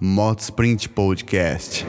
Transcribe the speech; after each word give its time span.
Moto 0.00 0.38
Sprint 0.38 0.90
Podcast. 0.90 1.84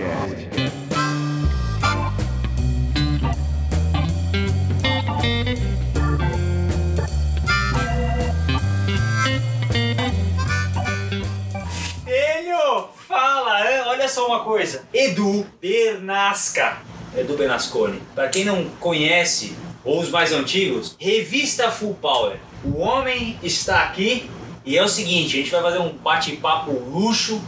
Filho, 12.03 12.89
fala, 13.07 13.59
olha 13.85 14.07
só 14.07 14.25
uma 14.25 14.43
coisa. 14.43 14.81
Edu 14.91 15.45
Bernasca. 15.61 16.79
Edu 17.15 17.37
Bernasconi. 17.37 18.01
Pra 18.15 18.27
quem 18.29 18.43
não 18.43 18.65
conhece, 18.79 19.55
ou 19.85 19.99
os 19.99 20.09
mais 20.09 20.31
antigos, 20.31 20.95
revista 20.99 21.69
Full 21.69 21.93
Power. 22.01 22.39
O 22.63 22.79
homem 22.79 23.37
está 23.43 23.83
aqui 23.83 24.27
e 24.65 24.75
é 24.75 24.83
o 24.83 24.87
seguinte, 24.89 25.37
a 25.37 25.41
gente 25.41 25.51
vai 25.51 25.61
fazer 25.61 25.77
um 25.77 25.93
bate-papo 25.93 26.71
luxo, 26.71 27.39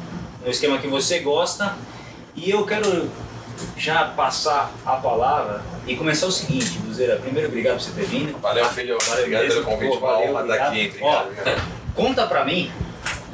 no 0.43 0.51
esquema 0.51 0.77
que 0.77 0.87
você 0.87 1.19
gosta. 1.19 1.75
E 2.35 2.49
eu 2.49 2.65
quero 2.65 3.09
já 3.77 4.05
passar 4.05 4.71
a 4.85 4.93
palavra 4.95 5.61
e 5.85 5.95
começar 5.95 6.25
o 6.27 6.31
seguinte, 6.31 6.79
Buzeira. 6.79 7.17
Primeiro, 7.17 7.49
obrigado 7.49 7.75
por 7.75 7.81
você 7.83 7.91
ter 7.91 8.05
vindo. 8.05 8.37
Valeu, 8.39 8.65
filho. 8.69 8.97
Valeu 9.07 9.23
obrigado 9.25 9.47
pelo 9.47 9.63
convite. 9.63 9.97
Pô, 9.97 10.07
Uma 10.07 10.43
valeu, 10.43 10.53
aqui. 10.53 10.87
obrigado. 10.87 11.27
Ó, 11.57 11.81
Conta 11.93 12.25
pra 12.25 12.45
mim 12.45 12.71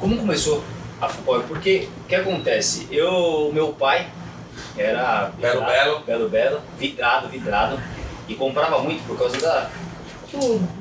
como 0.00 0.16
começou 0.18 0.62
a 1.00 1.08
futebol, 1.08 1.40
porque 1.46 1.88
o 2.04 2.08
que 2.08 2.14
acontece? 2.16 2.88
Eu, 2.90 3.50
meu 3.54 3.68
pai 3.68 4.08
era 4.76 5.30
Belo, 5.38 5.60
vidrado, 5.60 5.66
belo. 5.66 6.00
belo, 6.00 6.28
belo, 6.28 6.60
vidrado, 6.76 7.28
vidrado 7.28 7.80
e 8.28 8.34
comprava 8.34 8.80
muito 8.80 9.06
por 9.06 9.16
causa 9.16 9.38
da 9.40 9.70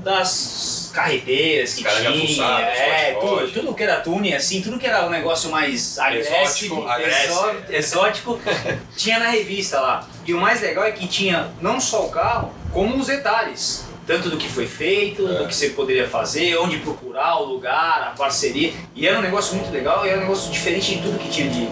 das 0.04 0.87
carreteiras 0.98 1.76
que 1.76 1.84
Caras 1.84 2.12
de 2.12 2.26
tinha, 2.28 2.60
é, 2.60 3.14
tudo, 3.22 3.52
tudo 3.52 3.74
que 3.76 3.84
era 3.84 3.98
tuning, 3.98 4.34
assim, 4.34 4.62
tudo 4.64 4.80
que 4.80 4.88
era 4.88 5.06
um 5.06 5.12
negócio 5.12 5.52
mais 5.52 6.00
agressivo, 6.00 6.36
Exótico, 6.36 6.88
agressivo. 6.88 7.56
exótico, 7.70 8.40
tinha 8.98 9.20
na 9.20 9.30
revista 9.30 9.80
lá. 9.80 10.08
E 10.26 10.34
o 10.34 10.42
mais 10.42 10.60
legal 10.60 10.84
é 10.86 10.92
que 10.92 11.08
tinha 11.08 11.52
não 11.62 11.80
só 11.80 12.08
o 12.08 12.10
carro, 12.10 12.52
como 12.74 12.98
os 12.98 13.06
detalhes. 13.06 13.86
Tanto 14.08 14.30
do 14.30 14.38
que 14.38 14.50
foi 14.50 14.66
feito, 14.66 15.28
É. 15.28 15.34
do 15.40 15.48
que 15.48 15.54
você 15.54 15.70
poderia 15.70 16.08
fazer, 16.08 16.58
onde 16.58 16.78
procurar, 16.78 17.42
o 17.42 17.46
lugar, 17.46 18.02
a 18.02 18.18
parceria. 18.18 18.74
E 18.96 19.06
era 19.08 19.20
um 19.20 19.22
negócio 19.22 19.56
muito 19.56 19.72
legal 19.72 20.04
e 20.06 20.10
era 20.10 20.18
um 20.18 20.22
negócio 20.22 20.52
diferente 20.52 20.96
de 20.96 21.02
tudo 21.04 21.20
que 21.20 21.30
tinha 21.30 21.48
de, 21.50 21.68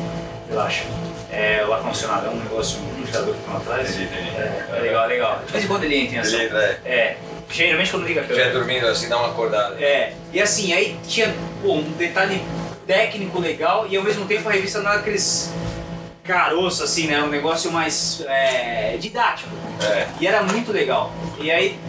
relaxa, 0.50 0.84
é, 1.32 1.66
o 1.68 1.74
ar-condicionado. 1.74 2.28
É 2.28 2.30
um 2.30 2.36
negócio, 2.36 2.78
um 2.80 3.06
gerador 3.08 3.34
que 3.34 3.50
lá 3.50 3.58
atrás. 3.58 3.90
Entendi, 3.90 4.04
entendi. 4.04 4.30
É, 4.38 4.66
é 4.78 4.80
legal, 4.82 5.04
é 5.06 5.08
legal. 5.08 5.42
De 5.46 5.52
vez 5.52 5.64
em 5.64 5.68
quando 5.68 5.84
ele 5.86 5.96
entra 5.98 6.16
em 6.16 6.20
ação. 6.20 6.34
Ele 6.40 6.46
entra, 6.46 6.80
é. 6.86 6.92
É, 6.94 7.18
geralmente 7.50 7.92
quando 7.92 8.06
liga 8.06 8.22
a 8.22 8.24
Já 8.24 8.30
câmera. 8.30 8.52
dormindo 8.54 8.88
assim, 8.88 9.08
dá 9.10 9.18
uma 9.18 9.30
acordada. 9.30 9.76
É, 9.80 10.14
e 10.34 10.42
assim, 10.42 10.74
aí 10.74 10.98
tinha 11.08 11.34
pô, 11.62 11.74
um 11.74 11.84
detalhe 11.94 12.42
técnico 12.88 13.40
legal 13.40 13.88
e 13.90 13.96
ao 13.98 14.04
mesmo 14.04 14.26
tempo 14.26 14.48
a 14.48 14.52
revista 14.52 14.80
não 14.82 14.92
era 14.92 15.00
aqueles 15.00 15.52
caroço 16.24 16.84
assim, 16.84 17.08
né? 17.08 17.22
Um 17.22 17.28
negócio 17.30 17.72
mais 17.72 18.22
é, 18.28 18.98
didático. 19.00 19.50
É. 19.84 20.08
E 20.20 20.26
era 20.28 20.42
muito 20.44 20.72
legal. 20.72 21.12
E 21.40 21.52
aí, 21.52 21.80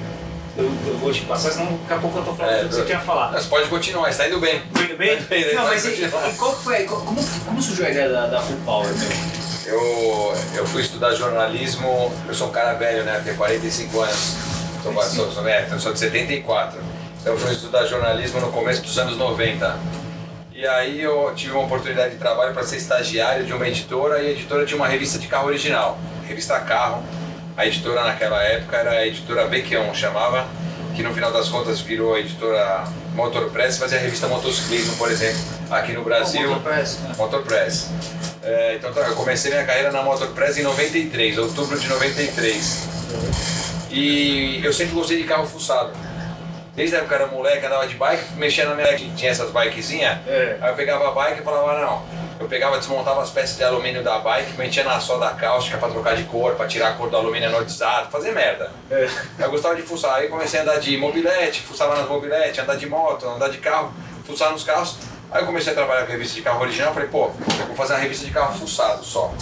eu, 0.57 0.65
eu 0.87 0.97
vou 0.99 1.13
te 1.13 1.21
passar, 1.23 1.51
senão 1.53 1.67
daqui 1.83 1.95
a 1.95 1.99
pouco 1.99 2.19
eu 2.19 2.25
tô 2.25 2.35
falando 2.35 2.53
É, 2.55 2.59
tudo 2.61 2.69
que 2.69 2.75
você 2.75 2.81
do- 2.83 2.87
tinha 2.87 3.01
falado. 3.01 3.33
Mas 3.33 3.47
pode 3.47 3.69
continuar, 3.69 4.09
está 4.11 4.27
indo 4.29 4.39
bem. 4.41 4.61
Tudo 4.75 4.97
bem? 4.97 5.17
Tudo 5.17 5.29
bem, 5.29 5.55
Não, 5.55 5.63
vai 5.65 5.75
mas 5.75 5.85
e, 5.87 6.11
qual 6.39 6.55
que 6.57 6.65
foi, 6.65 6.85
qual- 6.85 7.01
como, 7.03 7.23
como 7.47 7.63
surgiu 7.63 7.87
a 7.87 7.91
ideia 7.91 8.09
da, 8.11 8.27
da 8.27 8.41
Full 8.43 8.57
Power, 8.65 8.89
meu? 8.95 9.09
Eu, 9.67 10.35
eu 10.55 10.67
fui 10.67 10.81
estudar 10.83 11.13
jornalismo, 11.15 12.13
eu 12.29 12.35
sou 12.35 12.49
um 12.49 12.53
cara 12.53 12.75
velho, 12.75 13.05
né? 13.05 13.21
Tenho 13.25 13.37
45 13.37 14.01
anos. 14.01 14.35
Sou, 14.87 15.03
sou, 15.03 15.33
sou, 15.33 15.49
é, 15.49 15.67
eu 15.69 15.81
sou 15.81 15.93
de 15.93 15.99
74. 15.99 16.79
Então 17.21 17.33
eu 17.33 17.39
fui 17.39 17.51
estudar 17.51 17.85
jornalismo 17.87 18.41
no 18.41 18.53
começo 18.53 18.83
dos 18.83 18.97
anos 18.97 19.17
90. 19.17 19.77
E 20.55 20.65
aí 20.65 21.03
eu 21.03 21.33
tive 21.35 21.55
uma 21.55 21.65
oportunidade 21.65 22.13
de 22.13 22.19
trabalho 22.19 22.55
para 22.55 22.63
ser 22.63 22.77
estagiário 22.77 23.45
de 23.45 23.53
uma 23.53 23.67
editora 23.67 24.23
e 24.23 24.29
a 24.29 24.31
editora 24.31 24.65
tinha 24.65 24.77
uma 24.77 24.87
revista 24.87 25.19
de 25.19 25.27
carro 25.27 25.49
original, 25.49 25.99
revista 26.29 26.61
Carro. 26.61 27.03
A 27.57 27.67
editora 27.67 28.05
naquela 28.05 28.41
época 28.45 28.77
era 28.77 28.91
a 28.93 29.07
editora 29.07 29.49
Bequion, 29.49 29.93
chamava, 29.93 30.47
que 30.95 31.03
no 31.03 31.13
final 31.13 31.33
das 31.33 31.49
contas 31.49 31.81
virou 31.81 32.15
a 32.15 32.21
editora 32.21 32.85
Motor 33.13 33.51
Press 33.51 33.79
fazia 33.79 33.99
a 33.99 34.01
revista 34.01 34.29
Motociclismo, 34.29 34.97
por 34.97 35.11
exemplo, 35.11 35.41
aqui 35.69 35.95
no 35.95 36.05
Brasil. 36.05 36.49
Motor 36.49 36.63
Press, 36.63 36.99
né? 37.01 37.15
Motor 37.19 37.43
Press. 37.43 37.91
É, 38.41 38.77
então 38.77 38.93
tá, 38.93 39.01
eu 39.01 39.17
comecei 39.17 39.51
minha 39.51 39.65
carreira 39.65 39.91
na 39.91 40.03
Motor 40.03 40.29
Press 40.29 40.57
em 40.57 40.63
93, 40.63 41.39
outubro 41.39 41.77
de 41.77 41.89
93. 41.89 43.66
E 43.97 44.61
eu 44.63 44.75
sempre 44.75 44.95
gostei 44.95 45.17
de 45.17 45.25
carro 45.25 45.47
fuçado. 45.47 45.91
Desde 46.75 46.95
a 46.95 46.99
época 46.99 47.15
era 47.15 47.27
moleque, 47.29 47.65
andava 47.65 47.87
de 47.87 47.95
bike, 47.95 48.35
mexia 48.35 48.67
na 48.67 48.75
minha 48.75 48.89
bike, 48.89 49.11
tinha 49.17 49.31
essas 49.31 49.51
bikezinhas. 49.51 50.19
É. 50.29 50.59
Aí 50.61 50.71
eu 50.71 50.75
pegava 50.77 51.09
a 51.09 51.13
bike 51.13 51.41
e 51.41 51.43
falava, 51.43 51.81
não. 51.81 52.03
Eu 52.39 52.47
pegava, 52.47 52.77
desmontava 52.77 53.23
as 53.23 53.31
peças 53.31 53.57
de 53.57 53.65
alumínio 53.65 54.05
da 54.05 54.19
bike, 54.19 54.53
metia 54.59 54.85
na 54.85 55.01
solda 55.01 55.31
cáustica 55.31 55.79
pra 55.79 55.89
trocar 55.89 56.15
de 56.15 56.25
cor, 56.25 56.55
pra 56.55 56.67
tirar 56.67 56.91
a 56.91 56.93
cor 56.93 57.09
do 57.09 57.17
alumínio 57.17 57.49
anodizado, 57.49 58.11
fazer 58.11 58.33
merda. 58.33 58.71
É. 58.91 59.09
Eu 59.39 59.51
gostava 59.51 59.75
de 59.75 59.81
fuçar, 59.81 60.17
aí 60.17 60.29
comecei 60.29 60.61
a 60.61 60.63
andar 60.63 60.79
de 60.79 60.95
mobilete, 60.99 61.63
fuçava 61.63 61.97
nas 61.97 62.07
mobiletes, 62.07 62.59
andar 62.59 62.77
de 62.77 62.87
moto, 62.87 63.27
andar 63.27 63.49
de 63.49 63.57
carro, 63.57 63.95
fuçar 64.27 64.53
nos 64.53 64.63
carros. 64.63 64.99
Aí 65.33 65.41
eu 65.41 65.47
comecei 65.47 65.73
a 65.73 65.75
trabalhar 65.75 66.05
com 66.05 66.13
revista 66.13 66.35
de 66.35 66.43
carro 66.43 66.61
original, 66.61 66.93
falei, 66.93 67.09
pô, 67.09 67.31
eu 67.61 67.67
vou 67.69 67.77
fazer 67.77 67.95
uma 67.95 68.01
revista 68.01 68.27
de 68.27 68.31
carro 68.31 68.53
fuçado 68.59 69.03
só. 69.03 69.33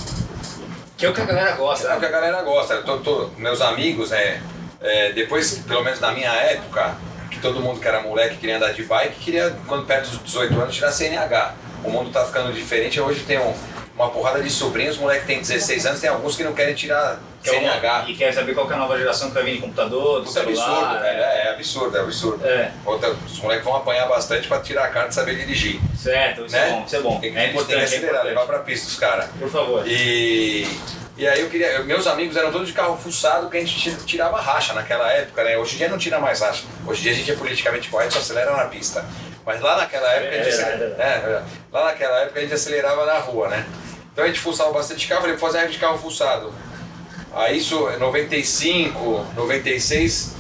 Que 1.05 1.09
é 1.09 1.11
o 1.11 1.13
que 1.15 1.21
a 1.21 1.25
galera 1.27 1.53
gosta. 1.53 1.89
É 1.89 1.97
o 1.97 2.01
que 2.01 2.07
a 2.07 2.11
galera 2.11 2.43
gosta. 2.43 2.77
Tô- 2.79 2.97
tô- 2.99 3.31
meus 3.37 3.61
amigos, 3.61 4.11
é, 4.11 4.41
é, 4.81 5.13
depois, 5.13 5.59
pelo 5.59 5.85
menos 5.85 6.01
na 6.01 6.13
minha 6.13 6.33
época, 6.33 6.95
que 7.31 7.39
todo 7.41 7.61
mundo 7.61 7.79
que 7.79 7.87
era 7.87 8.01
moleque 8.01 8.37
queria 8.37 8.57
andar 8.57 8.73
de 8.73 8.85
bike, 8.85 9.17
queria, 9.21 9.55
quando 9.67 9.85
perto 9.85 10.09
dos 10.09 10.23
18 10.25 10.59
anos, 10.59 10.75
tirar 10.75 10.91
CNH. 10.91 11.55
O 11.85 11.91
mundo 11.91 12.11
tá 12.11 12.25
ficando 12.25 12.51
diferente, 12.55 12.99
hoje 12.99 13.23
tem 13.25 13.39
um- 13.39 13.53
uma 13.97 14.11
porrada 14.11 14.43
de 14.43 14.51
sobrinhos, 14.51 14.97
moleque 14.99 15.27
tem 15.27 15.41
16 15.41 15.87
anos, 15.87 16.01
tem 16.01 16.11
alguns 16.11 16.35
que 16.37 16.43
não 16.43 16.53
querem 16.53 16.75
tirar 16.75 17.19
Que 17.43 17.51
é 17.51 17.53
CNH. 17.61 18.05
E 18.09 18.17
quer 18.17 18.33
saber 18.35 18.53
qual 18.55 18.67
que 18.67 18.73
é 18.73 18.77
a 18.77 18.79
nova 18.79 18.99
geração 18.99 19.29
que 19.29 19.35
vai 19.35 19.45
vir 19.45 19.55
de 19.57 19.61
computador, 19.61 20.21
do 20.21 20.27
Puta 20.27 20.41
celular. 20.41 20.67
absurdo, 20.69 21.01
velho. 21.01 21.19
É, 21.23 21.47
é 21.47 21.51
absurdo, 21.51 21.97
é 21.97 22.01
absurdo. 22.01 22.47
É. 22.47 22.73
Outra, 22.85 23.11
os 23.11 23.39
moleques 23.41 23.65
vão 23.65 23.77
apanhar 23.77 24.09
bastante 24.09 24.49
pra 24.49 24.59
tirar 24.61 24.85
a 24.85 24.89
carta 24.89 25.11
e 25.11 25.15
saber 25.15 25.37
dirigir. 25.37 25.81
Certo, 25.97 26.45
isso 26.47 26.57
né? 26.57 26.69
é 26.69 26.73
bom, 26.73 26.85
isso 26.85 26.97
é 26.97 27.01
bom. 27.01 27.21
Tem, 27.21 27.33
que- 27.33 27.39
é 27.39 27.41
tem 27.43 27.43
que 27.51 27.55
importante, 27.57 27.81
é 27.81 27.85
acelerar, 27.85 28.07
importante. 28.15 28.27
levar 28.29 28.47
pra 28.47 28.59
pista 28.61 28.89
os 28.89 28.97
caras. 28.99 29.27
Por 29.39 29.49
favor. 29.49 29.87
E, 29.87 30.67
e 31.17 31.29
aí 31.29 31.41
eu 31.41 31.49
queria. 31.49 31.69
eu- 31.69 31.85
meus 31.85 32.07
amigos 32.09 32.37
eram 32.37 32.51
todos 32.51 32.67
de 32.67 32.73
carro 32.73 32.97
fuçado 32.97 33.49
que 33.49 33.57
a 33.57 33.61
gente 33.61 33.79
ti- 33.79 34.05
tirava 34.05 34.41
racha 34.41 34.73
naquela 34.73 35.09
época, 35.13 35.45
né? 35.45 35.57
Hoje 35.57 35.75
em 35.75 35.79
dia 35.79 35.89
não 35.89 35.99
tira 35.99 36.19
mais 36.19 36.41
racha. 36.41 36.65
Hoje 36.85 36.99
em 37.01 37.03
dia 37.05 37.13
a 37.13 37.15
gente 37.15 37.31
é 37.31 37.35
politicamente 37.37 37.89
correto, 37.89 38.15
só 38.15 38.19
acelera 38.19 38.57
na 38.57 38.65
pista. 38.65 39.05
Mas 39.45 39.61
lá 39.61 39.77
naquela 39.77 40.09
época 40.13 40.41
a 40.41 40.43
gente 40.43 40.61
É 40.61 40.63
é 40.63 40.97
é, 40.99 41.05
é, 41.05 41.43
lá 41.73 41.85
naquela 41.87 42.21
época 42.21 42.39
a 42.39 42.43
gente 42.43 42.55
acelerava 42.55 43.05
na 43.05 43.19
rua, 43.19 43.49
né? 43.49 43.67
Então 44.13 44.25
a 44.25 44.27
gente 44.27 44.41
fuçava 44.41 44.73
bastante 44.73 45.07
carro, 45.09 45.23
falei, 45.23 45.37
vou 45.37 45.51
fazer 45.51 45.65
a 45.65 45.67
de 45.67 45.79
carro 45.79 45.99
fuçado. 45.99 46.53
Aí 47.33 47.59
isso, 47.59 47.91
em 47.91 47.99
95, 47.99 49.27
96, 49.35 50.35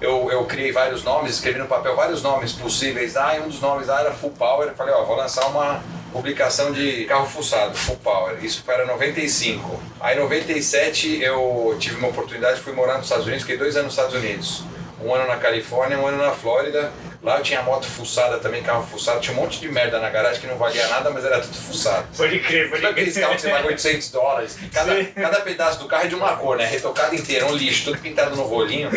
eu, 0.00 0.30
eu 0.30 0.44
criei 0.46 0.72
vários 0.72 1.04
nomes, 1.04 1.34
escrevi 1.34 1.58
no 1.58 1.66
papel 1.66 1.94
vários 1.94 2.22
nomes 2.22 2.52
possíveis. 2.52 3.16
Ah, 3.16 3.36
e 3.36 3.40
um 3.40 3.48
dos 3.48 3.60
nomes 3.60 3.88
lá 3.88 4.00
era 4.00 4.12
Full 4.12 4.30
Power. 4.30 4.68
Eu 4.68 4.74
falei, 4.74 4.94
ó, 4.94 5.04
vou 5.04 5.14
lançar 5.14 5.46
uma 5.48 5.82
publicação 6.10 6.72
de 6.72 7.04
carro 7.04 7.26
fuçado, 7.26 7.76
Full 7.76 7.96
Power. 7.96 8.42
Isso 8.42 8.62
foi 8.64 8.74
era 8.74 8.86
95. 8.86 9.78
Aí 10.00 10.16
em 10.16 10.20
97 10.20 11.20
eu 11.22 11.76
tive 11.78 11.96
uma 11.96 12.08
oportunidade, 12.08 12.60
fui 12.60 12.72
morar 12.72 12.94
nos 12.94 13.04
Estados 13.04 13.26
Unidos, 13.26 13.42
fiquei 13.42 13.58
dois 13.58 13.76
anos 13.76 13.94
nos 13.94 13.94
Estados 13.94 14.14
Unidos. 14.14 14.62
Um 15.04 15.14
ano 15.14 15.26
na 15.26 15.36
Califórnia, 15.36 15.98
um 15.98 16.06
ano 16.06 16.16
na 16.16 16.32
Flórida. 16.32 16.90
Lá 17.20 17.38
eu 17.38 17.42
tinha 17.42 17.60
moto 17.62 17.84
fuçada 17.84 18.38
também, 18.38 18.62
carro 18.62 18.86
fuçado. 18.86 19.18
Tinha 19.20 19.36
um 19.36 19.40
monte 19.40 19.58
de 19.58 19.68
merda 19.68 19.98
na 19.98 20.08
garagem 20.08 20.40
que 20.40 20.46
não 20.46 20.56
valia 20.56 20.86
nada, 20.86 21.10
mas 21.10 21.24
era 21.24 21.40
tudo 21.40 21.54
fuçado. 21.56 22.06
Pode 22.16 22.38
crer, 22.38 22.70
pode 22.70 22.80
Sabe 22.80 22.92
aqueles 22.92 23.18
carros 23.18 23.36
que 23.36 23.42
você 23.42 23.50
paga 23.50 23.66
800 23.66 24.10
dólares? 24.12 24.56
Cada, 24.72 24.94
Sim. 24.96 25.04
cada 25.14 25.40
pedaço 25.40 25.80
do 25.80 25.86
carro 25.88 26.04
é 26.04 26.06
de 26.06 26.14
uma 26.14 26.36
cor, 26.36 26.56
né? 26.56 26.64
Retocado 26.66 27.14
inteiro, 27.16 27.46
um 27.46 27.56
lixo, 27.56 27.86
tudo 27.86 27.98
pintado 27.98 28.36
no 28.36 28.44
rolinho. 28.44 28.88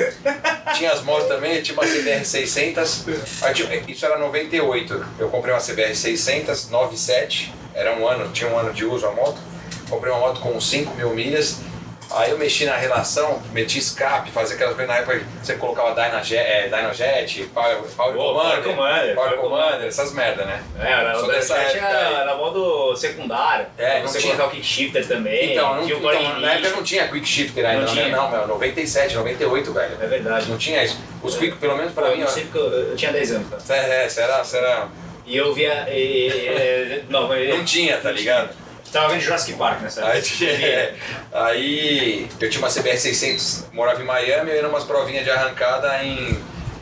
Tinha 0.75 0.91
as 0.91 1.01
motos 1.01 1.27
também, 1.27 1.61
tinha 1.63 1.73
uma 1.75 1.83
CBR 1.87 2.23
600. 2.23 3.05
Aí 3.41 3.53
tinha- 3.55 3.83
isso 3.87 4.05
era 4.05 4.19
98. 4.19 5.03
Eu 5.17 5.29
comprei 5.29 5.51
uma 5.53 5.59
CBR 5.59 5.95
600, 5.95 6.69
97. 6.69 7.51
Era 7.73 7.95
um 7.95 8.07
ano, 8.07 8.31
tinha 8.31 8.49
um 8.51 8.57
ano 8.57 8.71
de 8.71 8.85
uso 8.85 9.07
a 9.07 9.11
moto. 9.11 9.37
Comprei 9.89 10.11
uma 10.13 10.19
moto 10.21 10.39
com 10.41 10.61
5 10.61 10.93
mil 10.95 11.09
milhas. 11.09 11.57
Aí 12.13 12.31
eu 12.31 12.37
mexi 12.37 12.65
na 12.65 12.75
relação, 12.75 13.41
meti 13.53 13.79
escape, 13.79 14.31
fazia 14.31 14.55
aquelas 14.55 14.73
coisas 14.75 14.93
na 14.93 14.99
época 15.01 15.19
que 15.19 15.25
você 15.41 15.53
colocava 15.55 15.91
Dynajet, 15.93 16.35
é, 16.37 16.63
Dynajet 16.67 17.43
Power, 17.53 17.77
Power 17.95 18.13
Pô, 18.15 18.33
Commander, 18.33 18.63
Power 18.63 18.75
Commander, 18.75 19.15
Power 19.15 19.37
Commander, 19.37 19.87
essas 19.87 20.13
merda, 20.13 20.43
né? 20.45 20.61
É, 20.79 20.91
era, 20.91 21.19
o 21.19 21.27
dessa 21.27 21.55
época 21.57 21.87
aí. 21.87 22.13
era 22.15 22.35
modo 22.35 22.95
secundário. 22.95 23.65
É, 23.77 23.99
não 24.01 24.07
você 24.07 24.19
tinha. 24.19 24.35
colocar 24.35 24.49
o 24.49 24.55
kick 24.55 24.65
shifter 24.65 25.07
também. 25.07 25.53
Então, 25.53 25.75
não, 25.75 25.89
então, 25.89 26.39
na 26.39 26.53
época 26.53 26.69
não 26.71 26.83
tinha 26.83 27.07
quick 27.07 27.25
shifter 27.27 27.65
ainda, 27.65 27.81
Não 27.81 27.87
não, 27.87 27.93
tinha. 27.93 28.09
não, 28.09 28.29
meu, 28.31 28.47
97, 28.47 29.15
98, 29.15 29.73
velho. 29.73 29.97
É 30.01 30.07
verdade. 30.07 30.49
Não 30.49 30.57
tinha 30.57 30.83
isso. 30.83 30.99
Os 31.23 31.37
quick, 31.37 31.57
pelo 31.57 31.77
menos 31.77 31.93
pra 31.93 32.07
eu 32.07 32.17
mim, 32.17 32.23
ó. 32.23 32.27
sei 32.27 32.43
porque 32.43 32.57
eu, 32.57 32.71
eu 32.89 32.95
tinha 32.95 33.11
10 33.11 33.31
anos, 33.33 33.47
cara. 33.49 33.61
É, 33.81 34.05
é, 34.05 34.09
será, 34.09 34.43
será. 34.43 34.87
E 35.25 35.37
eu 35.37 35.53
via. 35.53 35.87
e- 35.89 37.03
não, 37.09 37.27
mas. 37.27 37.47
Não 37.49 37.63
tinha, 37.63 37.97
tá 37.97 38.11
ligado? 38.11 38.49
Tava 38.91 39.09
vendo 39.09 39.21
Jurassic 39.21 39.57
Park 39.57 39.81
nessa 39.81 40.05
Aí, 40.05 40.21
é. 40.45 40.93
aí 41.31 42.27
eu 42.39 42.49
tinha 42.49 42.61
uma 42.61 42.69
CBR 42.69 42.97
600, 42.97 43.67
morava 43.71 44.01
em 44.01 44.05
Miami, 44.05 44.51
eu 44.51 44.55
ia 44.57 44.61
numas 44.63 44.83
provinhas 44.83 45.23
de 45.23 45.31
arrancada 45.31 46.03
em, 46.03 46.37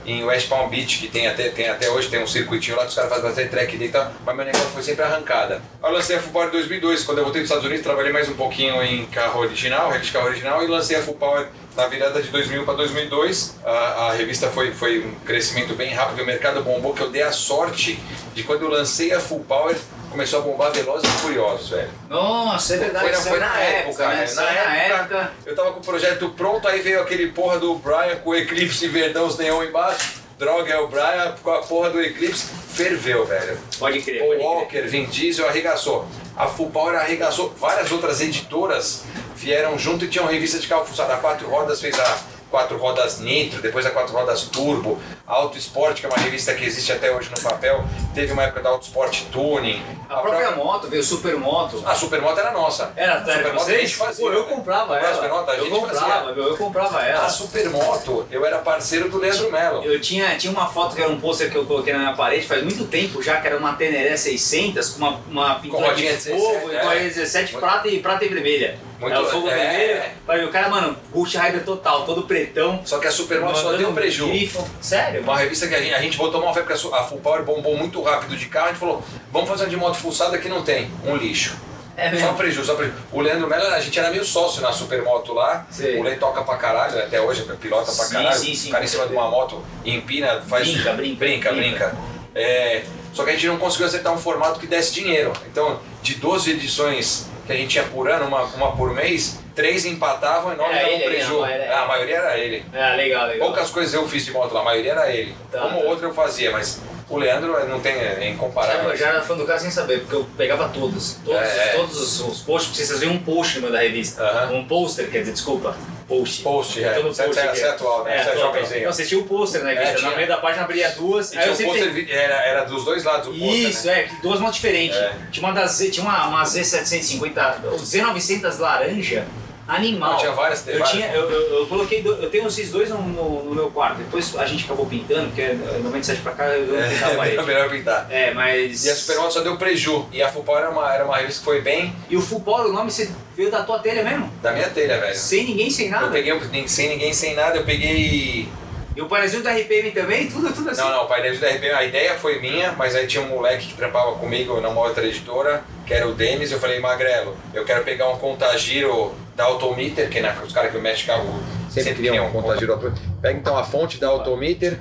em 0.07 0.23
West 0.23 0.49
Palm 0.49 0.67
Beach, 0.69 0.97
que 0.97 1.07
tem 1.07 1.27
até, 1.27 1.49
tem 1.49 1.69
até 1.69 1.87
hoje, 1.87 2.09
tem 2.09 2.23
um 2.23 2.25
circuitinho 2.25 2.77
lá 2.77 2.83
que 2.83 2.89
os 2.89 2.95
caras 2.95 3.11
fazem 3.11 3.25
bastante 3.25 3.49
track 3.49 3.75
e 3.75 3.89
tal, 3.89 4.11
mas 4.25 4.35
meu 4.35 4.43
negócio 4.43 4.69
foi 4.69 4.81
sempre 4.81 5.03
arrancada. 5.05 5.61
Aí 5.83 5.91
eu 5.91 5.93
lancei 5.93 6.15
a 6.15 6.19
Full 6.19 6.31
Power 6.31 6.47
em 6.47 6.51
2002, 6.51 7.03
quando 7.03 7.19
eu 7.19 7.23
voltei 7.25 7.41
para 7.41 7.45
os 7.45 7.49
Estados 7.49 7.65
Unidos, 7.65 7.83
trabalhei 7.83 8.11
mais 8.11 8.27
um 8.27 8.33
pouquinho 8.33 8.81
em 8.81 9.05
carro 9.05 9.41
original, 9.41 9.91
rede 9.91 10.05
de 10.07 10.11
carro 10.11 10.25
original, 10.25 10.63
e 10.63 10.67
lancei 10.67 10.97
a 10.97 11.03
Full 11.03 11.13
Power 11.13 11.47
na 11.77 11.85
virada 11.85 12.19
de 12.23 12.29
2000 12.29 12.65
para 12.65 12.73
2002. 12.73 13.55
A, 13.63 13.69
a 14.07 14.13
revista 14.13 14.49
foi, 14.49 14.71
foi 14.71 15.05
um 15.05 15.13
crescimento 15.25 15.75
bem 15.75 15.93
rápido, 15.93 16.23
o 16.23 16.25
mercado 16.25 16.63
bombou, 16.63 16.91
que 16.91 17.01
eu 17.01 17.11
dei 17.11 17.21
a 17.21 17.31
sorte 17.31 17.99
de 18.33 18.41
quando 18.41 18.63
eu 18.63 18.69
lancei 18.69 19.13
a 19.13 19.19
Full 19.19 19.41
Power, 19.41 19.77
começou 20.09 20.39
a 20.39 20.41
bombar 20.43 20.71
Velozes 20.71 21.07
e 21.09 21.17
Furiosos, 21.19 21.69
velho. 21.69 21.89
Nossa, 22.09 22.75
é 22.75 22.77
verdade. 22.77 23.05
Foi, 23.05 23.11
na- 23.11 23.21
foi 23.21 23.37
é 23.37 23.39
na 23.39 23.59
época, 23.61 24.07
né? 24.07 24.15
né? 24.25 24.33
Na 24.33 24.41
é 24.51 24.53
na 24.65 24.75
época, 24.75 25.15
época. 25.15 25.31
eu 25.45 25.55
tava 25.55 25.71
com 25.71 25.79
o 25.79 25.83
projeto 25.83 26.29
pronto, 26.29 26.67
aí 26.67 26.81
veio 26.81 27.01
aquele 27.01 27.27
porra 27.31 27.59
do 27.59 27.75
Brian 27.75 28.15
com 28.23 28.31
o 28.31 28.35
Eclipse 28.35 28.87
verdão, 28.87 29.25
os 29.27 29.37
neon 29.37 29.63
embaixo. 29.63 30.19
Droga, 30.37 30.73
é 30.73 30.77
o 30.79 30.87
Brian 30.87 31.35
com 31.43 31.51
a 31.51 31.61
porra 31.63 31.89
do 31.89 32.01
Eclipse. 32.01 32.47
Ferveu, 32.73 33.25
velho. 33.25 33.59
Pode 33.77 34.01
crer, 34.01 34.21
O 34.21 34.25
pode 34.27 34.35
crer. 34.37 34.45
Walker, 34.45 34.81
Vin 34.83 35.05
Diesel 35.05 35.45
arregaçou. 35.47 36.07
A 36.37 36.47
Full 36.47 36.69
Power 36.71 36.95
arregaçou. 36.97 37.53
Várias 37.57 37.91
outras 37.91 38.21
editoras 38.21 39.03
vieram 39.35 39.77
junto 39.77 40.05
e 40.05 40.07
tinham 40.07 40.25
revista 40.27 40.57
de 40.57 40.65
carro 40.67 40.85
fuçado. 40.85 41.11
A 41.11 41.17
Quatro 41.17 41.45
Rodas 41.49 41.81
fez 41.81 41.99
a 41.99 42.17
Quatro 42.49 42.77
Rodas 42.77 43.19
Nitro, 43.19 43.61
depois 43.61 43.85
a 43.85 43.91
Quatro 43.91 44.13
Rodas 44.13 44.43
Turbo. 44.43 44.99
A 45.27 45.33
Auto 45.35 45.57
Sport, 45.59 45.99
que 45.99 46.05
é 46.07 46.09
uma 46.09 46.17
revista 46.17 46.53
que 46.55 46.65
existe 46.65 46.91
até 46.91 47.11
hoje 47.15 47.29
no 47.29 47.39
papel. 47.41 47.83
Teve 48.15 48.33
uma 48.33 48.43
época 48.43 48.61
da 48.61 48.69
Auto 48.69 48.85
Sport 48.85 49.21
Tuning. 49.31 49.79
A 50.09 50.17
própria 50.21 50.51
moto, 50.51 50.87
veio 50.87 51.03
Supermoto. 51.03 51.83
A 51.85 51.93
Supermoto 51.93 52.39
era 52.39 52.51
nossa. 52.51 52.91
Era, 52.95 53.13
a 53.13 53.15
era 53.17 53.25
Supermoto 53.33 53.55
a 53.61 53.65
vocês? 53.65 53.81
gente 53.81 53.95
fazia. 53.95 54.25
Pô, 54.25 54.33
eu 54.33 54.41
né? 54.47 54.49
comprava 54.49 54.79
Comprava 54.87 54.95
a 54.95 54.99
ela. 55.07 55.15
Supermoto, 55.15 55.51
a 55.51 55.55
eu 55.55 55.63
gente 55.65 55.79
comprava, 55.79 55.99
fazia. 56.11 56.33
meu, 56.33 56.43
eu 56.47 56.57
comprava 56.57 57.01
ela. 57.05 57.25
A 57.25 57.29
Supermoto, 57.29 58.27
eu 58.31 58.45
era 58.45 58.57
parceiro 58.57 59.09
do 59.09 59.19
Leandro 59.19 59.51
Mello. 59.51 59.83
Eu 59.83 60.01
tinha, 60.01 60.35
tinha 60.37 60.51
uma 60.51 60.67
foto 60.67 60.95
que 60.95 61.01
era 61.03 61.11
um 61.11 61.19
pôster 61.19 61.51
que 61.51 61.57
eu 61.57 61.65
coloquei 61.65 61.93
na 61.93 61.99
minha 61.99 62.13
parede 62.13 62.47
faz 62.47 62.63
muito 62.63 62.85
tempo 62.87 63.21
já, 63.21 63.39
que 63.39 63.45
era 63.47 63.57
uma 63.57 63.73
Teneré 63.73 64.17
600 64.17 64.89
com 64.89 64.97
uma, 64.97 65.19
uma 65.29 65.55
pintura 65.59 65.87
rodinha 65.89 66.11
de 66.11 66.17
17, 66.17 66.41
fogo, 66.41 66.71
é. 66.71 66.79
com 66.79 66.89
a 66.89 66.95
17 66.95 67.51
Muito- 67.53 67.63
prata 67.65 67.87
e, 67.87 67.99
prata 67.99 68.25
e 68.25 68.29
vermelha. 68.29 68.79
Muito- 68.99 69.15
é 69.15 69.19
o 69.19 69.25
fogo 69.25 69.49
é. 69.49 70.11
vermelho. 70.25 70.47
O 70.47 70.51
cara, 70.51 70.69
mano, 70.69 70.95
Bush 71.13 71.35
Rider 71.35 71.63
total, 71.63 72.05
todo 72.05 72.23
pretão. 72.23 72.81
Só 72.85 72.99
que 72.99 73.07
a 73.07 73.11
Supermoto 73.11 73.57
só 73.59 73.71
deu 73.73 73.91
preju. 73.93 74.27
grifo. 74.27 74.67
Sério? 74.81 75.21
Uma 75.21 75.37
revista 75.37 75.67
que 75.67 75.75
a 75.75 75.81
gente, 75.81 75.93
a 75.93 76.01
gente 76.01 76.17
botou 76.17 76.41
uma 76.41 76.53
fé 76.53 76.61
porque 76.61 76.73
a 76.93 77.03
Full 77.03 77.19
Power 77.19 77.43
bombou 77.43 77.75
muito 77.77 78.01
rápido 78.01 78.35
de 78.35 78.45
carro. 78.47 78.65
A 78.65 78.69
gente 78.69 78.79
falou, 78.79 79.03
vamos 79.31 79.47
fazer 79.49 79.63
uma 79.63 79.69
de 79.69 79.77
moto 79.77 79.95
fuçada 79.97 80.37
que 80.37 80.49
não 80.49 80.61
tem. 80.63 80.91
Um 81.05 81.15
lixo. 81.15 81.55
É 81.97 82.05
Só 82.11 82.15
mesmo. 82.15 82.33
prejuízo, 82.35 82.65
só 82.67 82.75
prejuízo. 82.75 82.97
O 83.11 83.19
Leandro 83.19 83.47
Mello, 83.49 83.67
a 83.73 83.79
gente 83.81 83.97
era 83.99 84.09
meio 84.09 84.23
sócio 84.23 84.61
na 84.61 84.71
Supermoto 84.71 85.33
lá. 85.33 85.65
Sei. 85.69 85.97
O 85.99 86.03
Lei 86.03 86.15
toca 86.15 86.41
pra 86.43 86.55
caralho, 86.55 86.97
até 86.97 87.19
hoje, 87.19 87.43
pilota 87.59 87.85
pra 87.91 88.05
Sim, 88.05 88.13
caralho. 88.13 88.35
sim, 88.39 88.55
sim, 88.55 88.69
o 88.69 88.71
cara 88.71 88.83
em 88.85 88.87
cima 88.87 89.05
de 89.05 89.13
uma 89.13 89.29
moto, 89.29 89.61
empina, 89.85 90.41
faz. 90.47 90.65
Brinca, 90.65 90.93
brinca, 90.93 91.17
Brinca, 91.19 91.51
brinca. 91.51 91.87
brinca. 91.87 91.97
É, 92.35 92.83
só 93.13 93.23
que 93.25 93.31
a 93.31 93.33
gente 93.33 93.47
não 93.47 93.57
conseguiu 93.57 93.87
acertar 93.87 94.13
um 94.13 94.17
formato 94.17 94.59
que 94.61 94.67
desse 94.67 94.93
dinheiro. 94.93 95.33
Então, 95.51 95.81
de 96.01 96.15
12 96.15 96.51
edições 96.51 97.27
que 97.49 97.53
a 97.53 97.57
gente 97.57 97.69
tinha 97.71 97.83
por 97.85 98.07
ano, 98.07 98.27
uma, 98.27 98.43
uma 98.43 98.75
por 98.77 98.93
mês, 98.93 99.39
três 99.55 99.83
empatavam 99.83 100.53
e 100.53 100.55
nove 100.55 100.71
Era 100.71 100.81
davam 100.83 100.95
ele, 100.99 101.03
preju. 101.05 101.33
não, 101.33 101.45
era 101.47 101.63
ele. 101.63 101.73
a 101.73 101.85
maioria 101.87 102.15
era 102.17 102.37
ele. 102.37 102.63
É, 102.71 102.95
legal, 102.95 103.25
legal. 103.27 103.47
Poucas 103.47 103.71
coisas 103.71 103.91
eu 103.95 104.07
fiz 104.07 104.23
de 104.23 104.31
moto 104.31 104.53
lá, 104.53 104.61
a 104.61 104.63
maioria 104.63 104.91
era 104.91 105.11
ele. 105.11 105.35
Tá, 105.51 105.65
Uma 105.65 105.77
ou 105.77 105.83
tá. 105.83 105.89
outra 105.89 106.05
eu 106.07 106.13
fazia, 106.13 106.51
mas 106.51 106.79
o 107.09 107.17
Leandro 107.17 107.67
não 107.67 107.79
tem 107.79 107.93
é 107.93 108.29
incomparável. 108.29 108.91
Eu 108.91 108.95
já 108.95 109.07
era 109.07 109.21
fã 109.23 109.35
do 109.35 109.45
cara 109.47 109.57
sem 109.57 109.71
saber, 109.71 110.01
porque 110.01 110.15
eu 110.15 110.27
pegava 110.37 110.69
todos. 110.69 111.17
Todos, 111.25 111.41
É. 111.41 111.73
todos 111.75 111.99
os, 111.99 112.19
os 112.21 112.41
posts, 112.41 112.75
vocês 112.77 112.91
faziam 112.91 113.13
um 113.13 113.17
post 113.17 113.55
no 113.55 113.61
meio 113.61 113.73
da 113.73 113.79
revista. 113.79 114.21
Aham. 114.21 114.53
Um 114.53 114.65
pôster, 114.67 115.09
quer 115.09 115.21
dizer, 115.21 115.31
desculpa. 115.33 115.75
Post. 116.09 116.41
Post, 116.41 116.83
é. 116.83 116.89
Todo 116.93 117.13
Você 117.13 117.21
é- 117.21 117.25
post 117.25 117.39
é- 117.39 117.43
aqui. 117.43 117.57
você 117.59 117.63
é 117.65 117.69
atual, 117.69 118.03
né? 118.03 118.23
Você 118.23 118.29
é 118.31 118.37
jovenzinho. 118.37 118.85
Não, 118.85 118.91
você 118.93 119.05
tinha 119.05 119.21
o 119.21 119.23
pôster 119.25 119.63
na 119.63 119.69
revista. 119.69 119.91
É, 119.91 119.95
tinha. 119.95 120.09
no 120.09 120.15
meio 120.17 120.27
da 120.27 120.37
página 120.37 120.63
abria 120.65 120.89
duas. 120.89 121.31
Aí 121.37 121.53
tinha 121.55 121.69
um 121.69 121.93
vi- 121.93 122.11
era, 122.11 122.33
era 122.45 122.63
dos 122.65 122.83
dois 122.83 123.03
lados 123.03 123.27
o 123.27 123.31
pôster. 123.39 123.69
Isso, 123.69 123.87
né? 123.87 123.99
é, 124.01 124.09
duas 124.21 124.39
motos 124.39 124.55
diferentes. 124.55 124.97
É. 124.97 125.13
Tinha 125.31 125.45
uma 125.47 125.53
das 125.53 125.77
tinha 125.77 126.03
uma, 126.03 126.27
uma 126.27 126.43
Z750, 126.43 127.63
o 127.73 127.77
Z900 127.77 128.57
laranja, 128.59 129.25
animal. 129.67 130.13
Não, 130.13 130.17
tinha 130.19 130.31
várias, 130.31 130.61
tem 130.63 130.73
eu, 130.73 130.79
várias. 130.79 130.97
tinha, 130.97 131.11
eu, 131.13 131.29
eu, 131.29 131.59
eu 131.59 131.67
coloquei, 131.67 132.01
do- 132.01 132.15
eu 132.23 132.29
tenho 132.31 132.47
esses 132.47 132.71
dois 132.71 132.89
no, 132.89 132.97
no- 133.01 133.43
no 133.45 133.53
meu 133.55 133.69
quarto. 133.69 133.97
Depois 133.97 134.35
a 134.35 134.45
gente 134.45 134.65
acabou 134.65 134.85
pintando, 134.87 135.27
porque 135.27 135.41
é 135.41 135.53
97 135.83 136.21
pra 136.21 136.31
cá 136.31 136.45
eu 136.47 136.65
não 136.67 136.89
pintava 136.89 137.11
a 137.11 137.13
É, 137.13 137.17
parede. 137.17 137.43
melhor 137.43 137.69
pintar. 137.69 138.07
É, 138.09 138.33
mas. 138.33 138.83
E 138.85 138.89
a 138.89 138.95
Supermoto 138.95 139.33
só 139.33 139.41
deu 139.41 139.57
preju. 139.57 140.07
E 140.11 140.23
a 140.23 140.29
Full 140.31 140.43
Power 140.43 140.61
era 140.63 140.71
uma, 140.71 140.93
era 140.93 141.05
uma 141.05 141.17
revista 141.17 141.39
que 141.39 141.45
foi 141.45 141.61
bem 141.61 141.93
E 142.09 142.17
o 142.17 142.21
Full 142.21 142.41
Power, 142.41 142.65
o 142.67 142.73
nome 142.73 142.89
você 142.91 143.11
veio 143.39 143.49
da 143.49 143.63
tua 143.63 143.79
telha 143.79 144.03
mesmo? 144.03 144.29
da 144.41 144.51
minha 144.51 144.67
telha, 144.69 144.99
velho. 144.99 145.15
Sem 145.15 145.45
ninguém, 145.45 145.69
sem 145.69 145.85
Eu 145.85 145.91
nada. 145.93 146.07
peguei 146.09 146.33
um- 146.33 146.67
sem 146.67 146.89
ninguém, 146.89 147.13
sem 147.13 147.33
nada, 147.33 147.55
eu 147.57 147.63
peguei. 147.63 148.49
E 148.95 149.01
o 149.01 149.05
paizinho 149.07 149.41
da 149.41 149.51
RPM 149.51 149.91
também, 149.91 150.27
tudo, 150.27 150.51
tudo 150.53 150.69
assim. 150.69 150.81
Não, 150.81 150.89
não, 150.89 151.03
o 151.05 151.07
painel 151.07 151.37
da 151.39 151.47
RPM, 151.47 151.73
a 151.73 151.85
ideia 151.85 152.15
foi 152.15 152.41
minha, 152.41 152.73
mas 152.73 152.95
aí 152.95 153.07
tinha 153.07 153.23
um 153.23 153.29
moleque 153.29 153.67
que 153.67 153.73
trampava 153.75 154.11
comigo 154.15 154.59
numa 154.59 154.81
outra 154.81 155.05
editora, 155.07 155.63
que 155.85 155.93
era 155.93 156.05
o 156.05 156.13
Denis, 156.13 156.51
eu 156.51 156.59
falei, 156.59 156.79
Magrelo, 156.79 157.37
eu 157.53 157.63
quero 157.63 157.85
pegar 157.85 158.09
um 158.09 158.17
contagiro 158.17 159.15
da 159.37 159.45
Autometer, 159.45 160.09
que 160.09 160.19
né, 160.19 160.35
os 160.45 160.51
caras 160.51 160.73
que 160.73 160.77
mexem 160.79 161.05
carro 161.05 161.39
sempre 161.69 161.93
queriam 161.93 162.27
um 162.27 162.31
contagiro. 162.31 162.77
Pega 163.21 163.39
então 163.39 163.57
a 163.57 163.63
fonte 163.63 163.97
da 163.97 164.07
Autometer. 164.09 164.75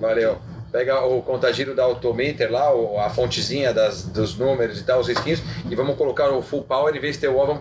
Valeu. 0.00 0.38
Pega 0.72 1.04
o 1.04 1.22
contagiro 1.22 1.74
da 1.74 1.84
Autometer 1.84 2.50
lá, 2.50 2.70
a 3.04 3.10
fontezinha 3.10 3.72
das, 3.72 4.04
dos 4.04 4.36
números 4.36 4.80
e 4.80 4.84
tal, 4.84 5.00
os 5.00 5.08
risquinhos, 5.08 5.42
e 5.70 5.74
vamos 5.74 5.96
colocar 5.96 6.30
o 6.30 6.40
full 6.40 6.62
power, 6.62 6.94
em 6.96 7.00
vez 7.00 7.16
de 7.16 7.20
ter 7.20 7.28
o 7.28 7.38
O, 7.38 7.46
vamos 7.46 7.60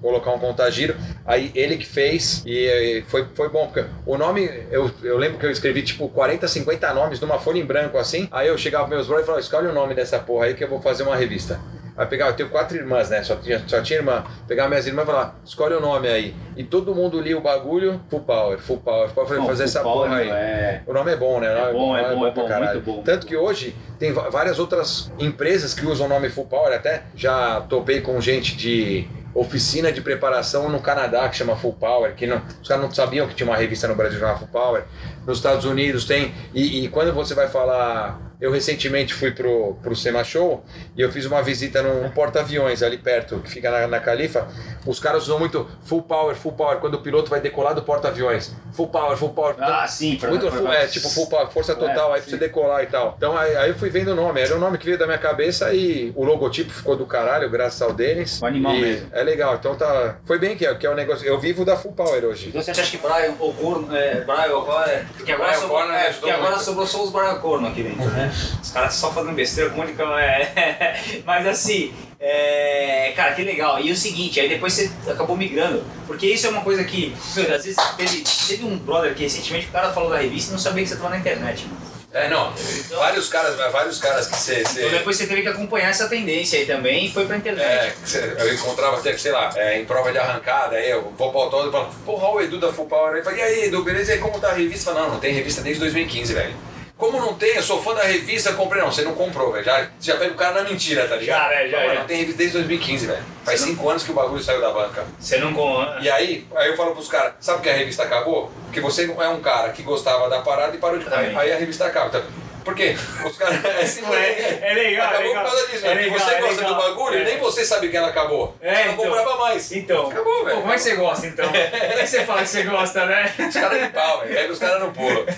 colocar, 0.00 0.30
um 0.32 0.38
contagiro. 0.38 0.94
Aí 1.24 1.50
ele 1.54 1.76
que 1.76 1.86
fez, 1.86 2.42
e, 2.44 3.02
foi, 3.08 3.26
foi 3.34 3.48
bom, 3.48 3.66
porque 3.66 3.84
o 4.04 4.18
nome, 4.18 4.48
eu, 4.70 4.90
eu 5.02 5.16
lembro 5.16 5.38
que 5.38 5.46
eu 5.46 5.50
escrevi 5.50 5.82
tipo 5.82 6.08
40, 6.08 6.46
50 6.46 6.92
nomes 6.94 7.20
numa 7.20 7.38
folha 7.38 7.58
em 7.58 7.64
branco 7.64 7.96
assim, 7.96 8.28
aí 8.30 8.48
eu 8.48 8.58
chegava 8.58 8.84
pros 8.84 8.96
meus 8.96 9.06
brothers 9.06 9.24
e 9.24 9.26
falava, 9.26 9.42
escolhe 9.42 9.66
o 9.68 9.72
nome 9.72 9.94
dessa 9.94 10.18
porra 10.18 10.46
aí 10.46 10.54
que 10.54 10.62
eu 10.62 10.68
vou 10.68 10.80
fazer 10.80 11.02
uma 11.02 11.16
revista. 11.16 11.58
Aí 11.96 12.06
pegava, 12.06 12.30
eu 12.30 12.36
tenho 12.36 12.48
quatro 12.48 12.76
irmãs, 12.76 13.10
né? 13.10 13.22
Só 13.22 13.36
tinha, 13.36 13.62
só 13.66 13.82
tinha 13.82 13.98
irmã. 13.98 14.24
Pegava 14.48 14.68
minhas 14.70 14.86
irmãs 14.86 15.02
e 15.02 15.06
falava, 15.06 15.34
escolhe 15.44 15.74
o 15.74 15.80
nome 15.80 16.08
aí. 16.08 16.34
E 16.56 16.64
todo 16.64 16.94
mundo 16.94 17.20
lia 17.20 17.36
o 17.36 17.40
bagulho, 17.40 18.00
full 18.08 18.20
power, 18.20 18.58
full 18.58 18.78
power, 18.78 19.08
full 19.10 19.24
power, 19.26 19.40
Não, 19.40 19.46
fazer 19.46 19.64
essa 19.64 19.80
Power, 19.82 20.08
porra 20.08 20.20
aí. 20.20 20.30
é- 20.30 20.82
O 20.86 20.92
nome 20.92 21.12
é 21.12 21.16
bom, 21.16 21.38
né? 21.40 21.50
O 21.50 21.54
nome 21.54 21.68
É 21.68 21.72
bom, 21.72 21.96
é 21.96 22.14
bom, 22.14 22.26
é 22.26 22.30
bom, 22.30 22.48
caralho. 22.48 22.74
muito 22.80 22.84
bom. 22.96 23.02
Tanto 23.02 23.26
que 23.26 23.36
hoje 23.36 23.76
tem 23.98 24.12
várias 24.12 24.58
outras 24.58 25.12
empresas 25.18 25.74
que 25.74 25.84
usam 25.86 26.06
o 26.06 26.08
nome 26.08 26.28
Full 26.30 26.46
Power, 26.46 26.74
até 26.74 27.02
já 27.14 27.60
topei 27.68 28.00
com 28.00 28.20
gente 28.20 28.56
de 28.56 29.06
oficina 29.34 29.90
de 29.90 30.00
preparação 30.02 30.68
no 30.68 30.78
Canadá 30.80 31.26
que 31.28 31.36
chama 31.36 31.56
Full 31.56 31.72
Power, 31.74 32.14
que 32.14 32.26
não, 32.26 32.42
os 32.60 32.68
caras 32.68 32.82
não 32.84 32.90
sabiam 32.92 33.26
que 33.26 33.34
tinha 33.34 33.48
uma 33.48 33.56
revista 33.56 33.88
no 33.88 33.94
Brasil 33.94 34.18
chamada 34.18 34.38
Full 34.38 34.48
Power. 34.48 34.84
Nos 35.26 35.38
Estados 35.38 35.64
Unidos 35.64 36.04
tem, 36.04 36.34
e, 36.54 36.84
e 36.84 36.88
quando 36.88 37.12
você 37.12 37.34
vai 37.34 37.48
falar. 37.48 38.31
Eu 38.42 38.50
recentemente 38.50 39.14
fui 39.14 39.30
pro, 39.30 39.74
pro 39.80 39.94
SEMA 39.94 40.24
Show 40.24 40.64
e 40.96 41.00
eu 41.00 41.12
fiz 41.12 41.24
uma 41.26 41.40
visita 41.40 41.80
num 41.80 42.10
porta-aviões 42.10 42.82
ali 42.82 42.98
perto, 42.98 43.38
que 43.38 43.48
fica 43.48 43.70
na, 43.70 43.86
na 43.86 44.00
Califa. 44.00 44.48
Os 44.84 44.98
caras 44.98 45.22
usam 45.22 45.38
muito 45.38 45.70
full 45.84 46.02
power, 46.02 46.34
full 46.34 46.50
power, 46.50 46.78
quando 46.78 46.94
o 46.94 46.98
piloto 46.98 47.30
vai 47.30 47.40
decolar 47.40 47.72
do 47.72 47.82
porta-aviões. 47.82 48.52
Full 48.72 48.88
power, 48.88 49.16
full 49.16 49.28
power. 49.28 49.54
Ah, 49.60 49.86
sim, 49.86 50.16
pra 50.16 50.28
Muito 50.28 50.48
pra- 50.48 50.58
full, 50.58 50.72
é, 50.72 50.88
tipo 50.88 51.08
full 51.08 51.28
power, 51.28 51.46
força 51.50 51.76
total, 51.76 52.10
É, 52.10 52.14
aí 52.16 52.20
pra 52.20 52.30
você 52.30 52.36
decolar 52.36 52.82
e 52.82 52.86
tal. 52.86 53.14
Então 53.16 53.38
aí, 53.38 53.54
aí 53.54 53.68
eu 53.70 53.76
fui 53.76 53.90
vendo 53.90 54.08
o 54.10 54.16
nome, 54.16 54.40
era 54.40 54.56
um 54.56 54.58
nome 54.58 54.76
que 54.76 54.86
veio 54.86 54.98
da 54.98 55.06
minha 55.06 55.18
cabeça 55.18 55.72
e 55.72 56.12
o 56.16 56.24
logotipo 56.24 56.72
ficou 56.72 56.96
do 56.96 57.06
caralho, 57.06 57.48
graças 57.48 57.80
ao 57.80 57.92
Denis. 57.92 58.42
Um 58.42 58.46
animal 58.46 58.74
mesmo. 58.74 59.06
É 59.12 59.22
legal, 59.22 59.54
então 59.54 59.76
tá. 59.76 60.16
Foi 60.24 60.40
bem 60.40 60.56
que 60.56 60.66
é, 60.66 60.74
que 60.74 60.84
é 60.84 60.90
um 60.90 60.96
negócio. 60.96 61.24
Eu 61.24 61.38
vivo 61.38 61.64
da 61.64 61.76
full 61.76 61.92
power 61.92 62.24
hoje. 62.24 62.48
Então 62.48 62.60
você 62.60 62.72
acha 62.72 62.90
que 62.90 62.96
Brian 62.98 63.36
ou 63.38 63.54
Corno, 63.54 63.94
é, 63.94 64.22
Brian 64.22 64.52
ou 64.56 64.64
Corno, 64.64 64.82
é, 64.84 65.04
porque 65.16 65.30
agora, 65.30 65.50
Brian 65.50 65.60
sobrou, 65.60 65.92
é, 65.92 66.12
porque 66.12 66.30
agora 66.30 66.58
sobrou 66.58 66.86
só 66.88 67.04
os 67.04 67.12
Brian 67.12 67.36
Corno 67.36 67.68
aqui 67.68 67.84
dentro, 67.84 68.04
né? 68.10 68.31
Os 68.62 68.70
caras 68.70 68.94
só 68.94 69.12
fazendo 69.12 69.34
besteira 69.34 69.70
com 69.70 69.76
um 69.76 69.78
monte 69.80 69.92
de 69.92 69.96
cama, 69.96 70.22
é. 70.22 71.22
Mas 71.26 71.46
assim, 71.46 71.92
é, 72.18 73.12
cara, 73.16 73.34
que 73.34 73.42
legal. 73.42 73.80
E 73.80 73.90
o 73.90 73.96
seguinte, 73.96 74.38
aí 74.38 74.48
depois 74.48 74.72
você 74.72 74.90
acabou 75.10 75.36
migrando, 75.36 75.84
porque 76.06 76.26
isso 76.26 76.46
é 76.46 76.50
uma 76.50 76.62
coisa 76.62 76.84
que, 76.84 77.14
meu, 77.34 77.54
às 77.54 77.64
vezes 77.64 77.76
teve, 77.96 78.24
teve 78.46 78.64
um 78.64 78.78
brother 78.78 79.14
que 79.14 79.24
recentemente 79.24 79.66
o 79.66 79.72
cara 79.72 79.92
falou 79.92 80.10
da 80.10 80.18
revista 80.18 80.50
e 80.50 80.52
não 80.52 80.58
sabia 80.58 80.84
que 80.84 80.88
você 80.90 80.96
tava 80.96 81.10
na 81.10 81.18
internet. 81.18 81.66
É, 82.14 82.28
não. 82.28 82.52
Vários 82.90 83.28
caras, 83.28 83.56
vários 83.72 83.98
caras 83.98 84.26
que 84.26 84.36
você. 84.36 84.60
Então 84.60 84.90
depois 84.90 85.16
você 85.16 85.26
teve 85.26 85.42
que 85.42 85.48
acompanhar 85.48 85.88
essa 85.88 86.08
tendência 86.08 86.58
aí 86.58 86.66
também 86.66 87.06
e 87.06 87.12
foi 87.12 87.24
pra 87.24 87.38
internet. 87.38 87.64
É, 87.64 88.36
eu 88.38 88.54
encontrava 88.54 88.98
até, 88.98 89.16
sei 89.16 89.32
lá, 89.32 89.50
é, 89.56 89.80
em 89.80 89.86
prova 89.86 90.12
de 90.12 90.18
arrancada, 90.18 90.76
aí 90.76 90.90
eu 90.90 91.10
vou 91.16 91.30
pro 91.30 91.40
autódromo 91.40 91.70
e 91.70 91.72
falo, 91.72 91.94
porra, 92.04 92.28
o 92.28 92.40
Edu 92.40 92.60
da 92.60 92.70
Full 92.70 92.86
Power. 92.86 93.16
Aí 93.16 93.22
fala, 93.22 93.36
e 93.36 93.42
aí, 93.42 93.64
Edu, 93.64 93.82
beleza? 93.82 94.12
E 94.12 94.14
aí, 94.14 94.20
como 94.20 94.38
tá 94.38 94.50
a 94.50 94.52
revista? 94.52 94.92
Não, 94.92 95.12
não 95.12 95.20
tem 95.20 95.32
revista 95.32 95.62
desde 95.62 95.80
2015, 95.80 96.34
velho. 96.34 96.54
Como 97.02 97.18
não 97.20 97.34
tem? 97.34 97.56
Eu 97.56 97.62
sou 97.64 97.82
fã 97.82 97.94
da 97.96 98.04
revista, 98.04 98.52
comprei. 98.52 98.80
Não, 98.80 98.92
você 98.92 99.02
não 99.02 99.12
comprou, 99.16 99.50
velho. 99.50 99.64
Já, 99.64 99.88
você 99.98 100.12
já 100.12 100.16
pega 100.16 100.30
o 100.30 100.36
cara 100.36 100.62
na 100.62 100.70
mentira, 100.70 101.08
tá 101.08 101.16
ligado? 101.16 101.42
Já, 101.42 101.48
né, 101.48 101.68
já, 101.68 101.94
Não, 101.94 102.04
tem 102.06 102.18
revista 102.18 102.38
desde 102.38 102.58
2015, 102.58 103.06
velho. 103.06 103.24
Faz 103.44 103.58
Você 103.58 103.66
não- 103.66 103.72
cinco 103.74 103.90
anos 103.90 104.02
que 104.04 104.12
o 104.12 104.14
bagulho 104.14 104.40
saiu 104.40 104.60
da 104.60 104.70
banca. 104.70 105.04
Você 105.18 105.36
não 105.38 105.52
com. 105.52 105.84
E 106.00 106.08
aí, 106.08 106.46
aí 106.54 106.68
eu 106.68 106.76
falo 106.76 106.92
pros 106.92 107.08
caras, 107.08 107.32
sabe 107.40 107.60
que 107.60 107.68
a 107.68 107.72
revista 107.72 108.04
acabou? 108.04 108.52
Porque 108.66 108.80
você 108.80 109.04
não 109.04 109.20
é 109.20 109.28
um 109.28 109.40
cara 109.40 109.70
que 109.70 109.82
gostava 109.82 110.30
da 110.30 110.42
parada 110.42 110.76
e 110.76 110.78
parou 110.78 110.96
de. 110.96 111.02
Aí, 111.06 111.10
Exatamente. 111.10 111.38
aí 111.40 111.52
a 111.52 111.56
revista 111.56 111.86
acaba. 111.86 112.06
Então, 112.06 112.22
Por 112.64 112.74
quê? 112.74 112.96
Os 113.24 113.36
caras. 113.36 113.62
É, 113.64 113.82
assim, 113.82 114.02
é- 114.12 114.58
é 114.62 114.74
legal, 114.74 115.06
Acabou 115.08 115.24
é 115.24 115.28
legal. 115.28 115.44
por 115.44 115.50
causa 115.50 115.66
disso. 115.72 115.86
É 115.86 115.94
né? 115.94 116.02
legal, 116.02 116.18
você 116.18 116.30
é 116.34 116.40
gosta 116.40 116.54
legal. 116.60 116.74
do 116.74 116.82
bagulho 116.82 117.18
É. 117.18 117.20
e 117.20 117.24
nem 117.24 117.38
você 117.38 117.64
sabe 117.64 117.88
que 117.88 117.96
ela 117.96 118.08
acabou. 118.08 118.54
É, 118.60 118.74
você 118.74 118.84
não 118.84 118.92
então. 118.92 119.04
comprava 119.04 119.36
mais. 119.36 119.72
Então, 119.72 120.10
Acabou, 120.10 120.44
velho. 120.44 120.56
Como 120.60 120.72
é 120.72 120.74
que 120.76 120.82
você 120.82 120.94
gosta 120.96 121.26
então? 121.26 121.46
Como 121.50 121.56
é 121.56 121.94
que 122.02 122.06
você 122.06 122.24
fala 122.24 122.42
que 122.42 122.48
você 122.48 122.62
gosta, 122.62 123.06
né? 123.06 123.34
Os 123.38 123.54
caras 123.54 123.82
de 123.82 123.88
pau, 123.88 124.20
velho. 124.20 124.34
Pega 124.34 124.52
os 124.52 124.58
caras 124.58 124.80
no 124.82 124.92
pulo. 124.92 125.26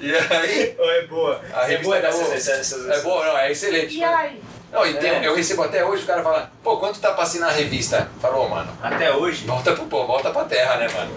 E, 0.00 0.06
e 0.06 0.16
aí. 0.16 0.76
É 0.78 1.02
boa. 1.06 1.40
A 1.52 1.64
é 1.64 1.66
revista 1.66 1.84
boa 1.84 1.96
é 1.98 2.10
boa. 2.10 2.94
É 2.94 3.00
bom, 3.00 3.24
não, 3.24 3.38
é 3.38 3.50
excelente. 3.50 3.96
E 3.96 4.04
aí? 4.04 4.40
Não, 4.72 4.86
e 4.86 4.94
tem- 4.94 5.10
É. 5.10 5.26
eu 5.26 5.34
recebo 5.34 5.64
até 5.64 5.84
hoje, 5.84 6.04
o 6.04 6.06
cara 6.06 6.22
fala, 6.22 6.50
pô, 6.62 6.76
quanto 6.76 7.00
tá 7.00 7.12
pra 7.12 7.24
assinar 7.24 7.50
a 7.50 7.52
revista? 7.52 8.08
Falou, 8.20 8.48
mano, 8.48 8.70
Até 8.82 9.12
hoje? 9.12 9.44
volta 9.46 9.72
pro 9.72 9.86
pô, 9.86 10.06
volta 10.06 10.30
pra 10.30 10.44
terra, 10.44 10.76
né, 10.76 10.88
mano? 10.88 11.10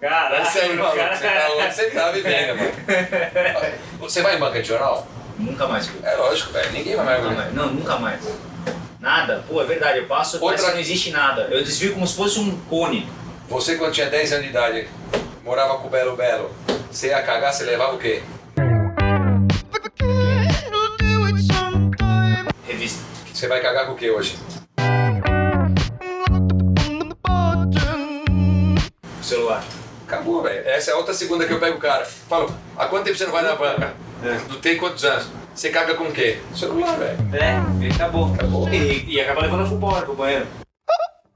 Caralho, 0.00 0.76
maluco, 0.76 0.96
cara. 0.96 1.16
você 1.16 1.26
tá 1.28 1.48
onde 1.56 1.74
você 1.74 1.90
tá 1.90 2.10
vivendo, 2.10 2.56
mano. 2.56 2.72
Você 4.00 4.22
vai 4.22 4.36
em 4.36 4.38
banca 4.38 4.60
de 4.62 4.68
jornal? 4.68 5.06
Nunca 5.38 5.66
mais. 5.66 5.86
pô. 5.88 6.06
É 6.06 6.14
lógico, 6.16 6.52
velho, 6.52 6.70
ninguém 6.72 6.94
vai 6.96 7.04
mais. 7.04 7.22
Nunca 7.22 7.34
mais. 7.36 7.54
Não, 7.54 7.66
nunca 7.66 7.96
mais. 7.96 8.20
Nada. 9.00 9.44
Pô, 9.48 9.60
é 9.60 9.64
verdade. 9.64 9.98
Eu 9.98 10.06
passo, 10.06 10.36
Outra- 10.36 10.56
parece 10.56 10.72
não 10.72 10.80
existe 10.80 11.10
nada. 11.10 11.48
Eu 11.50 11.62
desvio 11.64 11.94
como 11.94 12.06
se 12.06 12.14
fosse 12.16 12.38
um 12.38 12.56
cone. 12.68 13.08
Você, 13.48 13.76
quando 13.76 13.92
tinha 13.92 14.08
10 14.10 14.32
anos 14.32 14.44
de 14.44 14.50
idade, 14.50 14.88
morava 15.44 15.78
com 15.78 15.86
o 15.86 15.90
Belo 15.90 16.16
Belo, 16.16 16.50
você 16.90 17.08
ia 17.08 17.22
cagar, 17.22 17.52
você 17.52 17.64
levava 17.64 17.94
o 17.94 17.98
quê? 17.98 18.22
Você 23.38 23.46
vai 23.46 23.60
cagar 23.60 23.86
com 23.86 23.92
o 23.92 23.94
quê 23.94 24.10
hoje? 24.10 24.36
Celular. 29.22 29.62
Acabou, 30.04 30.42
velho. 30.42 30.66
Essa 30.68 30.90
é 30.90 30.94
a 30.94 30.96
outra 30.96 31.14
segunda 31.14 31.46
que 31.46 31.52
eu 31.52 31.60
pego 31.60 31.76
o 31.76 31.80
cara. 31.80 32.04
Falo, 32.04 32.52
há 32.76 32.86
quanto 32.86 33.04
tempo 33.04 33.16
você 33.16 33.26
não 33.26 33.30
vai 33.32 33.44
na 33.44 33.54
banca? 33.54 33.94
É. 34.24 34.40
Não 34.50 34.58
tem 34.60 34.76
quantos 34.76 35.04
anos? 35.04 35.28
Você 35.54 35.70
caga 35.70 35.94
com 35.94 36.08
o 36.08 36.12
quê? 36.12 36.38
Celular, 36.52 36.98
velho. 36.98 37.16
É, 37.32 37.84
e 37.86 37.92
acabou. 37.92 38.34
Acabou. 38.34 38.68
E, 38.70 39.04
e 39.08 39.20
acaba 39.20 39.42
levando 39.42 39.60
a 39.62 39.66
futebol 39.66 40.02
pro 40.02 40.14
banheiro. 40.16 40.48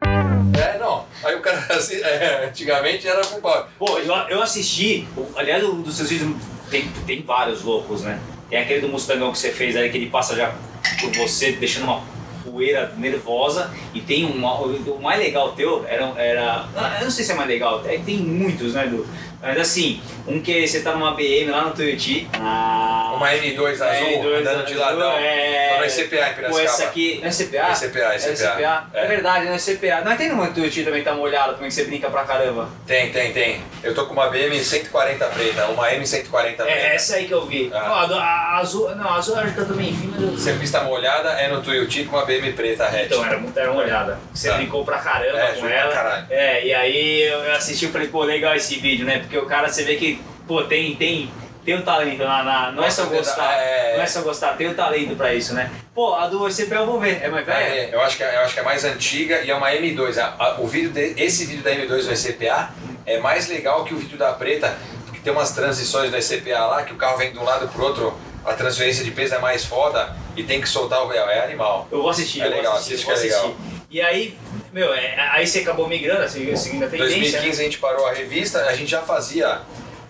É, 0.05 0.79
não. 0.79 1.07
Aí 1.23 1.37
o 1.37 1.41
cara, 1.41 1.59
assim, 1.71 2.01
é, 2.03 2.47
antigamente 2.49 3.07
era 3.07 3.25
pau. 3.41 3.69
Pô, 3.79 4.01
eu, 4.01 4.13
eu 4.29 4.43
assisti, 4.43 5.07
o- 5.17 5.31
aliás, 5.37 5.63
um 5.63 5.81
dos 5.83 5.97
seus 5.97 6.11
vídeos 6.11 6.35
tem, 6.69 6.89
tem 7.07 7.23
vários 7.23 7.63
loucos, 7.63 8.03
né? 8.03 8.19
Tem 8.51 8.59
aquele 8.59 8.81
do 8.81 8.89
Mustangão 8.89 9.31
que 9.31 9.39
você 9.39 9.53
fez 9.53 9.77
aí, 9.77 9.89
que 9.89 9.99
ele 9.99 10.11
passa 10.11 10.35
já 10.35 10.53
por 11.01 11.13
você, 11.13 11.53
deixando 11.53 11.85
uma 11.85 12.03
poeira 12.45 12.93
nervosa. 12.97 13.71
E 13.95 14.01
tem 14.01 14.25
um, 14.25 14.45
o 14.45 15.03
mais 15.03 15.19
legal 15.19 15.53
teu, 15.53 15.85
era, 15.87 16.13
era. 16.17 16.69
Eu 16.99 17.05
não 17.05 17.11
sei 17.11 17.25
se 17.25 17.33
é 17.33 17.35
mais 17.35 17.49
legal, 17.49 17.83
é, 17.87 17.99
tem 17.99 18.19
muitos, 18.19 18.75
né, 18.75 18.87
Du? 18.87 19.07
Mas 19.43 19.59
assim, 19.59 20.01
um 20.27 20.41
que 20.41 20.67
você 20.69 20.81
tá 20.83 20.93
numa 20.93 21.15
BM 21.15 21.51
lá 21.51 21.63
no 21.65 21.73
Tuiuti. 21.73 22.29
Ah, 22.35 23.13
Uma 23.17 23.29
M2 23.33 23.73
azul, 23.81 24.07
M2 24.09 24.39
andando 24.41 24.65
de 24.67 24.73
azul, 24.75 24.81
ladão. 24.81 25.13
É... 25.19 25.75
Tô 25.75 25.81
no 25.81 25.87
SCPA 25.91 26.17
em 26.17 26.29
Pô, 26.29 26.35
Piracicaba. 26.37 26.61
essa 26.63 26.85
aqui. 26.85 27.19
Não 27.21 27.29
é 27.29 27.31
CPA? 27.33 27.59
É 27.71 27.75
CPA, 27.75 28.13
é 28.13 28.15
É 28.15 28.19
CPA. 28.19 28.87
É, 28.95 29.05
É. 29.05 29.07
verdade, 29.09 29.47
não 29.47 29.53
é 29.55 29.59
CPA. 29.59 30.01
Não 30.05 30.17
tem 30.17 30.29
no 30.33 30.47
Tuiuti 30.53 30.85
também 30.85 31.01
que 31.03 31.09
tá 31.09 31.15
molhado, 31.15 31.55
também 31.55 31.69
que 31.69 31.75
você 31.75 31.85
brinca 31.85 32.09
pra 32.09 32.23
caramba. 32.25 32.69
Tem, 32.87 33.11
tem, 33.11 33.33
tem. 33.33 33.61
Eu 33.83 33.95
tô 33.95 34.07
com 34.07 34.13
uma 34.13 34.29
BM 34.29 34.57
140 34.63 35.25
preta, 35.27 35.67
uma 35.67 35.89
M140 35.91 36.31
preta. 36.31 36.65
É 36.69 36.95
essa 36.95 37.17
aí 37.17 37.27
que 37.27 37.35
eu 37.35 37.45
vi. 37.45 37.69
Ah. 37.75 37.89
Ó, 37.91 37.95
a, 37.99 38.07
do- 38.07 38.15
a 38.15 38.57
azul. 38.59 38.95
Não, 38.95 39.09
a 39.09 39.17
azul 39.17 39.37
acho 39.37 39.49
que 39.55 39.61
tá 39.61 39.65
também 39.65 39.89
enfim, 39.91 40.09
mas 40.15 40.23
eu. 40.23 40.39
Se 40.39 40.51
a 40.51 40.55
pista 40.55 40.81
molhada 40.85 41.31
é 41.31 41.49
no 41.49 41.61
Tuiuti 41.63 42.05
com 42.05 42.17
uma 42.17 42.25
BM 42.25 42.53
preta 42.53 42.85
hatch. 42.87 43.07
Então, 43.07 43.25
era, 43.25 43.41
era 43.57 43.73
uma 43.73 43.83
olhada. 43.83 44.19
Você 44.33 44.49
Tá. 44.49 44.57
brincou 44.57 44.85
pra 44.85 44.99
caramba 44.99 45.39
É, 45.39 45.47
com 45.49 45.55
jogou 45.57 45.69
pra 45.71 45.79
ela. 45.81 45.93
caralho. 45.93 46.27
É, 46.31 46.65
e 46.67 46.73
aí 46.75 47.23
eu 47.23 47.53
assisti 47.53 47.87
e 47.87 47.89
falei, 47.89 48.07
pô, 48.09 48.23
legal 48.23 48.55
esse 48.55 48.77
vídeo, 48.79 49.05
né? 49.05 49.19
Porque 49.33 49.47
o 49.47 49.49
cara, 49.49 49.67
você 49.67 49.83
vê 49.83 49.97
que, 49.97 50.21
pô, 50.47 50.63
tem, 50.65 50.95
tem, 50.95 51.31
tem 51.65 51.75
um 51.75 51.81
talento 51.81 52.23
na, 52.23 52.43
na- 52.45 52.71
não 52.73 52.85
é 52.85 52.91
só 52.91 53.05
Nossa, 53.05 53.17
gostar, 53.17 53.55
é- 53.55 53.97
não 53.97 54.03
é 54.03 54.07
só 54.07 54.21
gostar, 54.21 54.57
tem 54.59 54.69
um 54.69 54.75
talento 54.75 55.17
pra 55.17 55.33
isso, 55.33 55.55
né? 55.55 55.71
Pô, 55.95 56.15
a 56.15 56.27
do 56.27 56.51
CP 56.51 56.75
eu 56.77 56.85
vou 56.85 57.01
ver, 57.01 57.23
é 57.23 57.29
mais 57.31 57.47
velha? 57.47 57.57
É, 57.65 57.95
eu, 57.95 58.03
acho 58.03 58.19
que, 58.19 58.23
é- 58.23 58.37
eu 58.37 58.41
acho 58.41 58.53
que 58.53 58.61
é 58.61 58.63
mais 58.63 58.85
antiga 58.85 59.41
e 59.41 59.51
é 59.51 59.55
uma 59.55 59.71
M2. 59.73 60.19
A- 60.19 60.35
a- 60.39 60.61
o 60.61 60.67
vídeo 60.67 60.91
de- 60.91 61.15
esse 61.17 61.47
vídeo 61.47 61.63
da 61.63 61.71
M2 61.71 62.05
no 62.05 62.13
ECPA 62.13 62.69
é 63.07 63.19
mais 63.21 63.49
legal 63.49 63.85
que 63.87 63.95
o 63.95 63.97
vídeo 63.97 64.19
da 64.19 64.35
preta, 64.35 64.77
porque 65.07 65.21
tem 65.21 65.33
umas 65.33 65.53
transições 65.53 66.11
do 66.11 66.17
ECPA 66.19 66.67
lá 66.67 66.83
que 66.83 66.93
o 66.93 66.97
carro 66.97 67.17
vem 67.17 67.33
de 67.33 67.39
um 67.39 67.45
lado 67.45 67.67
pro 67.69 67.85
outro, 67.85 68.15
a 68.45 68.53
transferência 68.53 69.03
de 69.03 69.13
peso 69.13 69.35
é 69.35 69.39
mais 69.39 69.65
foda 69.65 70.15
e 70.37 70.43
tem 70.43 70.61
que 70.61 70.69
soltar 70.69 71.03
o 71.03 71.09
véu. 71.09 71.27
É 71.31 71.43
animal. 71.43 71.89
Eu 71.91 72.03
vou 72.03 72.11
assistir, 72.11 72.43
É 72.43 72.49
legal, 72.49 72.75
assiste 72.77 73.03
que 73.07 73.11
é 73.11 73.15
assistir. 73.15 73.55
E 73.91 73.99
aí, 74.03 74.37
meu, 74.73 74.93
é, 74.95 75.31
aí 75.33 75.47
você 75.47 75.61
acabou 75.61 75.89
migrando, 75.89 76.23
assim, 76.23 76.55
seguindo 76.57 76.85
a 76.85 76.87
Em 76.87 76.91
tendência. 76.91 77.21
2015 77.21 77.61
a 77.61 77.65
gente 77.65 77.79
parou 77.79 78.07
a 78.07 78.13
revista, 78.13 78.65
a 78.65 78.75
gente 78.75 78.91
já 78.91 79.03
fazia. 79.03 79.61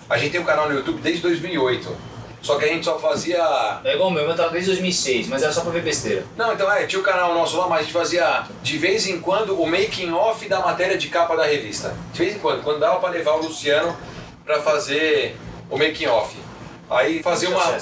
A 0.08 0.16
gente 0.18 0.32
tem 0.32 0.40
um 0.40 0.44
canal 0.44 0.68
no 0.68 0.74
YouTube 0.76 1.00
desde 1.00 1.20
2008. 1.22 2.12
Só 2.42 2.56
que 2.56 2.64
a 2.64 2.68
gente 2.68 2.84
só 2.84 2.98
fazia. 2.98 3.80
É 3.84 3.94
igual 3.94 4.08
o 4.08 4.12
meu, 4.12 4.24
eu 4.24 4.34
tava 4.34 4.50
desde 4.50 4.70
2006, 4.70 5.28
mas 5.28 5.42
era 5.42 5.52
só 5.52 5.60
pra 5.60 5.70
ver 5.70 5.82
besteira. 5.82 6.24
Não, 6.36 6.52
então 6.52 6.70
é, 6.70 6.86
tinha 6.86 7.00
o 7.00 7.04
canal 7.04 7.32
nosso 7.34 7.56
lá, 7.56 7.68
mas 7.68 7.80
a 7.80 7.82
gente 7.82 7.92
fazia 7.92 8.44
de 8.62 8.78
vez 8.78 9.06
em 9.06 9.20
quando 9.20 9.60
o 9.60 9.66
making 9.66 10.12
off 10.12 10.48
da 10.48 10.58
matéria 10.58 10.98
de 10.98 11.08
capa 11.08 11.36
da 11.36 11.44
revista. 11.44 11.94
De 12.12 12.18
vez 12.18 12.34
em 12.34 12.38
quando, 12.40 12.64
quando 12.64 12.80
dava 12.80 12.98
pra 12.98 13.10
levar 13.10 13.34
o 13.34 13.42
Luciano 13.42 13.96
pra 14.44 14.60
fazer 14.60 15.36
o 15.70 15.78
making 15.78 16.06
off. 16.06 16.36
Aí 16.90 17.22
fazia 17.22 17.48
uma. 17.48 17.76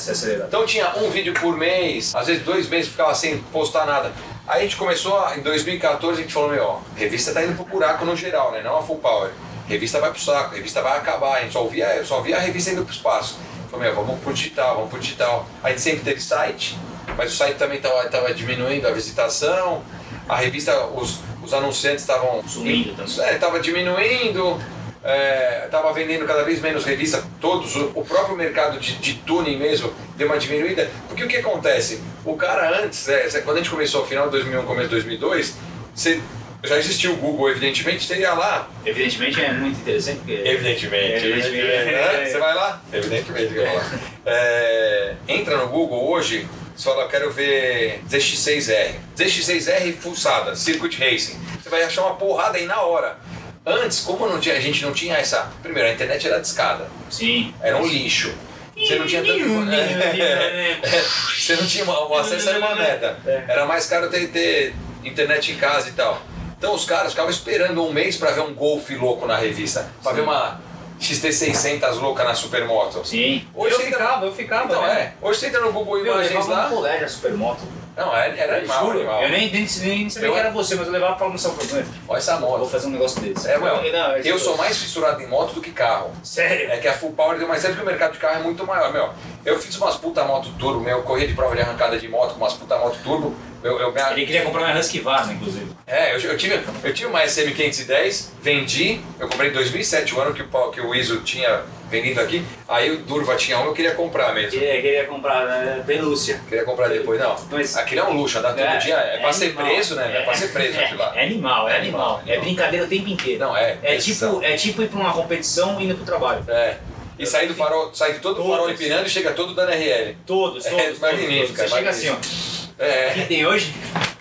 Então 0.46 0.64
tinha 0.66 0.92
um 0.98 1.10
vídeo 1.10 1.32
por 1.34 1.56
mês, 1.56 2.14
às 2.14 2.26
vezes 2.26 2.42
dois 2.44 2.68
meses 2.68 2.90
ficava 2.90 3.14
sem 3.14 3.38
postar 3.52 3.86
nada. 3.86 4.12
Aí 4.50 4.62
a 4.62 4.62
gente 4.64 4.76
começou, 4.76 5.16
em 5.36 5.42
2014, 5.42 6.18
a 6.18 6.22
gente 6.22 6.34
falou, 6.34 6.50
meu, 6.50 6.64
ó, 6.64 6.80
revista 6.96 7.32
tá 7.32 7.40
indo 7.40 7.54
pro 7.54 7.64
buraco 7.64 8.04
no 8.04 8.16
geral, 8.16 8.50
né? 8.50 8.60
Não 8.60 8.78
a 8.78 8.82
full 8.82 8.98
power. 8.98 9.30
Revista 9.68 10.00
vai 10.00 10.10
pro 10.10 10.20
saco, 10.20 10.56
revista 10.56 10.82
vai 10.82 10.98
acabar, 10.98 11.36
a 11.36 11.40
gente 11.42 11.52
só 11.52 11.64
via, 11.68 11.86
eu 11.94 12.04
só 12.04 12.20
via 12.20 12.36
a 12.36 12.40
revista 12.40 12.72
indo 12.72 12.84
pro 12.84 12.92
espaço. 12.92 13.38
Falei, 13.70 13.86
meu, 13.86 14.04
vamos 14.04 14.20
pro 14.20 14.32
digital, 14.32 14.74
vamos 14.74 14.90
pro 14.90 14.98
digital. 14.98 15.46
A 15.62 15.68
gente 15.68 15.80
sempre 15.80 16.00
teve 16.00 16.20
site, 16.20 16.76
mas 17.16 17.32
o 17.32 17.36
site 17.36 17.58
também 17.58 17.80
tava, 17.80 18.08
tava 18.08 18.34
diminuindo 18.34 18.88
a 18.88 18.90
visitação, 18.90 19.84
a 20.28 20.34
revista, 20.34 20.84
os, 20.86 21.20
os 21.44 21.54
anunciantes 21.54 22.00
estavam 22.00 22.42
Sumindo 22.42 22.96
também. 22.96 23.28
é, 23.28 23.34
tava 23.34 23.60
diminuindo, 23.60 24.60
é, 25.02 25.66
tava 25.70 25.92
vendendo 25.92 26.26
cada 26.26 26.42
vez 26.42 26.60
menos 26.60 26.84
revista, 26.84 27.22
todos, 27.40 27.74
o, 27.76 27.92
o 27.94 28.04
próprio 28.04 28.36
mercado 28.36 28.78
de, 28.78 28.96
de 28.96 29.14
tuning 29.14 29.56
mesmo 29.56 29.92
deu 30.16 30.26
uma 30.26 30.38
diminuída. 30.38 30.90
Porque 31.08 31.24
o 31.24 31.28
que 31.28 31.38
acontece? 31.38 32.00
O 32.24 32.36
cara 32.36 32.82
antes, 32.82 33.08
é, 33.08 33.40
quando 33.40 33.56
a 33.56 33.60
gente 33.60 33.70
começou, 33.70 34.06
final 34.06 34.26
de 34.26 34.32
2001, 34.32 34.62
começo 34.64 34.88
de 34.88 34.94
2002, 34.94 35.56
você, 35.94 36.20
já 36.62 36.78
existia 36.78 37.10
o 37.10 37.16
Google, 37.16 37.50
evidentemente, 37.50 38.04
você 38.04 38.18
ia 38.18 38.34
lá. 38.34 38.68
Evidentemente 38.84 39.40
é 39.40 39.52
muito 39.52 39.80
interessante, 39.80 40.18
porque... 40.18 40.32
Evidentemente. 40.32 41.26
Evidentemente. 41.26 41.92
né? 41.92 42.26
Você 42.26 42.38
vai 42.38 42.54
lá? 42.54 42.82
Evidentemente 42.92 43.52
que 43.52 43.58
eu 43.58 43.66
vou 43.66 43.74
lá. 43.74 43.90
É, 44.26 45.14
entra 45.26 45.56
no 45.56 45.68
Google 45.68 46.10
hoje, 46.10 46.46
você 46.76 46.84
fala, 46.84 47.04
eu 47.04 47.08
quero 47.08 47.30
ver 47.30 48.02
ZX6R. 48.10 48.94
ZX6R 49.16 49.96
fuçada, 49.96 50.54
Circuit 50.54 50.98
Racing. 50.98 51.38
Você 51.62 51.70
vai 51.70 51.82
achar 51.82 52.02
uma 52.02 52.16
porrada 52.16 52.58
aí 52.58 52.66
na 52.66 52.82
hora. 52.82 53.18
Antes, 53.64 54.00
como 54.00 54.26
não 54.26 54.40
tinha, 54.40 54.56
a 54.56 54.60
gente 54.60 54.82
não 54.84 54.92
tinha 54.92 55.16
essa. 55.16 55.50
Primeiro, 55.62 55.88
a 55.88 55.92
internet 55.92 56.26
era 56.26 56.40
discada. 56.40 56.88
Sim. 57.10 57.54
Era 57.60 57.76
um 57.76 57.86
lixo. 57.86 58.32
Você 58.76 58.96
não 58.98 59.06
tinha 59.06 59.22
tanto. 59.22 59.38
Você 61.36 61.56
não 61.56 61.66
tinha 61.66 61.84
o 61.84 62.14
acesso 62.14 62.48
era 62.48 62.58
uma 62.58 62.74
merda. 62.74 63.18
É. 63.26 63.44
Era 63.48 63.66
mais 63.66 63.86
caro 63.86 64.08
ter, 64.08 64.28
ter 64.28 64.74
internet 65.04 65.52
em 65.52 65.56
casa 65.56 65.88
e 65.88 65.92
tal. 65.92 66.20
Então 66.56 66.74
os 66.74 66.84
caras 66.84 67.10
ficavam 67.12 67.30
esperando 67.30 67.84
um 67.84 67.92
mês 67.92 68.16
pra 68.16 68.30
ver 68.30 68.40
um 68.42 68.54
Golf 68.54 68.88
louco 68.90 69.26
na 69.26 69.36
revista, 69.36 69.90
pra 70.02 70.12
ver 70.12 70.20
uma 70.22 70.60
XT600 71.00 71.94
louca 72.00 72.22
na 72.24 72.34
Supermoto. 72.34 73.06
Sim. 73.06 73.46
Hoje 73.54 73.74
eu 73.74 73.80
você 73.80 73.86
entra- 73.88 73.98
ficava, 73.98 74.26
eu 74.26 74.32
ficava, 74.34 74.64
Então 74.66 74.82
né? 74.82 74.92
é, 75.00 75.12
hoje 75.26 75.40
você 75.40 75.46
entra 75.46 75.60
no 75.60 75.72
Google 75.72 75.96
Meu, 76.02 76.06
eu 76.06 76.12
Imagens 76.20 76.32
levava 76.46 76.52
lá. 76.62 76.68
no 76.68 76.76
colégio 76.76 77.04
a 77.04 77.08
supermoto. 77.08 77.62
Não, 78.00 78.16
era, 78.16 78.34
era 78.36 78.56
animal, 78.58 78.84
Juro, 78.86 78.98
animal. 78.98 79.22
Eu 79.22 79.28
nem, 79.30 79.50
nem, 79.52 79.66
nem 79.82 80.10
sabia 80.10 80.28
Eu- 80.28 80.32
que 80.32 80.38
era 80.38 80.50
você, 80.50 80.74
mas 80.74 80.86
eu 80.86 80.92
levava 80.92 81.16
pra 81.16 81.26
almoçar 81.26 81.50
com 81.50 81.56
você. 81.56 81.84
Olha 82.08 82.18
essa 82.18 82.36
Vou 82.38 82.58
moto. 82.58 82.68
fazer 82.70 82.86
um 82.86 82.90
negócio 82.90 83.20
desse. 83.20 83.48
É, 83.48 83.58
meu, 83.58 83.76
Não, 83.92 84.16
eu 84.16 84.38
sou 84.38 84.56
mais 84.56 84.78
fissurado 84.78 85.22
em 85.22 85.26
moto 85.26 85.52
do 85.54 85.60
que 85.60 85.70
carro. 85.70 86.10
Sério? 86.22 86.70
É 86.70 86.78
que 86.78 86.88
a 86.88 86.94
Full 86.94 87.12
Power 87.12 87.38
deu 87.38 87.46
mais 87.46 87.60
certo 87.60 87.74
porque 87.74 87.86
o 87.86 87.90
mercado 87.90 88.12
de 88.12 88.18
carro 88.18 88.40
é 88.40 88.42
muito 88.42 88.66
maior, 88.66 88.92
meu. 88.92 89.10
Eu 89.44 89.58
fiz 89.58 89.76
umas 89.76 89.96
puta 89.96 90.24
moto 90.24 90.48
turbo, 90.58 90.80
meu, 90.80 90.98
eu 90.98 91.02
corria 91.02 91.26
de 91.28 91.34
prova 91.34 91.54
de 91.54 91.62
arrancada 91.62 91.98
de 91.98 92.08
moto 92.08 92.32
com 92.34 92.38
umas 92.40 92.54
puta 92.54 92.76
moto 92.78 92.98
turbo. 93.02 93.34
Eu, 93.62 93.78
eu 93.78 93.94
Ele 94.12 94.26
queria 94.26 94.42
comprar 94.42 94.62
uma 94.62 94.78
Husky 94.78 95.00
Varna, 95.00 95.32
inclusive. 95.34 95.66
É, 95.86 96.14
eu, 96.14 96.20
eu 96.20 96.36
tive, 96.36 96.58
eu 96.82 96.94
tive 96.94 97.08
uma 97.08 97.22
SM510, 97.22 98.28
vendi, 98.40 99.00
eu 99.18 99.28
comprei 99.28 99.50
em 99.50 99.52
2007, 99.52 100.14
o 100.14 100.20
ano 100.20 100.32
que 100.34 100.42
o, 100.42 100.70
que 100.70 100.80
o 100.80 100.94
Iso 100.94 101.20
tinha 101.20 101.60
vendido 101.90 102.20
aqui, 102.20 102.42
aí 102.68 102.90
o 102.90 102.98
Durva 102.98 103.34
tinha 103.36 103.58
um, 103.58 103.66
eu 103.66 103.72
queria 103.74 103.94
comprar 103.94 104.32
mesmo. 104.32 104.50
Queria, 104.52 104.80
queria 104.80 105.04
comprar 105.06 105.44
né, 105.44 105.82
pelúcia. 105.86 106.40
Queria 106.48 106.64
comprar 106.64 106.88
depois, 106.88 107.20
não. 107.20 107.36
Mas- 107.50 107.76
Aquilo 107.76 108.00
é 108.00 108.04
um 108.04 108.12
luxo, 108.14 108.38
andar 108.38 108.54
todo 108.54 108.78
dia, 108.78 108.94
é, 108.94 109.18
pra 109.18 109.32
ser 109.32 109.46
animal. 109.46 109.64
preso, 109.66 109.94
né? 109.96 110.18
É, 110.18 110.22
pra 110.22 110.34
ser 110.34 110.48
preso 110.52 110.78
é, 110.78 110.84
aquilo 110.84 111.00
lá. 111.00 111.12
É 111.16 111.24
animal, 111.24 111.68
é 111.68 111.72
É 111.72 111.76
animal. 111.78 112.14
animal, 112.18 112.22
É 112.36 112.40
brincadeira 112.40 112.86
o 112.86 112.88
tempo 112.88 113.08
inteiro. 113.08 113.40
Não, 113.40 113.56
é. 113.56 113.76
É 113.82 113.96
tipo, 113.96 114.40
é 114.42 114.56
tipo 114.56 114.82
ir 114.82 114.88
pra 114.88 115.00
uma 115.00 115.12
competição 115.12 115.78
indo 115.80 115.94
pro 115.96 116.04
trabalho. 116.06 116.44
É. 116.48 116.76
E 117.18 117.26
sair 117.26 117.48
do 117.48 117.54
farol, 117.54 117.92
sair 117.92 118.14
de 118.14 118.20
todo 118.20 118.40
o 118.40 118.44
farol 118.48 118.66
Todos. 118.68 118.80
empinando 118.80 119.06
e 119.06 119.10
chega 119.10 119.32
todo 119.32 119.52
dando 119.54 119.70
RL. 119.72 120.16
Todos, 120.24 120.64
É, 120.64 120.70
todos, 120.70 120.84
todos. 120.84 120.98
magnífica, 121.00 121.64
todos. 121.66 121.70
Você 121.70 121.76
chega 121.76 121.90
assim, 121.90 122.08
ó. 122.08 122.59
É. 122.80 123.10
Quem 123.14 123.26
tem 123.26 123.46
hoje? 123.46 123.72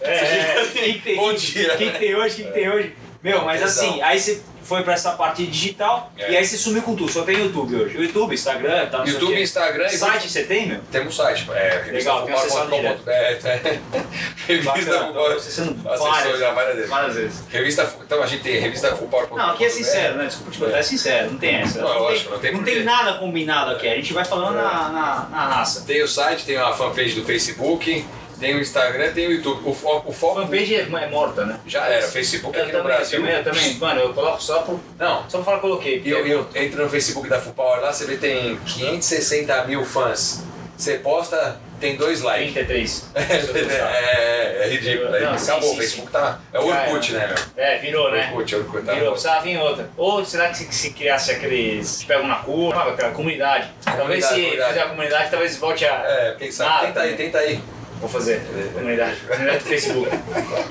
É, 0.01 0.11
é. 0.11 0.67
Quem 0.73 0.99
tem, 0.99 1.15
Bom 1.15 1.33
dia. 1.33 1.75
Quem 1.77 1.91
tem 1.91 2.15
hoje, 2.15 2.35
quem 2.43 2.51
tem 2.51 2.69
hoje? 2.69 2.93
Meu, 3.23 3.43
mas 3.43 3.61
assim, 3.63 4.01
aí 4.01 4.17
você. 4.19 4.41
foi 4.63 4.81
pra 4.83 4.93
essa 4.93 5.11
parte 5.11 5.45
digital 5.45 6.11
É. 6.17 6.31
e 6.31 6.37
aí 6.37 6.45
você 6.45 6.55
sumiu 6.57 6.81
com 6.83 6.95
tudo. 6.95 7.11
Só 7.11 7.23
tem 7.23 7.37
YouTube 7.39 7.75
hoje. 7.75 7.97
YouTube, 7.97 8.33
Instagram, 8.33 8.85
tá 8.87 8.99
não 8.99 9.07
YouTube. 9.07 9.41
Instagram 9.41 9.87
e 9.87 9.97
Site 9.97 10.29
você 10.29 10.43
tem, 10.43 10.67
meu? 10.67 10.79
Temos 10.91 11.15
site, 11.17 11.45
é, 11.51 11.89
Legal, 11.91 12.23
tem 12.25 12.33
acessado 12.35 12.69
revistafutebol.com.br. 12.69 13.09
É, 13.11 13.33
é. 13.43 13.79
Revista 14.47 14.71
Bacana, 14.71 14.99
Futebol. 15.07 15.29
tô 15.31 15.37
acessando 15.37 15.89
Acessou 15.89 16.11
várias, 16.11 16.39
já 16.39 16.51
várias 16.53 16.75
vezes. 16.75 16.89
várias 16.89 17.15
vezes. 17.15 17.43
Revista, 17.49 17.93
então 18.05 18.23
a 18.23 18.25
gente 18.27 18.43
tem 18.43 18.59
revista 18.59 18.95
Futebol.com.br. 18.95 19.35
Não, 19.37 19.49
aqui 19.51 19.65
é 19.65 19.69
sincero, 19.69 20.15
né? 20.15 20.25
Desculpa 20.25 20.51
te 20.51 20.57
contar, 20.59 20.77
é 20.77 20.83
sincero, 20.83 21.31
não 21.31 21.39
tem 21.39 21.55
essa. 21.55 21.81
Não, 21.81 21.89
tem, 21.89 21.99
lógico, 21.99 22.31
não 22.31 22.39
tem 22.39 22.53
não 22.53 22.63
tem 22.63 22.83
nada 22.83 23.13
combinado 23.15 23.71
aqui, 23.71 23.87
a 23.87 23.95
gente 23.95 24.13
vai 24.13 24.23
falando 24.23 24.57
É. 24.59 24.61
na, 24.61 24.89
na, 24.89 25.27
na 25.29 25.47
raça. 25.55 25.83
Tem 25.85 26.01
o 26.03 26.07
site, 26.07 26.45
tem 26.45 26.55
a 26.57 26.71
fanpage 26.73 27.15
do 27.15 27.25
Facebook, 27.25 28.05
tem 28.39 28.55
o 28.55 28.59
Instagram, 28.59 29.11
tem 29.11 29.27
o 29.27 29.31
YouTube. 29.33 29.61
O, 29.69 29.73
fo- 29.73 30.03
o 30.05 30.11
foco 30.13 30.41
fanpage 30.41 30.75
é, 30.75 30.79
é 30.81 31.07
morta, 31.07 31.45
né? 31.45 31.59
já 31.65 31.85
era, 31.87 32.07
Facebook 32.07 32.57
Eu 32.57 32.63
aqui 32.63 32.71
no 32.71 32.79
também, 32.79 32.95
Brasil. 32.95 33.19
Eu 33.19 33.25
também, 33.25 33.37
eu 33.37 33.43
também, 33.43 33.73
mano, 33.77 34.01
eu 34.01 34.13
coloco 34.13 34.41
só 34.41 34.59
por. 34.61 34.79
Não, 34.97 35.29
Só 35.29 35.37
pra 35.39 35.45
falar, 35.45 35.59
coloquei. 35.59 36.01
E 36.03 36.09
eu, 36.09 36.25
eu 36.25 36.47
entro 36.55 36.83
no 36.83 36.89
Facebook 36.89 37.27
da 37.27 37.39
Fupower 37.39 37.81
lá, 37.81 37.91
você 37.93 38.05
vê 38.05 38.15
tem 38.17 38.57
560 38.65 39.65
mil 39.65 39.85
fãs. 39.85 40.43
Você 40.77 40.93
posta, 40.95 41.59
tem 41.81 41.97
dois 41.97 42.21
likes. 42.21 42.53
33. 42.53 43.09
É, 43.59 44.61
é, 44.61 44.63
é 44.63 44.67
ridículo. 44.69 45.13
Aí 45.13 45.23
Não, 45.23 45.37
sim, 45.37 45.51
acabou, 45.51 45.69
sim, 45.69 45.75
o 45.75 45.77
Facebook 45.77 46.11
tá. 46.11 46.39
É 46.53 46.59
o 46.59 46.67
Orkut, 46.67 47.11
né, 47.11 47.27
meu? 47.27 47.63
É, 47.65 47.77
virou, 47.79 48.09
né? 48.11 48.29
Orkut, 48.31 48.55
Orkut 48.55 48.85
tá. 48.85 48.93
Virou, 48.93 49.11
precisava 49.11 49.41
vir 49.41 49.57
outra. 49.57 49.89
Ou 49.97 50.23
será 50.23 50.49
que 50.49 50.57
se, 50.57 50.71
se 50.73 50.91
criasse 50.91 51.31
aqueles 51.31 51.97
que 51.97 52.05
pegam 52.05 52.27
na 52.27 52.35
curva, 52.37 52.89
aquela 52.91 53.11
comunidade? 53.11 53.69
talvez 53.83 54.25
Comunidade, 54.25 54.35
se 54.35 54.41
comunidade. 54.41 54.69
fizer 54.69 54.81
a 54.81 54.89
comunidade, 54.89 55.29
talvez 55.31 55.57
volte 55.57 55.85
a. 55.85 56.03
É, 56.05 56.35
quem 56.39 56.51
sabe? 56.51 56.69
Nada 56.69 56.87
tenta 56.87 56.99
aí, 57.01 57.11
também. 57.11 57.25
tenta 57.25 57.37
aí. 57.39 57.59
Vou 57.99 58.09
fazer. 58.09 58.41
Comunidade. 58.73 59.17
Comunidade 59.27 59.59
do 59.59 59.65
Facebook. 59.65 60.09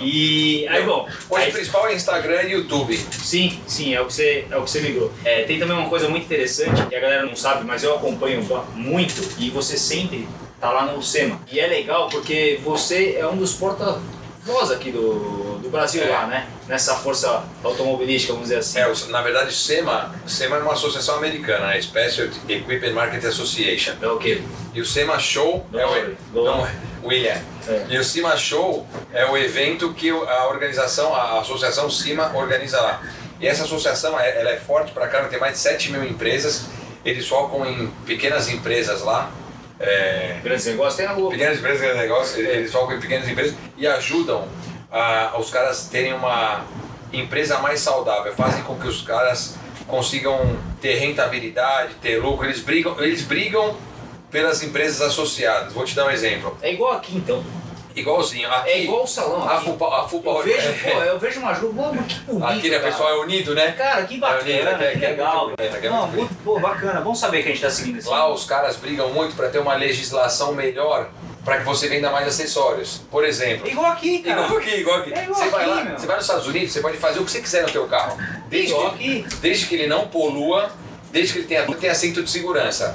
E. 0.00 0.66
Aí, 0.68 0.82
bom. 0.84 1.06
Hoje 1.28 1.44
aí- 1.44 1.50
o 1.50 1.52
principal 1.52 1.86
é 1.88 1.94
Instagram 1.94 2.42
e 2.44 2.52
YouTube. 2.52 2.96
Sim, 2.96 3.60
sim, 3.66 3.94
é 3.94 4.00
o 4.00 4.06
que 4.06 4.14
você, 4.14 4.46
é 4.50 4.56
o 4.56 4.62
que 4.64 4.70
você 4.70 4.80
migrou. 4.80 5.12
É, 5.24 5.42
tem 5.42 5.58
também 5.58 5.76
uma 5.76 5.88
coisa 5.88 6.08
muito 6.08 6.24
interessante 6.24 6.86
que 6.86 6.94
a 6.96 7.00
galera 7.00 7.26
não 7.26 7.36
sabe, 7.36 7.64
mas 7.66 7.82
eu 7.84 7.94
acompanho 7.94 8.42
muito 8.74 9.22
e 9.38 9.50
você 9.50 9.76
sempre 9.76 10.26
tá 10.60 10.70
lá 10.70 10.86
no 10.86 11.02
SEMA. 11.02 11.38
E 11.52 11.60
é 11.60 11.66
legal 11.66 12.08
porque 12.08 12.60
você 12.64 13.16
é 13.18 13.26
um 13.26 13.36
dos 13.36 13.52
porta-voz 13.52 14.70
aqui 14.70 14.90
do, 14.90 15.47
do 15.68 15.70
Brasil 15.70 16.02
É. 16.02 16.08
lá, 16.08 16.26
né? 16.26 16.46
Nessa 16.66 16.94
força 16.96 17.42
automobilística, 17.62 18.32
vamos 18.32 18.48
dizer 18.48 18.60
assim. 18.60 18.78
É, 18.80 19.10
na 19.10 19.22
verdade, 19.22 19.48
o 19.50 19.52
SEMA, 19.52 20.14
SEMA 20.26 20.56
é 20.56 20.60
uma 20.60 20.72
associação 20.72 21.16
americana, 21.16 21.68
né? 21.68 21.80
Special 21.80 22.28
Equipment 22.48 22.92
Market 22.92 23.24
Association. 23.24 23.92
É 24.00 24.08
o 24.08 24.18
quê? 24.18 24.42
E 24.74 24.80
o 24.80 24.84
SEMA 24.86 25.18
Show 25.18 25.64
é 25.74 25.86
o, 25.86 26.16
não. 26.44 26.66
William. 27.04 27.36
É. 27.68 27.84
E 27.90 27.98
o 27.98 28.04
CIMA 28.04 28.34
Show 28.36 28.86
é 29.12 29.24
o 29.26 29.36
evento 29.36 29.92
que 29.92 30.10
a 30.10 30.46
organização, 30.48 31.14
a 31.14 31.40
associação 31.40 31.88
CIMA 31.90 32.32
organiza 32.34 32.80
lá. 32.80 33.02
E 33.40 33.46
essa 33.46 33.64
associação 33.64 34.18
é- 34.18 34.40
ela 34.40 34.50
é 34.50 34.56
forte 34.56 34.90
para 34.92 35.06
caramba, 35.06 35.28
tem 35.30 35.38
mais 35.38 35.52
de 35.52 35.58
7 35.58 35.92
mil 35.92 36.02
empresas. 36.02 36.62
Eles 37.04 37.28
focam 37.28 37.64
em 37.66 37.86
pequenas 38.06 38.48
empresas 38.48 39.02
lá. 39.02 39.30
É, 39.78 40.38
Grandes 40.42 40.66
negócios 40.66 40.96
tem 40.96 41.06
na 41.06 41.12
rua. 41.12 41.30
pequenas 41.30 41.58
empresas 41.58 41.80
de 41.92 41.94
negócio, 41.98 42.40
eles 42.40 42.72
focam 42.72 42.96
em 42.96 43.00
pequenas 43.00 43.28
empresas 43.28 43.54
e 43.76 43.86
ajudam 43.86 44.48
a, 44.90 45.34
os 45.38 45.50
caras 45.50 45.86
terem 45.90 46.12
uma 46.14 46.64
empresa 47.12 47.58
mais 47.58 47.80
saudável, 47.80 48.32
fazem 48.34 48.62
com 48.64 48.78
que 48.78 48.86
os 48.86 49.02
caras 49.02 49.56
consigam 49.86 50.56
ter 50.80 50.94
rentabilidade, 50.96 51.94
ter 52.02 52.18
lucro, 52.18 52.44
eles 52.46 52.60
brigam, 52.60 52.94
eles 53.00 53.22
brigam 53.22 53.74
pelas 54.30 54.62
empresas 54.62 55.00
associadas. 55.00 55.72
Vou 55.72 55.84
te 55.84 55.94
dar 55.94 56.06
um 56.06 56.10
exemplo. 56.10 56.56
É 56.60 56.72
igual 56.72 56.92
aqui 56.92 57.16
então. 57.16 57.42
Igualzinho. 57.96 58.48
Aqui, 58.48 58.68
É 58.70 58.82
igual 58.84 59.02
o 59.02 59.06
salão 59.08 59.42
a 59.48 59.56
aqui. 59.56 59.64
FUPA, 59.64 59.86
a 59.86 60.06
FUPA 60.08 60.30
Eu 60.30 60.42
vejo, 60.44 60.68
é- 60.86 60.90
pô, 60.92 61.00
eu 61.02 61.18
vejo 61.18 61.40
uma 61.40 61.50
ajuda, 61.50 62.02
que 62.06 62.20
bonito. 62.20 62.44
Aqui, 62.46 62.70
né, 62.70 62.78
cara. 62.78 62.92
pessoal, 62.92 63.08
é 63.10 63.18
unido, 63.24 63.54
né? 63.56 63.72
Cara, 63.72 64.04
que 64.04 64.18
bacana, 64.18 64.40
É 64.50 64.54
unida, 64.54 64.74
que 64.76 64.84
é- 64.84 64.90
que 64.92 64.98
que 64.98 65.04
é 65.04 65.08
legal. 65.08 65.50
que 65.56 65.86
é 65.86 65.90
Não, 65.90 66.06
muito 66.06 66.34
pô, 66.44 66.60
bacana. 66.60 67.00
Vamos 67.00 67.18
saber 67.18 67.42
que 67.42 67.48
a 67.48 67.52
gente 67.52 67.60
tá 67.62 67.70
seguindo 67.70 67.98
esse 67.98 68.08
Lá 68.08 68.30
os 68.30 68.44
caras 68.44 68.76
brigam 68.76 69.08
muito 69.08 69.34
para 69.34 69.48
ter 69.48 69.58
uma 69.58 69.74
legislação 69.74 70.52
melhor 70.52 71.08
para 71.48 71.60
que 71.60 71.64
você 71.64 71.88
venda 71.88 72.10
mais 72.10 72.28
acessórios. 72.28 73.00
Por 73.10 73.24
exemplo, 73.24 73.66
igual 73.66 73.90
aqui, 73.90 74.18
cara. 74.18 74.42
Igual 74.44 74.58
aqui, 74.58 74.70
igual 74.70 74.98
aqui. 74.98 75.14
É 75.14 75.22
igual 75.22 75.40
você 75.40 75.48
vai 75.48 75.60
aqui, 75.62 75.70
lá, 75.70 75.84
meu. 75.84 75.98
você 75.98 76.06
vai 76.06 76.16
nos 76.16 76.24
Estados 76.26 76.46
Unidos, 76.46 76.72
você 76.74 76.80
pode 76.80 76.98
fazer 76.98 77.20
o 77.20 77.24
que 77.24 77.30
você 77.30 77.40
quiser 77.40 77.62
no 77.62 77.70
teu 77.70 77.86
carro. 77.86 78.18
Desde 78.50 78.72
Igual 78.72 78.88
aqui. 78.88 79.24
desde 79.40 79.64
que 79.66 79.74
ele 79.76 79.86
não 79.86 80.08
polua, 80.08 80.70
desde 81.10 81.32
que 81.32 81.38
ele 81.38 81.48
tenha, 81.48 81.64
tenha 81.64 81.94
cinto 81.94 82.22
de 82.22 82.30
segurança. 82.30 82.94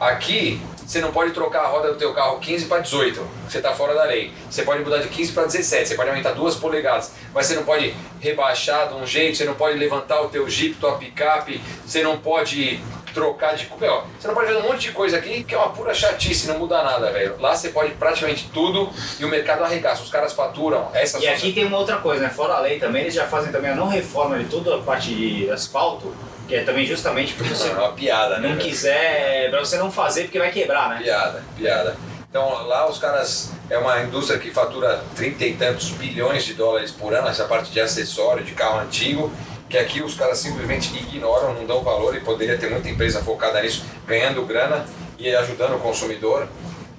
Aqui, 0.00 0.58
você 0.86 1.02
não 1.02 1.12
pode 1.12 1.32
trocar 1.32 1.64
a 1.64 1.66
roda 1.66 1.92
do 1.92 1.98
teu 1.98 2.14
carro 2.14 2.40
15 2.40 2.64
para 2.64 2.78
18, 2.80 3.20
você 3.46 3.58
está 3.58 3.74
fora 3.74 3.94
da 3.94 4.04
lei. 4.04 4.32
Você 4.50 4.62
pode 4.62 4.82
mudar 4.82 4.98
de 4.98 5.08
15 5.08 5.32
para 5.32 5.44
17, 5.44 5.88
você 5.88 5.94
pode 5.94 6.08
aumentar 6.08 6.32
duas 6.32 6.54
polegadas, 6.54 7.12
mas 7.34 7.46
você 7.46 7.54
não 7.54 7.64
pode 7.64 7.94
rebaixar 8.20 8.88
de 8.88 8.94
um 8.94 9.06
jeito, 9.06 9.36
você 9.36 9.44
não 9.44 9.54
pode 9.54 9.76
levantar 9.78 10.22
o 10.22 10.30
teu 10.30 10.48
Jeep, 10.48 10.76
tua 10.76 10.96
picape, 10.96 11.60
você 11.86 12.02
não 12.02 12.16
pode 12.16 12.80
trocar 13.12 13.54
de... 13.54 13.68
Meu, 13.80 14.04
você 14.18 14.26
não 14.26 14.34
pode 14.34 14.48
fazer 14.48 14.58
um 14.58 14.68
monte 14.68 14.80
de 14.80 14.92
coisa 14.92 15.16
aqui 15.16 15.44
que 15.44 15.54
é 15.54 15.58
uma 15.58 15.70
pura 15.70 15.94
chatice, 15.94 16.48
não 16.48 16.58
muda 16.58 16.82
nada, 16.82 17.12
velho. 17.12 17.36
Lá 17.38 17.54
você 17.54 17.68
pode 17.68 17.92
praticamente 17.92 18.50
tudo 18.52 18.90
e 19.18 19.24
o 19.24 19.28
mercado 19.28 19.64
arregaça, 19.64 20.02
os 20.02 20.10
caras 20.10 20.32
faturam. 20.32 20.88
Essa 20.92 21.18
E 21.18 21.28
aqui 21.28 21.52
tem 21.52 21.64
uma 21.64 21.78
outra 21.78 21.96
coisa, 21.98 22.22
né? 22.22 22.30
Fora 22.30 22.54
a 22.54 22.60
lei 22.60 22.78
também, 22.78 23.02
eles 23.02 23.14
já 23.14 23.26
fazem 23.26 23.52
também 23.52 23.70
a 23.70 23.74
não 23.74 23.88
reforma 23.88 24.38
de 24.38 24.44
toda 24.46 24.76
a 24.76 24.78
parte 24.78 25.14
de 25.14 25.50
asfalto, 25.50 26.14
que 26.48 26.54
é 26.54 26.64
também 26.64 26.86
justamente 26.86 27.34
porque 27.34 27.54
você 27.54 27.68
é 27.70 27.72
uma 27.72 27.92
piada, 27.92 28.38
né? 28.38 28.48
não 28.48 28.56
velho? 28.56 28.68
quiser, 28.68 29.50
pra 29.50 29.60
você 29.60 29.76
não 29.76 29.90
fazer 29.90 30.24
porque 30.24 30.38
vai 30.38 30.50
quebrar, 30.50 30.90
né? 30.90 31.00
Piada, 31.02 31.42
piada. 31.56 31.96
Então 32.28 32.66
lá 32.66 32.88
os 32.88 32.96
caras, 32.96 33.52
é 33.68 33.76
uma 33.76 34.00
indústria 34.00 34.38
que 34.38 34.50
fatura 34.50 35.04
trinta 35.14 35.44
e 35.44 35.54
tantos 35.54 35.90
bilhões 35.90 36.44
de 36.44 36.54
dólares 36.54 36.90
por 36.90 37.12
ano, 37.12 37.28
essa 37.28 37.44
parte 37.44 37.70
de 37.70 37.78
acessório, 37.78 38.42
de 38.42 38.52
carro 38.52 38.80
antigo, 38.80 39.30
que 39.72 39.78
aqui 39.78 40.02
os 40.02 40.14
caras 40.14 40.36
simplesmente 40.36 40.94
ignoram, 40.94 41.54
não 41.54 41.64
dão 41.64 41.82
valor 41.82 42.14
e 42.14 42.20
poderia 42.20 42.58
ter 42.58 42.68
muita 42.68 42.90
empresa 42.90 43.22
focada 43.22 43.62
nisso, 43.62 43.82
ganhando 44.06 44.44
grana 44.44 44.84
e 45.18 45.34
ajudando 45.34 45.76
o 45.76 45.78
consumidor, 45.78 46.46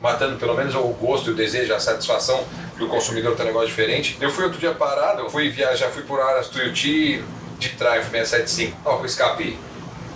matando 0.01 0.37
pelo 0.37 0.55
menos 0.55 0.73
o 0.73 0.81
gosto 0.87 1.29
o 1.29 1.33
desejo, 1.35 1.71
a 1.71 1.79
satisfação 1.79 2.43
do 2.79 2.87
consumidor 2.87 3.35
ter 3.35 3.43
um 3.43 3.45
negócio 3.45 3.67
diferente. 3.67 4.17
Eu 4.19 4.31
fui 4.31 4.43
outro 4.45 4.59
dia 4.59 4.73
parado, 4.73 5.29
fui 5.29 5.51
viajar, 5.51 5.91
fui 5.91 6.01
por 6.01 6.19
Aras 6.19 6.47
Tuiuti 6.47 7.23
de 7.59 7.69
Triumph 7.69 8.09
675, 8.09 8.77
ó, 8.83 8.97
com 8.97 9.05
escape 9.05 9.55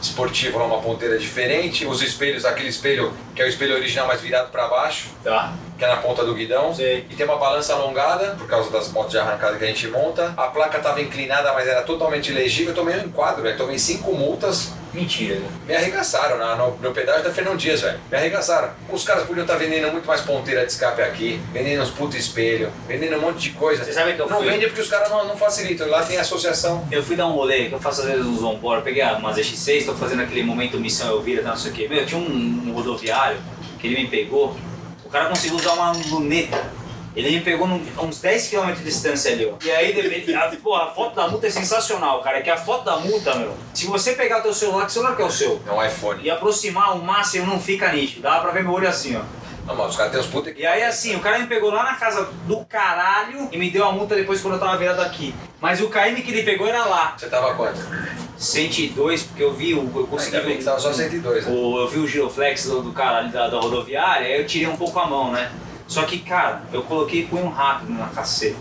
esportivo 0.02 0.58
uma 0.58 0.82
ponteira 0.82 1.20
diferente, 1.20 1.86
os 1.86 2.02
espelhos, 2.02 2.44
aquele 2.44 2.70
espelho 2.70 3.14
que 3.36 3.42
é 3.44 3.46
o 3.46 3.48
espelho 3.48 3.76
original, 3.76 4.08
mas 4.08 4.20
virado 4.20 4.50
para 4.50 4.68
baixo, 4.68 5.10
Tá. 5.24 5.54
Que 5.78 5.84
é 5.86 5.88
na 5.88 5.98
ponta 5.98 6.24
do 6.26 6.34
guidão. 6.34 6.74
Sei. 6.74 7.06
E 7.10 7.16
tem 7.16 7.26
uma 7.26 7.38
balança 7.38 7.74
alongada, 7.74 8.36
por 8.38 8.48
causa 8.48 8.70
das 8.72 8.90
motos 8.92 9.12
de 9.12 9.20
arrancada 9.20 9.58
que 9.58 9.64
a 9.64 9.68
gente 9.68 9.88
monta. 9.88 10.34
A 10.36 10.48
placa 10.48 10.78
estava 10.78 11.00
inclinada, 11.02 11.54
mas 11.54 11.68
era 11.68 11.82
totalmente 11.84 12.32
legível. 12.32 12.72
Eu 12.72 12.76
tomei 12.76 12.96
um 12.96 13.04
enquadro, 13.06 13.44
velho. 13.44 13.58
Tomei 13.58 13.78
cinco 13.80 14.14
multas. 14.14 14.72
Mentira. 14.94 15.36
né? 15.36 15.48
Me 15.68 15.76
arregaçaram 15.76 16.38
na, 16.40 16.56
no, 16.56 16.72
no 16.78 16.92
pedágio 16.92 17.24
da 17.24 17.30
Fernão 17.30 17.56
Dias, 17.56 17.82
velho. 17.82 18.00
Me 18.10 18.18
arregaçaram. 18.18 18.72
Os 18.90 19.04
caras 19.04 19.26
podiam 19.26 19.44
estar 19.44 19.56
vendendo 19.56 19.92
muito 19.92 20.08
mais 20.08 20.22
ponteira 20.22 20.66
de 20.66 20.72
escape 20.72 21.02
aqui, 21.04 21.40
vendendo 21.54 21.84
uns 21.84 21.92
puto 21.92 22.18
espelho, 22.18 22.72
vendendo 22.88 23.18
um 23.18 23.22
monte 23.22 23.38
de 23.38 23.50
coisa. 23.52 23.84
Você 23.84 23.94
sabe 23.94 24.14
que 24.14 24.22
eu 24.22 24.28
não 24.28 24.38
fui- 24.40 24.50
vende 24.50 24.66
porque 24.66 24.82
os 24.82 24.90
caras 24.90 25.10
não, 25.12 25.28
não 25.28 25.38
facilitam. 25.38 25.88
Lá 25.88 26.02
tem 26.04 26.18
associação. 26.18 26.88
Eu 26.90 27.04
fui 27.04 27.16
dar 27.16 27.28
um 27.28 27.34
rolê, 27.34 27.66
que 27.68 27.74
eu 27.74 27.80
faço 27.80 28.02
às 28.02 28.08
vezes 28.08 28.26
uns 28.26 28.42
on-board, 28.42 28.84
peguei 28.84 29.04
umas 29.04 29.38
X6, 29.38 29.86
tô 29.86 29.94
fazendo 29.94 30.24
aquele 30.24 30.42
momento 30.42 30.80
missão 30.80 31.10
Elvira, 31.10 31.44
tá, 31.44 31.50
não 31.50 31.58
sei 31.58 31.72
o 31.72 31.74
quê. 31.76 31.88
Meu, 31.88 32.04
tinha 32.04 32.20
um, 32.20 32.64
um 32.68 32.72
rodoviário 32.74 33.38
que 33.80 33.86
ele 33.86 34.02
me 34.02 34.08
pegou, 34.08 34.56
o 35.08 35.10
cara 35.10 35.30
conseguiu 35.30 35.56
usar 35.58 35.72
uma 35.74 35.92
luneta. 36.10 36.76
Ele 37.16 37.32
me 37.32 37.42
pegou 37.42 37.68
num- 37.68 37.84
uns 38.04 38.20
10 38.22 38.48
km 38.50 38.74
de 38.74 38.84
distância 38.84 39.32
ali, 39.32 39.46
ó. 39.48 39.54
E 39.66 39.72
aí, 39.72 40.36
a, 40.36 40.56
porra, 40.62 40.84
a 40.84 40.88
foto 40.92 41.16
da 41.16 41.28
multa 41.28 41.48
é 41.48 41.50
sensacional, 41.50 42.22
cara. 42.22 42.38
É 42.38 42.42
que 42.42 42.50
a 42.50 42.58
foto 42.58 42.84
da 42.86 42.98
multa, 42.98 43.34
meu, 43.34 43.54
se 43.74 43.88
você 43.88 44.14
pegar 44.14 44.40
o 44.40 44.42
teu 44.44 44.54
celular, 44.54 44.86
que 44.86 44.92
celular 44.92 45.16
que 45.16 45.22
é 45.24 45.26
o 45.26 45.32
seu? 45.32 45.60
É 45.66 45.72
um 45.72 45.84
iPhone. 45.84 46.22
E 46.24 46.30
aproximar 46.30 46.96
o 46.96 47.02
máximo 47.04 47.48
não 47.48 47.60
fica 47.60 47.92
nítido. 47.92 48.22
Dá 48.22 48.40
pra 48.40 48.52
ver 48.52 48.64
meu 48.64 48.74
olho 48.74 48.88
assim, 48.88 49.16
ó. 49.16 49.22
Não, 49.68 49.76
mas 49.76 49.90
os 49.92 49.98
caras 49.98 50.12
têm 50.14 50.22
uns 50.22 50.28
puta 50.28 50.50
E 50.56 50.66
aí 50.66 50.82
assim, 50.84 51.16
o 51.16 51.20
cara 51.20 51.38
me 51.40 51.46
pegou 51.46 51.70
lá 51.70 51.84
na 51.84 51.96
casa 51.96 52.30
do 52.46 52.66
caralho 52.66 53.50
e 53.52 53.58
me 53.58 53.70
deu 53.70 53.86
a 53.86 53.92
multa 53.92 54.16
depois 54.16 54.42
quando 54.42 54.54
eu 54.54 54.60
tava 54.60 54.78
virado 54.78 55.02
aqui. 55.02 55.36
Mas 55.60 55.82
o 55.82 55.90
KM 55.90 56.22
que 56.22 56.32
ele 56.32 56.44
pegou 56.44 56.68
era 56.68 56.86
lá. 56.86 57.14
Você 57.18 57.28
tava 57.28 57.54
quanto? 57.54 57.78
102, 58.38 59.24
porque 59.24 59.44
eu 59.44 59.54
vi, 59.54 59.74
o- 59.74 59.92
eu 59.96 60.08
consegui 60.08 60.38
Ainda 60.38 60.48
bem 60.48 60.58
que 60.58 60.64
tava 60.64 60.80
só 60.80 60.94
102, 60.94 61.46
né? 61.48 61.52
o, 61.52 61.80
eu 61.80 61.88
vi 61.88 62.00
o 62.00 62.08
giroflex 62.08 62.66
do, 62.66 62.82
do 62.82 62.94
cara 62.94 63.18
ali 63.18 63.30
da, 63.30 63.48
da 63.50 63.60
rodoviária, 63.60 64.28
aí 64.28 64.40
eu 64.40 64.46
tirei 64.48 64.68
um 64.68 64.78
pouco 64.78 64.98
a 65.00 65.08
mão, 65.08 65.32
né? 65.32 65.52
Só 65.88 66.04
que, 66.04 66.20
cara, 66.20 66.62
eu 66.72 66.84
coloquei 66.84 67.26
punho 67.26 67.50
rápido 67.50 67.92
na 67.94 68.08
caceta. 68.08 68.58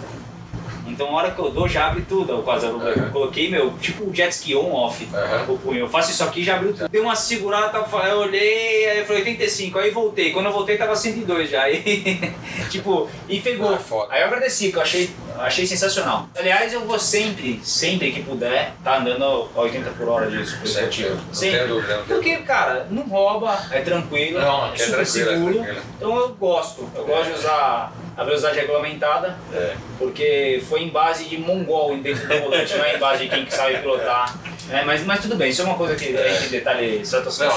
Então, 0.87 1.09
a 1.09 1.13
hora 1.13 1.31
que 1.31 1.39
eu 1.39 1.51
dou, 1.51 1.69
já 1.69 1.87
abre 1.89 2.03
tudo, 2.09 2.43
quase. 2.43 2.67
Eu 2.67 2.75
Uhum. 2.77 3.11
coloquei, 3.11 3.51
meu, 3.51 3.71
tipo 3.79 4.13
jet 4.15 4.31
ski 4.33 4.55
on-off, 4.55 5.07
Uhum. 5.13 5.55
o 5.55 5.59
punho. 5.59 5.81
Eu 5.81 5.89
faço 5.89 6.11
isso 6.11 6.23
aqui, 6.25 6.45
já 6.45 6.57
abriu 6.57 6.73
tudo. 6.73 6.89
Dei 6.89 7.01
uma 7.01 7.15
segurada, 7.17 7.69
tava, 7.69 8.05
eu 8.09 8.19
olhei, 8.19 8.89
aí 8.89 8.99
eu 8.99 9.05
falei 9.07 9.23
85, 9.23 9.79
aí 9.79 9.91
voltei. 9.91 10.33
Quando 10.33 10.47
eu 10.47 10.53
voltei, 10.53 10.77
tava 10.77 10.95
102 10.97 11.51
já. 11.51 11.63
Aí, 11.67 12.33
tipo, 12.71 13.09
e 13.29 13.41
pegou. 13.41 13.75
Ah. 13.75 14.07
Aí 14.11 14.21
eu 14.23 14.27
agradeci, 14.29 14.71
que 14.71 14.77
eu 14.79 14.83
achei, 14.83 15.11
achei 15.39 15.67
sensacional. 15.67 16.29
Aliás, 16.39 16.73
eu 16.73 16.81
vou 16.83 16.99
sempre, 16.99 17.61
sempre 17.65 18.13
que 18.13 18.23
puder, 18.23 18.73
tá 18.85 18.99
andando 18.99 19.49
a 19.55 19.61
80 19.61 19.91
por 19.91 20.09
hora 20.09 20.31
disso. 20.31 20.57
Sempre, 20.65 20.69
esportivo. 20.69 21.17
não 21.61 21.69
dúvida, 21.69 21.97
não 21.97 22.05
Porque, 22.07 22.37
cara, 22.39 22.87
não 22.91 23.03
rouba, 23.05 23.59
é 23.71 23.81
tranquilo, 23.81 24.41
Não, 24.41 24.67
é 24.67 24.75
é 24.75 24.77
super 24.77 24.91
tranquilo, 25.05 25.05
é 25.05 25.05
seguro. 25.35 25.55
tranquilo. 25.55 25.83
Então 25.97 26.17
eu 26.17 26.29
gosto. 26.35 26.89
Eu 26.95 27.05
gosto 27.05 27.25
de 27.33 27.39
usar 27.39 27.93
a 28.17 28.25
velocidade 28.25 28.59
regulamentada, 28.59 29.37
É. 29.53 29.75
porque 29.99 30.63
foi 30.69 30.83
em 30.83 30.89
base 30.89 31.25
de 31.25 31.37
mongol 31.37 31.97
dentro 31.99 32.27
do 32.27 32.41
volante, 32.41 32.75
não 32.77 32.85
é 32.85 32.97
em 32.97 32.99
base 32.99 33.25
de 33.25 33.29
quem 33.29 33.45
que 33.45 33.55
sabe 33.55 33.79
pilotar. 33.79 34.35
É, 34.71 34.83
mas, 34.85 35.05
mas 35.05 35.21
tudo 35.21 35.37
bem, 35.37 35.51
isso 35.51 35.63
é 35.63 35.65
uma 35.65 35.77
coisa 35.77 35.95
que 35.95 36.17
a 36.17 36.29
gente 36.33 36.49
detalhe 36.49 37.05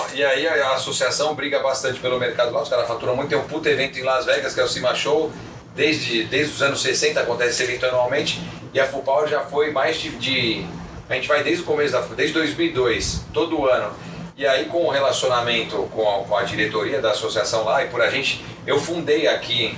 Não, 0.10 0.16
e 0.16 0.24
aí 0.24 0.48
a, 0.48 0.68
a 0.68 0.76
associação 0.76 1.34
briga 1.34 1.60
bastante 1.60 2.00
pelo 2.00 2.20
mercado 2.20 2.52
lá, 2.52 2.62
os 2.62 2.70
caras 2.70 2.88
faturam 2.88 3.16
muito, 3.16 3.30
tem 3.30 3.38
um 3.38 3.48
puto 3.48 3.68
evento 3.70 3.98
em 3.98 4.04
Las 4.04 4.26
Vegas, 4.26 4.54
que 4.54 4.60
é 4.60 4.64
o 4.64 4.68
Cima 4.68 4.94
Show, 4.94 5.32
desde, 5.76 6.26
desde 6.26 6.54
os 6.54 6.62
anos 6.62 6.82
60 6.82 7.20
acontece 7.22 7.52
esse 7.52 7.64
evento 7.64 7.86
anualmente, 7.86 8.42
e 8.74 8.80
a 8.80 8.86
Full 8.86 9.02
Power 9.02 9.28
já 9.28 9.42
foi 9.42 9.72
mais 9.72 9.98
de, 9.98 10.10
de 10.10 10.66
a 11.10 11.16
gente 11.16 11.28
vai 11.28 11.42
desde 11.42 11.64
o 11.64 11.66
começo 11.66 11.94
da 11.94 12.02
desde 12.02 12.34
2002, 12.34 13.26
todo 13.34 13.68
ano. 13.68 13.92
E 14.38 14.46
aí 14.46 14.66
com 14.66 14.86
o 14.86 14.90
relacionamento 14.90 15.76
com 15.92 16.08
a, 16.08 16.24
com 16.24 16.38
a 16.38 16.44
diretoria 16.44 17.02
da 17.02 17.12
associação 17.12 17.64
lá 17.66 17.84
e 17.84 17.88
por 17.88 18.02
a 18.02 18.10
gente, 18.10 18.46
eu 18.68 18.80
fundei 18.80 19.28
aqui 19.28 19.76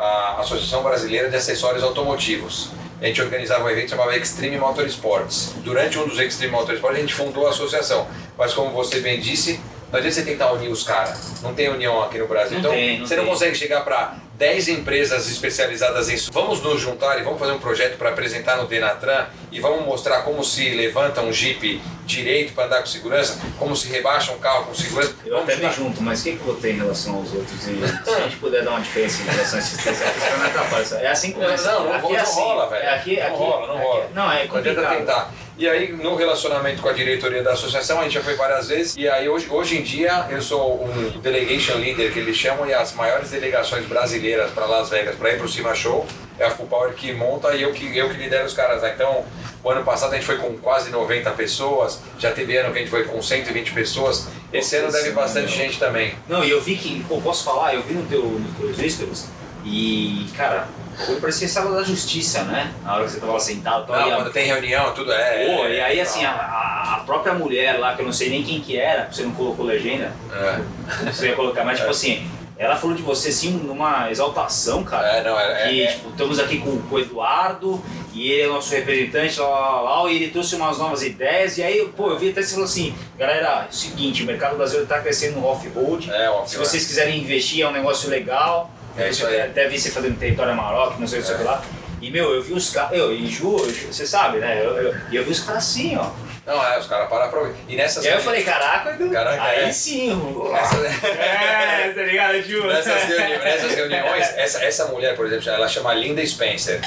a 0.00 0.40
Associação 0.40 0.82
Brasileira 0.82 1.28
de 1.28 1.36
Acessórios 1.36 1.84
Automotivos. 1.84 2.70
A 3.02 3.04
gente 3.04 3.20
organizava 3.20 3.64
um 3.64 3.68
evento 3.68 3.90
chamado 3.90 4.12
Extreme 4.12 4.56
Motorsports. 4.58 5.54
Durante 5.58 5.98
um 5.98 6.08
dos 6.08 6.18
Extreme 6.18 6.52
Motorsports 6.52 6.98
a 6.98 7.00
gente 7.02 7.14
fundou 7.14 7.46
a 7.46 7.50
associação. 7.50 8.08
Mas 8.36 8.54
como 8.54 8.70
você 8.70 9.00
bem 9.00 9.20
disse, 9.20 9.60
não 9.92 9.98
adianta 9.98 10.14
você 10.14 10.22
tentar 10.22 10.52
unir 10.52 10.70
os 10.70 10.82
caras. 10.82 11.42
Não 11.42 11.54
tem 11.54 11.68
união 11.68 12.02
aqui 12.02 12.16
no 12.18 12.26
Brasil. 12.26 12.52
Não 12.52 12.60
então 12.60 12.70
tem, 12.72 12.98
não 12.98 13.06
você 13.06 13.14
tem. 13.14 13.24
não 13.24 13.30
consegue 13.30 13.54
chegar 13.54 13.82
para 13.82 14.14
10 14.40 14.68
empresas 14.68 15.28
especializadas 15.30 16.08
em 16.08 16.14
isso. 16.14 16.32
Vamos 16.32 16.62
nos 16.62 16.80
juntar 16.80 17.18
e 17.20 17.22
vamos 17.22 17.38
fazer 17.38 17.52
um 17.52 17.58
projeto 17.58 17.98
para 17.98 18.08
apresentar 18.08 18.56
no 18.56 18.66
Denatran 18.66 19.26
e 19.52 19.60
vamos 19.60 19.84
mostrar 19.84 20.22
como 20.22 20.42
se 20.42 20.70
levanta 20.70 21.20
um 21.20 21.30
Jeep 21.30 21.78
direito 22.06 22.54
para 22.54 22.64
andar 22.64 22.80
com 22.80 22.86
segurança, 22.86 23.38
como 23.58 23.76
se 23.76 23.88
rebaixa 23.88 24.32
um 24.32 24.38
carro 24.38 24.64
com 24.64 24.74
segurança. 24.74 25.12
Eu 25.26 25.36
vamos 25.36 25.52
até 25.54 25.66
me 25.66 25.70
junto, 25.74 26.02
mas 26.02 26.20
o 26.20 26.24
que, 26.24 26.36
que 26.36 26.46
eu 26.48 26.54
tenho 26.54 26.76
em 26.76 26.78
relação 26.78 27.16
aos 27.16 27.34
outros? 27.34 27.52
E 27.68 28.04
se 28.04 28.10
a 28.14 28.20
gente 28.20 28.36
puder 28.36 28.64
dar 28.64 28.70
uma 28.70 28.80
diferença 28.80 29.20
em 29.20 29.26
relação 29.26 29.58
a 29.58 29.62
esses 29.62 29.76
três, 29.82 29.98
isso 30.00 30.38
não 30.38 30.46
atrapalha. 30.46 30.86
É 31.02 31.08
assim 31.08 31.34
Não, 31.34 31.44
é. 31.50 31.56
não, 31.58 31.84
não, 31.84 31.92
aqui 31.92 32.02
não 32.04 32.16
é 32.16 32.20
assim. 32.20 32.40
rola, 32.40 32.70
velho. 32.70 32.82
É 32.82 32.94
aqui, 32.94 33.16
não 33.18 33.26
aqui, 33.26 33.36
rola, 33.36 33.66
não 33.66 33.74
aqui- 33.76 33.84
rola. 33.84 34.08
Não, 34.14 34.32
é 34.32 34.46
Não 34.46 34.56
adianta 34.56 34.80
complicado. 34.82 34.96
tentar. 34.96 35.34
E 35.60 35.68
aí, 35.68 35.92
no 35.92 36.16
relacionamento 36.16 36.80
com 36.80 36.88
a 36.88 36.92
diretoria 36.94 37.42
da 37.42 37.52
associação, 37.52 38.00
a 38.00 38.04
gente 38.04 38.14
já 38.14 38.22
foi 38.22 38.34
várias 38.34 38.68
vezes. 38.68 38.96
E 38.96 39.06
aí, 39.06 39.28
hoje, 39.28 39.46
hoje 39.50 39.76
em 39.76 39.82
dia, 39.82 40.26
eu 40.30 40.40
sou 40.40 40.82
um 40.82 41.20
delegation 41.20 41.74
leader, 41.74 42.10
que 42.10 42.18
eles 42.18 42.34
chamam, 42.34 42.66
e 42.66 42.72
as 42.72 42.94
maiores 42.94 43.28
delegações 43.28 43.84
brasileiras 43.84 44.50
para 44.52 44.64
Las 44.64 44.88
Vegas, 44.88 45.16
para 45.16 45.32
ir 45.32 45.36
para 45.36 45.44
o 45.44 45.48
Cima 45.50 45.74
Show, 45.74 46.06
é 46.38 46.46
a 46.46 46.50
Full 46.50 46.66
Power 46.66 46.94
que 46.94 47.12
monta 47.12 47.54
e 47.54 47.60
eu 47.60 47.74
que, 47.74 47.94
eu 47.94 48.08
que 48.08 48.16
lidero 48.16 48.46
os 48.46 48.54
caras 48.54 48.80
lá. 48.80 48.88
Então, 48.88 49.22
o 49.62 49.68
ano 49.68 49.84
passado 49.84 50.12
a 50.12 50.14
gente 50.14 50.24
foi 50.24 50.38
com 50.38 50.56
quase 50.56 50.88
90 50.88 51.30
pessoas, 51.32 52.00
já 52.18 52.30
teve 52.30 52.56
ano 52.56 52.72
que 52.72 52.78
a 52.78 52.80
gente 52.80 52.90
foi 52.90 53.04
com 53.04 53.20
120 53.20 53.72
pessoas. 53.72 54.28
Esse 54.50 54.76
ano 54.76 54.90
deve 54.90 55.10
bastante 55.10 55.54
gente 55.54 55.78
também. 55.78 56.14
Não, 56.26 56.42
e 56.42 56.48
eu 56.48 56.62
vi 56.62 56.74
que, 56.74 57.04
pô, 57.04 57.20
posso 57.20 57.44
falar, 57.44 57.74
eu 57.74 57.82
vi 57.82 57.92
no 57.92 58.06
teu, 58.06 58.40
teus 58.58 58.94
stories 58.94 59.28
e, 59.66 60.26
cara, 60.34 60.68
eu 61.08 61.20
parecia 61.20 61.48
sala 61.48 61.76
da 61.76 61.82
justiça, 61.82 62.42
né? 62.44 62.72
Na 62.84 62.94
hora 62.96 63.04
que 63.04 63.10
você 63.12 63.20
tava 63.20 63.32
lá 63.32 63.40
sentado, 63.40 63.86
tal, 63.86 63.96
Não, 64.00 64.12
a- 64.12 64.16
quando 64.16 64.32
tem 64.32 64.46
reunião, 64.46 64.92
tudo 64.94 65.12
é. 65.12 65.46
Pô, 65.56 65.66
e 65.66 65.80
aí 65.80 65.98
é, 65.98 66.02
assim, 66.02 66.24
a, 66.24 66.30
a- 66.32 67.02
própria 67.06 67.34
mulher 67.34 67.78
lá, 67.78 67.94
que 67.94 68.02
eu 68.02 68.06
não 68.06 68.12
sei 68.12 68.28
nem 68.30 68.42
quem 68.42 68.60
que 68.60 68.76
era, 68.78 69.08
você 69.10 69.22
não 69.22 69.32
colocou 69.32 69.64
legenda, 69.66 70.12
É, 70.32 71.10
você 71.10 71.28
ia 71.28 71.34
colocar, 71.36 71.64
mas 71.64 71.78
tipo 71.78 71.90
assim, 71.90 72.24
ela 72.56 72.76
falou 72.76 72.94
de 72.94 73.02
você 73.02 73.30
assim 73.30 73.50
numa 73.52 74.10
exaltação, 74.10 74.84
cara. 74.84 75.08
é, 75.16 75.24
não, 75.24 75.38
é, 75.40 75.68
que 75.68 75.82
é, 75.82 75.86
tipo, 75.92 76.10
estamos 76.10 76.38
aqui 76.38 76.58
com, 76.58 76.78
com 76.82 76.94
o 76.94 76.98
Eduardo 77.00 77.82
e 78.12 78.30
ele 78.30 78.42
é 78.42 78.48
o 78.48 78.52
nosso 78.54 78.72
representante, 78.74 79.40
lá, 79.40 79.48
lá, 79.48 79.80
lá, 79.80 80.02
lá, 80.02 80.10
e 80.12 80.16
ele 80.16 80.28
trouxe 80.30 80.54
umas 80.56 80.78
novas 80.78 81.02
ideias. 81.02 81.56
E 81.58 81.62
aí, 81.62 81.88
pô, 81.96 82.10
eu 82.10 82.18
vi 82.18 82.30
até 82.30 82.42
você 82.42 82.50
falou 82.50 82.64
assim: 82.66 82.94
galera, 83.18 83.64
é 83.66 83.68
o 83.70 83.74
seguinte, 83.74 84.22
o 84.22 84.26
mercado 84.26 84.56
brasileiro 84.56 84.84
está 84.84 85.00
crescendo 85.00 85.40
no 85.40 85.46
off-road. 85.46 86.10
é, 86.12 86.28
ó, 86.28 86.44
Se 86.44 86.58
vocês 86.58 86.86
quiserem 86.86 87.18
investir, 87.20 87.62
é 87.62 87.68
um 87.68 87.72
negócio 87.72 88.10
legal. 88.10 88.70
É 88.96 89.08
isso 89.08 89.26
aí. 89.26 89.40
Até 89.40 89.68
vi 89.68 89.78
você 89.80 89.90
fazendo 89.90 90.18
território 90.18 90.52
Amarok, 90.52 91.00
não 91.00 91.06
sei 91.06 91.20
o 91.20 91.24
que 91.24 91.42
lá. 91.42 91.62
E 92.02 92.10
meu, 92.10 92.34
eu 92.34 92.42
vi 92.42 92.52
os 92.54 92.70
caras, 92.70 92.96
eu, 92.96 93.12
e 93.12 93.26
Ju, 93.26 93.56
você 93.58 94.06
sabe, 94.06 94.38
né? 94.38 94.62
Eu, 94.64 94.76
eu, 94.76 94.94
e 95.10 95.16
eu 95.16 95.24
vi 95.24 95.30
os 95.32 95.40
caras 95.40 95.64
assim, 95.64 95.96
ó. 95.96 96.08
Não, 96.46 96.66
é, 96.66 96.78
os 96.78 96.86
caras 96.86 97.08
param 97.10 97.28
pra 97.30 97.40
ouvir. 97.40 97.54
E 97.68 97.76
nessas 97.76 98.02
E 98.04 98.08
aí 98.08 98.14
eu 98.14 98.20
falei, 98.20 98.42
caraca, 98.42 98.96
Caraca, 98.96 99.42
aí 99.42 99.64
é. 99.64 99.72
sim, 99.72 100.10
Nessas, 100.50 101.04
É, 101.04 101.92
tá 101.94 102.02
ligado, 102.02 102.42
Ju? 102.42 102.64
nessas, 102.72 103.02
reuni- 103.04 103.38
nessas 103.38 103.74
reuniões, 103.74 104.32
essa, 104.36 104.64
essa 104.64 104.86
mulher, 104.86 105.14
por 105.14 105.26
exemplo, 105.26 105.48
ela 105.50 105.68
chama 105.68 105.92
Linda 105.92 106.24
Spencer. 106.26 106.80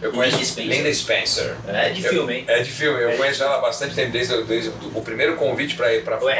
Eu 0.00 0.12
conheço 0.12 0.36
Linda 0.36 0.46
Spencer? 0.46 0.76
Linda 0.76 0.94
Spencer. 0.94 1.56
É 1.68 1.90
de 1.90 2.02
filme, 2.02 2.34
hein? 2.34 2.44
É 2.48 2.60
de 2.60 2.70
filme. 2.70 3.02
Eu 3.02 3.10
É 3.10 3.16
conheço 3.16 3.42
ela 3.42 3.56
há 3.56 3.60
bastante 3.60 3.94
tempo, 3.96 4.12
desde, 4.12 4.34
o- 4.34 4.44
desde 4.44 4.70
o 4.94 5.02
primeiro 5.02 5.34
convite 5.36 5.74
para 5.74 5.92
ir 5.92 6.04
para 6.04 6.18
Ou 6.18 6.30
é? 6.30 6.36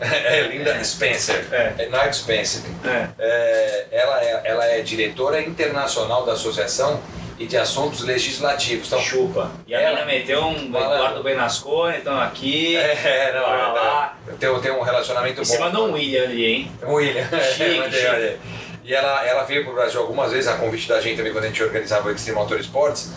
É 0.00 0.40
Linda 0.50 0.82
Spencer. 0.82 1.44
É. 1.52 1.86
Not 1.88 2.16
Spencer. 2.16 2.62
É. 2.84 3.08
É, 3.18 3.86
ela, 3.92 4.22
é, 4.22 4.40
ela 4.44 4.64
é 4.66 4.80
diretora 4.80 5.40
internacional 5.42 6.24
da 6.24 6.32
Associação 6.32 7.00
e 7.38 7.46
de 7.46 7.56
Assuntos 7.56 8.00
Legislativos. 8.02 8.86
Então, 8.86 9.00
Chupa. 9.00 9.50
E 9.66 9.74
a 9.74 9.80
Ela- 9.80 10.04
meteu 10.04 10.40
um 10.44 10.68
Malandro. 10.68 10.94
Eduardo 10.96 11.22
Benascone, 11.22 11.98
estão 11.98 12.18
aqui. 12.20 12.76
é, 12.76 13.32
não, 13.34 13.40
Bora 13.42 13.68
lá. 13.72 14.18
é, 14.28 14.32
tem, 14.32 14.60
tem 14.60 14.72
um 14.72 14.82
relacionamento 14.82 15.34
E 15.34 15.36
bom. 15.36 15.44
você 15.44 15.58
mandou 15.58 15.88
um 15.88 15.92
William 15.92 16.24
ali, 16.24 16.44
hein? 16.46 16.72
William. 16.82 17.26
Chique. 17.56 18.38
E 18.84 18.94
ela, 18.94 19.24
ela 19.26 19.42
veio 19.44 19.62
para 19.64 19.72
o 19.72 19.74
Brasil 19.74 20.00
algumas 20.00 20.32
vezes, 20.32 20.48
a 20.48 20.54
convite 20.56 20.88
da 20.88 21.00
gente 21.00 21.16
também, 21.18 21.32
quando 21.32 21.44
a 21.44 21.46
gente 21.48 21.62
organizava 21.62 22.08
o 22.08 22.12
Extreme 22.12 22.38
Motor 22.40 22.58
Sports. 22.60 23.12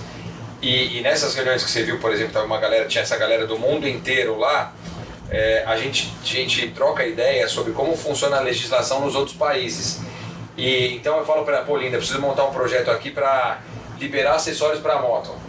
E, 0.61 0.97
e 0.99 1.01
nessas 1.01 1.33
reuniões 1.35 1.63
que 1.63 1.69
você 1.71 1.83
viu, 1.83 1.99
por 1.99 2.11
exemplo, 2.11 2.31
tava 2.33 2.45
uma 2.45 2.59
galera, 2.59 2.85
tinha 2.85 3.01
essa 3.01 3.17
galera 3.17 3.45
do 3.47 3.57
mundo 3.57 3.87
inteiro 3.87 4.37
lá, 4.37 4.73
é, 5.33 5.63
a, 5.65 5.75
gente, 5.75 6.13
a 6.21 6.25
gente 6.25 6.69
troca 6.69 7.05
ideia 7.05 7.47
sobre 7.49 7.73
como 7.73 7.97
funciona 7.97 8.37
a 8.37 8.39
legislação 8.39 9.01
nos 9.01 9.15
outros 9.15 9.35
países. 9.35 9.99
E 10.55 10.95
então 10.95 11.17
eu 11.17 11.25
falo 11.25 11.43
para 11.43 11.57
ela, 11.57 11.65
pô, 11.65 11.75
Linda, 11.75 11.97
preciso 11.97 12.21
montar 12.21 12.45
um 12.45 12.53
projeto 12.53 12.91
aqui 12.91 13.09
para 13.09 13.59
liberar 13.99 14.35
acessórios 14.35 14.79
para 14.79 15.01
moto 15.01 15.43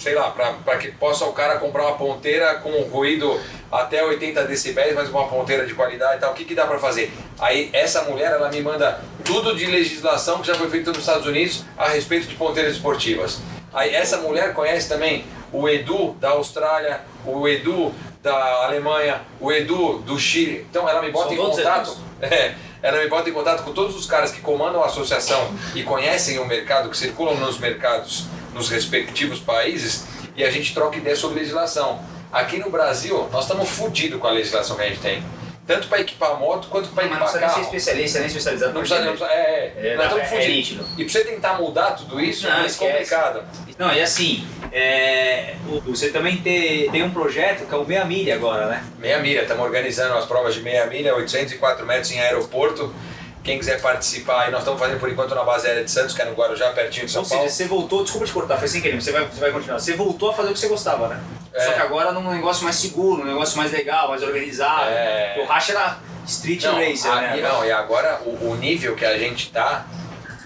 sei 0.00 0.14
lá, 0.14 0.30
para 0.30 0.78
que 0.78 0.90
possa 0.92 1.26
o 1.26 1.32
cara 1.32 1.58
comprar 1.58 1.82
uma 1.82 1.96
ponteira 1.96 2.54
com 2.54 2.70
ruído 2.84 3.38
até 3.70 4.02
80 4.02 4.44
decibéis, 4.44 4.94
mas 4.94 5.10
uma 5.10 5.28
ponteira 5.28 5.66
de 5.66 5.74
qualidade 5.74 6.16
e 6.16 6.20
tal, 6.20 6.32
o 6.32 6.34
que, 6.34 6.44
que 6.44 6.54
dá 6.54 6.66
para 6.66 6.78
fazer? 6.78 7.12
Aí 7.38 7.68
essa 7.72 8.02
mulher, 8.04 8.32
ela 8.32 8.48
me 8.48 8.62
manda 8.62 9.00
tudo 9.24 9.54
de 9.54 9.66
legislação 9.66 10.40
que 10.40 10.46
já 10.46 10.54
foi 10.54 10.70
feito 10.70 10.88
nos 10.88 11.00
Estados 11.00 11.26
Unidos 11.26 11.64
a 11.76 11.88
respeito 11.88 12.26
de 12.26 12.34
ponteiras 12.34 12.72
esportivas. 12.72 13.40
Aí 13.72 13.94
essa 13.94 14.16
mulher 14.16 14.54
conhece 14.54 14.88
também 14.88 15.26
o 15.52 15.68
Edu 15.68 16.16
da 16.18 16.30
Austrália, 16.30 17.02
o 17.24 17.46
Edu 17.46 17.94
da 18.22 18.64
Alemanha, 18.64 19.22
o 19.40 19.50
Edu 19.50 19.98
do 19.98 20.18
Chile. 20.18 20.66
Então 20.68 20.88
ela 20.88 21.02
me 21.02 21.10
bota 21.10 21.34
São 21.34 21.34
em 21.34 21.50
contato. 21.50 21.96
É, 22.22 22.54
ela 22.82 22.98
me 22.98 23.08
bota 23.08 23.30
em 23.30 23.32
contato 23.32 23.62
com 23.62 23.72
todos 23.72 23.96
os 23.96 24.04
caras 24.04 24.30
que 24.30 24.42
comandam 24.42 24.82
a 24.82 24.86
associação 24.86 25.54
e 25.74 25.82
conhecem 25.82 26.38
o 26.38 26.44
mercado, 26.46 26.90
que 26.90 26.96
circulam 26.96 27.34
nos 27.36 27.58
mercados 27.58 28.26
nos 28.52 28.68
respectivos 28.68 29.40
países 29.40 30.04
e 30.36 30.44
a 30.44 30.50
gente 30.50 30.74
troca 30.74 30.98
ideia 30.98 31.16
sobre 31.16 31.38
legislação. 31.38 31.98
Aqui 32.30 32.58
no 32.58 32.68
Brasil, 32.68 33.26
nós 33.32 33.44
estamos 33.44 33.70
fodidos 33.70 34.20
com 34.20 34.26
a 34.26 34.32
legislação 34.32 34.76
que 34.76 34.82
a 34.82 34.88
gente 34.88 35.00
tem. 35.00 35.22
Tanto 35.70 35.86
para 35.86 36.00
equipar 36.00 36.36
moto 36.36 36.66
quanto 36.68 36.88
para 36.88 37.04
Mas 37.06 37.12
não 37.12 37.18
equipar 37.26 37.30
precisa 37.30 37.40
nem 37.40 37.48
ser 37.48 37.54
carro. 37.54 37.76
especialista, 37.76 38.18
nem 38.18 38.26
especializado 38.26 38.72
Não 38.72 38.80
precisa, 38.80 39.04
não 39.04 39.26
é, 39.28 39.72
É, 39.76 39.94
nós 39.96 40.10
não, 40.10 40.18
estamos 40.20 40.44
é- 40.44 40.44
é 40.44 40.48
nítido. 40.48 40.84
E 40.98 41.04
para 41.04 41.12
você 41.12 41.24
tentar 41.24 41.54
mudar 41.60 41.92
tudo 41.92 42.20
isso 42.20 42.48
Não, 42.48 42.56
é 42.62 42.66
esquece. 42.66 42.92
complicado. 42.92 43.44
Não, 43.78 43.92
e 43.94 44.02
assim, 44.02 44.44
é, 44.72 45.54
você 45.86 46.10
também 46.10 46.38
tem, 46.38 46.90
tem 46.90 47.04
um 47.04 47.10
projeto 47.12 47.68
que 47.68 47.72
é 47.74 47.78
o 47.78 47.84
Meia 47.84 48.04
Milha 48.04 48.34
agora, 48.34 48.66
né? 48.66 48.84
Meia 48.98 49.20
milha, 49.20 49.42
estamos 49.42 49.64
organizando 49.64 50.14
as 50.14 50.24
provas 50.26 50.54
de 50.54 50.60
meia 50.60 50.86
milha, 50.86 51.14
804 51.14 51.86
metros 51.86 52.10
em 52.10 52.20
aeroporto. 52.20 52.92
Quem 53.50 53.58
quiser 53.58 53.80
participar, 53.82 54.48
nós 54.52 54.60
estamos 54.60 54.78
fazendo 54.78 55.00
por 55.00 55.10
enquanto 55.10 55.34
na 55.34 55.42
base 55.42 55.66
aérea 55.66 55.82
de 55.82 55.90
Santos, 55.90 56.14
que 56.14 56.22
é 56.22 56.24
no 56.24 56.34
Guarujá, 56.34 56.70
pertinho 56.70 57.06
de 57.06 57.10
São 57.10 57.22
Ou 57.22 57.24
seja, 57.24 57.38
Paulo. 57.38 57.50
você 57.50 57.66
voltou, 57.66 58.02
desculpa 58.04 58.24
te 58.24 58.32
cortar, 58.32 58.56
foi 58.58 58.68
sem 58.68 58.80
querer, 58.80 59.02
você 59.02 59.10
vai, 59.10 59.24
você 59.26 59.40
vai 59.40 59.50
continuar. 59.50 59.80
Você 59.80 59.92
voltou 59.94 60.30
a 60.30 60.34
fazer 60.34 60.50
o 60.50 60.52
que 60.52 60.58
você 60.60 60.68
gostava, 60.68 61.08
né? 61.08 61.20
É. 61.52 61.64
Só 61.64 61.72
que 61.72 61.80
agora 61.80 62.12
num 62.12 62.30
negócio 62.30 62.62
mais 62.62 62.76
seguro, 62.76 63.24
num 63.24 63.32
negócio 63.32 63.58
mais 63.58 63.72
legal, 63.72 64.08
mais 64.08 64.22
organizado. 64.22 64.84
É. 64.90 65.40
O 65.42 65.46
Racha 65.46 65.72
era 65.72 65.98
street 66.28 66.62
Não, 66.62 66.76
racer, 66.76 67.10
a- 67.10 67.20
né? 67.22 67.36
não, 67.42 67.64
e 67.64 67.72
agora 67.72 68.20
o, 68.24 68.50
o 68.52 68.54
nível 68.54 68.94
que 68.94 69.04
a 69.04 69.18
gente 69.18 69.50
tá, 69.50 69.84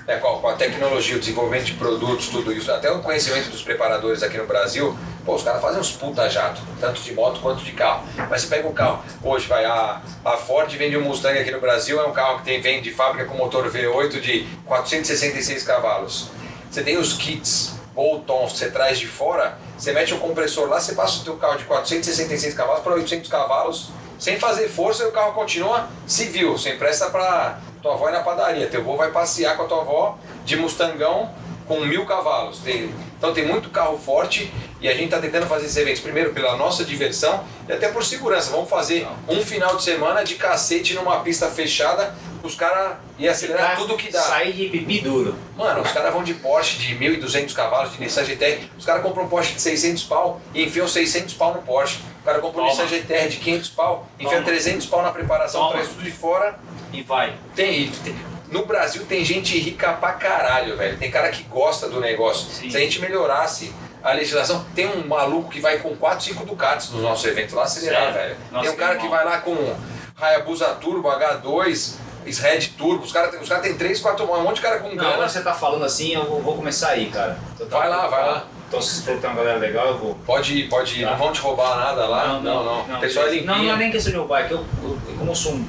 né, 0.07 0.17
com, 0.17 0.37
a, 0.37 0.41
com 0.41 0.49
a 0.49 0.55
tecnologia, 0.55 1.17
o 1.17 1.21
desenvolvimento 1.21 1.65
de 1.67 1.75
produtos, 1.75 2.29
tudo 2.29 2.51
isso, 2.55 2.73
até 2.73 2.91
o 2.91 3.01
conhecimento 3.03 3.51
dos 3.51 3.61
preparadores 3.61 4.23
aqui 4.23 4.39
no 4.39 4.47
Brasil, 4.47 4.97
pô, 5.25 5.35
os 5.35 5.43
caras 5.43 5.61
fazem 5.63 5.81
uns 5.81 5.93
puta 5.93 6.29
jato, 6.29 6.61
tanto 6.81 7.01
de 7.01 7.13
moto 7.15 7.41
quanto 7.41 7.63
de 7.65 7.73
carro. 7.73 8.05
Mas 8.31 8.43
você 8.43 8.49
pega 8.49 8.69
um 8.69 8.73
carro, 8.73 9.03
hoje 9.23 9.47
vai, 9.47 9.65
a, 9.65 10.01
a 10.25 10.37
Ford 10.37 10.71
vende 10.77 10.97
um 10.97 11.03
Mustang 11.03 11.39
aqui 11.39 11.51
no 11.51 11.61
Brasil, 11.61 12.01
é 12.01 12.07
um 12.07 12.13
carro 12.13 12.39
que 12.39 12.45
tem, 12.45 12.61
vem 12.61 12.83
de 12.83 12.91
fábrica 12.93 13.25
com 13.27 13.37
motor 13.37 13.69
V8 13.71 14.21
de 14.21 14.47
466 14.67 15.63
cavalos. 15.65 16.29
Você 16.71 16.83
tem 16.83 16.97
os 16.97 17.15
kits 17.15 17.75
bolt-ons 17.95 18.53
que 18.53 18.59
você 18.59 18.71
traz 18.71 18.99
de 18.99 19.07
fora, 19.07 19.57
você 19.79 19.93
mete 19.93 20.13
um 20.13 20.19
compressor 20.19 20.69
lá, 20.69 20.81
você 20.81 20.95
passa 20.95 21.21
o 21.21 21.25
teu 21.25 21.37
carro 21.37 21.57
de 21.59 21.65
466 21.65 22.53
cavalos 22.55 22.83
para 22.83 22.95
800 22.95 23.31
cavalos, 23.31 23.91
sem 24.19 24.39
fazer 24.39 24.69
força 24.69 25.05
e 25.05 25.07
o 25.07 25.13
carro 25.13 25.33
continua 25.33 25.89
civil, 26.07 26.53
você 26.59 26.75
empresta 26.75 27.09
para 27.11 27.59
tua 27.83 27.95
avó 27.95 28.09
ir 28.09 28.13
na 28.13 28.21
padaria, 28.21 28.67
teu 28.67 28.81
avô 28.81 28.97
vai 28.97 29.11
passear 29.13 29.57
com 29.57 29.63
a 29.63 29.67
tua 29.67 29.83
avó 29.83 30.19
de 30.45 30.57
Mustangão 30.57 31.31
com 31.69 31.81
mil 31.81 32.05
cavalos. 32.05 32.59
Tem- 32.59 32.93
Então 33.17 33.33
tem 33.33 33.47
muito 33.47 33.71
carro 33.71 33.97
forte 33.97 34.53
e 34.85 34.89
a 34.91 34.95
gente 34.95 35.09
tá 35.09 35.19
tentando 35.19 35.47
fazer 35.47 35.65
esses 35.65 35.79
eventos 35.79 36.03
primeiro 36.03 36.35
pela 36.35 36.57
nossa 36.59 36.85
diversão 36.85 37.43
e 37.67 37.73
até 37.73 37.89
por 37.89 38.05
segurança. 38.05 38.51
Vamos 38.51 38.69
fazer 38.69 39.09
um 39.27 39.41
final 39.41 39.77
de 39.77 39.83
semana 39.83 40.23
de 40.23 40.35
cacete 40.35 40.93
numa 40.93 41.21
pista 41.21 41.49
fechada, 41.49 42.15
os 42.43 42.55
caras 42.55 42.99
iam 43.19 43.33
acelerar 43.33 43.79
tudo 43.79 43.97
que 43.97 44.13
dá. 44.13 44.21
Sair 44.21 44.53
de 44.53 44.69
pipi 44.69 45.01
duro. 45.01 45.35
Mano, 45.57 45.81
os 45.81 45.91
caras 45.91 46.13
vão 46.13 46.23
de 46.23 46.35
Porsche 46.35 46.77
de 46.77 46.95
1.200 46.97 47.55
cavalos, 47.55 47.93
de 47.95 48.01
Nissan 48.01 48.25
GTR. 48.27 48.69
Os 48.79 48.85
caras 48.85 49.03
compram 49.03 49.25
um 49.25 49.29
Porsche 49.29 49.55
de 49.55 49.63
600 49.63 50.03
pau 50.05 50.39
e 50.53 50.65
enfiam 50.65 50.87
600 50.87 51.33
pau 51.33 51.55
no 51.55 51.63
Porsche. 51.63 52.01
O 52.21 52.25
cara 52.27 52.39
compra 52.41 52.61
um. 52.63 52.67
Nissan 52.67 52.87
GTR 52.87 53.29
de 53.29 53.39
500 53.39 53.71
pau, 53.71 54.07
enfia 54.21 54.33
Toma. 54.37 54.45
300 54.45 54.87
pau 54.87 55.03
na 55.03 55.11
preparação, 55.13 55.61
Toma. 55.63 55.73
traz 55.73 55.89
tudo 55.89 56.03
de 56.03 56.11
fora. 56.13 56.59
E 56.93 57.01
vai. 57.01 57.33
Tem, 57.57 57.89
tem- 58.05 58.15
no 58.51 58.67
Brasil 58.67 59.03
tem 59.09 59.25
gente 59.25 59.59
rica 59.59 59.95
pra 59.95 60.13
caralho, 60.13 60.77
velho. 60.77 60.99
Tem 60.99 61.11
cara 61.11 61.31
que 61.31 61.43
gosta 61.45 61.89
do 61.89 61.99
negócio. 62.01 62.51
Sim. 62.53 62.69
Se 62.71 62.77
a 62.77 62.81
gente 62.81 63.01
melhorasse 63.01 63.73
a 64.05 64.13
legislação, 64.13 64.65
tem 64.75 64.87
um 64.87 65.07
maluco 65.09 65.49
que 65.51 65.61
vai 65.61 65.79
com 65.79 65.97
4, 65.97 66.23
5 66.25 66.45
Ducatis 66.45 66.91
no 66.91 67.01
nosso 67.01 67.27
evento 67.27 67.57
lá 67.57 67.63
acelerar, 67.65 68.13
Sério? 68.13 68.15
velho. 68.21 68.37
Nossa, 68.53 68.63
tem 68.65 68.71
um 68.71 68.75
que 68.75 68.79
cara 68.81 68.95
que 68.97 69.01
animal. 69.07 69.17
vai 69.17 69.25
lá 69.25 69.41
com 69.41 69.75
Hayabusa 70.21 70.67
Turbo, 70.81 71.09
H2, 71.09 71.95
Red 72.41 72.61
Turbo. 72.79 73.03
Os 73.05 73.13
caras 73.13 73.41
os 73.41 73.49
cara 73.49 73.61
tem 73.63 73.75
3, 73.77 74.01
4, 74.01 74.25
um 74.31 74.43
monte 74.43 74.57
de 74.57 74.61
cara 74.63 74.79
com 74.79 74.89
Não, 74.91 74.97
grana. 74.97 75.15
agora 75.15 75.29
você 75.29 75.41
tá 75.43 75.55
falando 75.55 75.85
assim, 75.85 76.13
eu 76.15 76.25
vou, 76.25 76.41
vou 76.43 76.55
começar 76.57 76.91
aí, 76.91 77.07
cara. 77.11 77.39
Então 77.55 77.67
tá- 77.67 77.79
Vai 77.79 77.89
lá, 77.89 78.07
vai 78.07 78.27
lá. 78.27 78.45
Então 78.69 78.81
se 78.83 78.97
você 78.97 79.03
falou 79.03 79.17
que 79.17 79.27
tem 79.27 79.31
uma 79.31 79.43
galera 79.43 79.59
legal, 79.59 79.87
eu 79.89 79.99
vou. 79.99 80.15
Pode 80.27 80.55
ir, 80.59 80.69
pode 80.69 81.01
ir. 81.01 81.05
Tá. 81.05 81.11
Não 81.13 81.19
vão 81.19 81.33
te 81.33 81.41
roubar 81.41 81.77
nada 81.77 82.07
lá? 82.07 82.41
Não, 82.41 82.63
não. 82.65 82.81
O 82.97 83.01
pessoal 83.01 83.27
é 83.27 83.31
beleza. 83.31 83.47
limpinho. 83.47 83.47
Não, 83.47 83.65
não 83.65 83.73
é 83.75 83.77
nem 83.77 83.91
questão 83.91 84.13
de 84.13 84.19
roubar, 84.19 84.41
é 84.43 84.49
que 84.49 84.53
eu, 84.55 84.65
eu, 84.83 84.99
como 85.19 85.31
eu 85.31 85.35
sou 85.35 85.53
um 85.53 85.67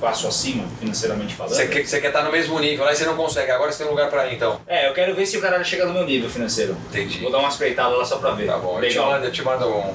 passo 0.00 0.28
acima, 0.28 0.64
financeiramente 0.78 1.34
falando. 1.34 1.54
Você 1.54 1.66
quer, 1.68 1.86
você 1.86 2.00
quer 2.00 2.08
estar 2.08 2.22
no 2.22 2.30
mesmo 2.32 2.58
nível 2.58 2.84
lá 2.84 2.92
e 2.92 2.96
você 2.96 3.04
não 3.04 3.16
consegue. 3.16 3.50
Agora 3.50 3.72
você 3.72 3.78
tem 3.78 3.86
um 3.86 3.90
lugar 3.90 4.10
pra 4.10 4.26
ir, 4.26 4.34
então. 4.36 4.60
É, 4.66 4.88
eu 4.88 4.92
quero 4.94 5.14
ver 5.14 5.24
se 5.26 5.36
o 5.38 5.40
cara 5.40 5.62
chega 5.64 5.86
no 5.86 5.92
meu 5.94 6.04
nível 6.04 6.28
financeiro. 6.28 6.76
Entendi. 6.90 7.18
Vou 7.20 7.30
dar 7.30 7.38
uma 7.38 7.48
espreitada 7.48 7.96
lá 7.96 8.04
só 8.04 8.16
pra 8.18 8.32
ver. 8.32 8.46
Tá 8.46 8.58
bom. 8.58 8.74
Eu 8.76 8.82
te 8.82 8.88
Legal. 8.88 9.10
mando, 9.10 9.24
eu 9.26 9.32
te 9.32 9.42
mando 9.42 9.66
um, 9.68 9.94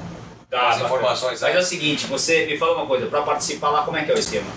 Tá, 0.50 0.58
bacana. 0.70 0.86
informações. 0.86 1.42
Mas 1.42 1.44
aí. 1.44 1.56
é 1.56 1.60
o 1.60 1.64
seguinte, 1.64 2.08
você 2.08 2.46
me 2.46 2.58
fala 2.58 2.76
uma 2.78 2.86
coisa, 2.88 3.06
pra 3.08 3.22
participar 3.22 3.70
lá, 3.70 3.84
como 3.84 3.98
é 3.98 4.04
que 4.04 4.12
é 4.12 4.16
o 4.16 4.20
esquema? 4.20 4.48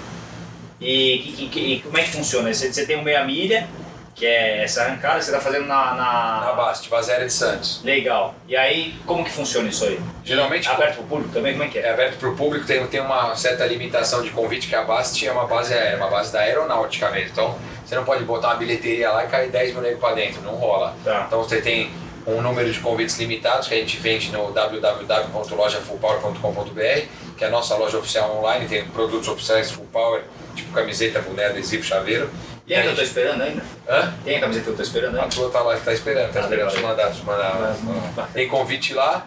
E, 0.81 1.19
que- 1.19 1.33
que- 1.33 1.49
que- 1.49 1.81
como 1.85 1.99
é 1.99 2.03
que 2.03 2.11
funciona? 2.11 2.53
Você, 2.53 2.73
você 2.73 2.85
tem 2.85 2.97
um 2.99 3.03
meia 3.03 3.25
milha, 3.25 3.69
que 4.15 4.25
é 4.27 4.63
essa 4.63 4.83
arrancada, 4.85 5.19
que 5.19 5.25
você 5.25 5.33
tá 5.33 5.41
fazendo 5.41 5.67
na... 5.67 5.95
na... 5.95 6.41
Na 6.47 6.53
Bast, 6.53 6.89
Baséria 6.89 7.27
de 7.27 7.33
Santos. 7.33 7.81
Legal. 7.83 8.35
E 8.47 8.55
aí, 8.57 8.95
como 9.07 9.25
que 9.25 9.31
funciona 9.31 9.69
isso 9.69 9.85
aí? 9.85 9.99
Geralmente- 10.25 10.69
Aberto 10.69 10.95
pro 10.97 11.05
público 11.05 11.33
também? 11.35 11.53
Como 11.53 11.65
é 11.65 11.69
que 11.69 11.79
É 11.79 11.89
é? 11.89 11.93
aberto 11.93 12.19
para 12.19 12.29
o 12.29 12.37
público, 12.37 12.65
tem, 12.67 12.87
tem 12.87 13.01
uma 13.01 13.35
certa 13.35 13.65
limitação 13.67 14.23
de 14.23 14.31
convite, 14.31 14.69
que 14.69 14.75
a 14.77 14.85
Bast 14.85 15.27
é 15.27 15.33
uma 15.33 15.47
base 15.47 15.75
aérea, 15.75 15.97
uma 15.97 16.09
base 16.09 16.33
da 16.33 16.41
aeronáutica 16.41 17.11
mesmo. 17.11 17.31
Então, 17.33 17.59
você 17.85 17.95
não 17.97 18.05
pode 18.05 18.23
botar 18.25 18.49
uma 18.49 18.57
bilheteria 18.57 19.11
lá 19.11 19.25
e 19.25 19.29
cair 19.29 19.51
10 19.51 19.75
mil 19.77 19.97
para 19.99 20.15
dentro, 20.15 20.41
não 20.43 20.53
rola. 20.55 20.95
Tá. 21.05 21.25
Então, 21.27 21.43
você 21.43 21.61
tem 21.61 21.91
um 22.27 22.41
número 22.41 22.73
de 22.73 22.79
convites 22.81 23.19
limitados 23.19 23.69
que 23.69 23.75
a 23.75 23.77
gente 23.77 23.99
vende 23.99 24.33
no 24.33 24.51
www.lojafullpower.com.br, 24.53 27.03
que 27.37 27.45
é 27.45 27.49
a 27.49 27.51
nossa 27.51 27.75
loja 27.77 27.99
oficial 27.99 28.39
online, 28.39 28.67
tem 28.67 28.83
produtos 28.87 29.29
oficiais 29.29 29.71
Full 29.71 29.85
Power, 29.93 30.23
tipo 30.55 30.73
camiseta, 30.73 31.21
boné, 31.21 31.47
adesivo, 31.47 31.83
chaveiro. 31.83 32.31
E 32.67 32.69
Tem 32.69 32.77
a 32.79 32.81
a 32.81 32.83
que 32.85 32.89
eu 32.89 32.93
tô 32.95 33.01
gente... 33.01 33.09
esperando 33.09 33.43
ainda? 33.43 33.63
Hã? 33.89 34.15
Tem 34.25 34.37
a 34.37 34.41
camiseta 34.41 34.65
que 34.65 34.71
eu 34.71 34.77
tô 34.77 34.83
esperando 34.83 35.17
A 35.19 35.23
ainda? 35.25 35.35
tua 35.35 35.51
tá 35.51 35.61
lá, 35.61 35.77
tá 35.77 35.93
esperando, 35.93 36.27
tá 36.33 36.33
Tá 36.33 36.41
esperando 36.41 36.71
te 36.75 36.81
mandar, 36.81 37.13
te 37.13 37.23
mandar. 37.23 37.77
Mas- 38.17 38.31
Tem 38.33 38.49
convite 38.49 38.95
lá. 38.95 39.27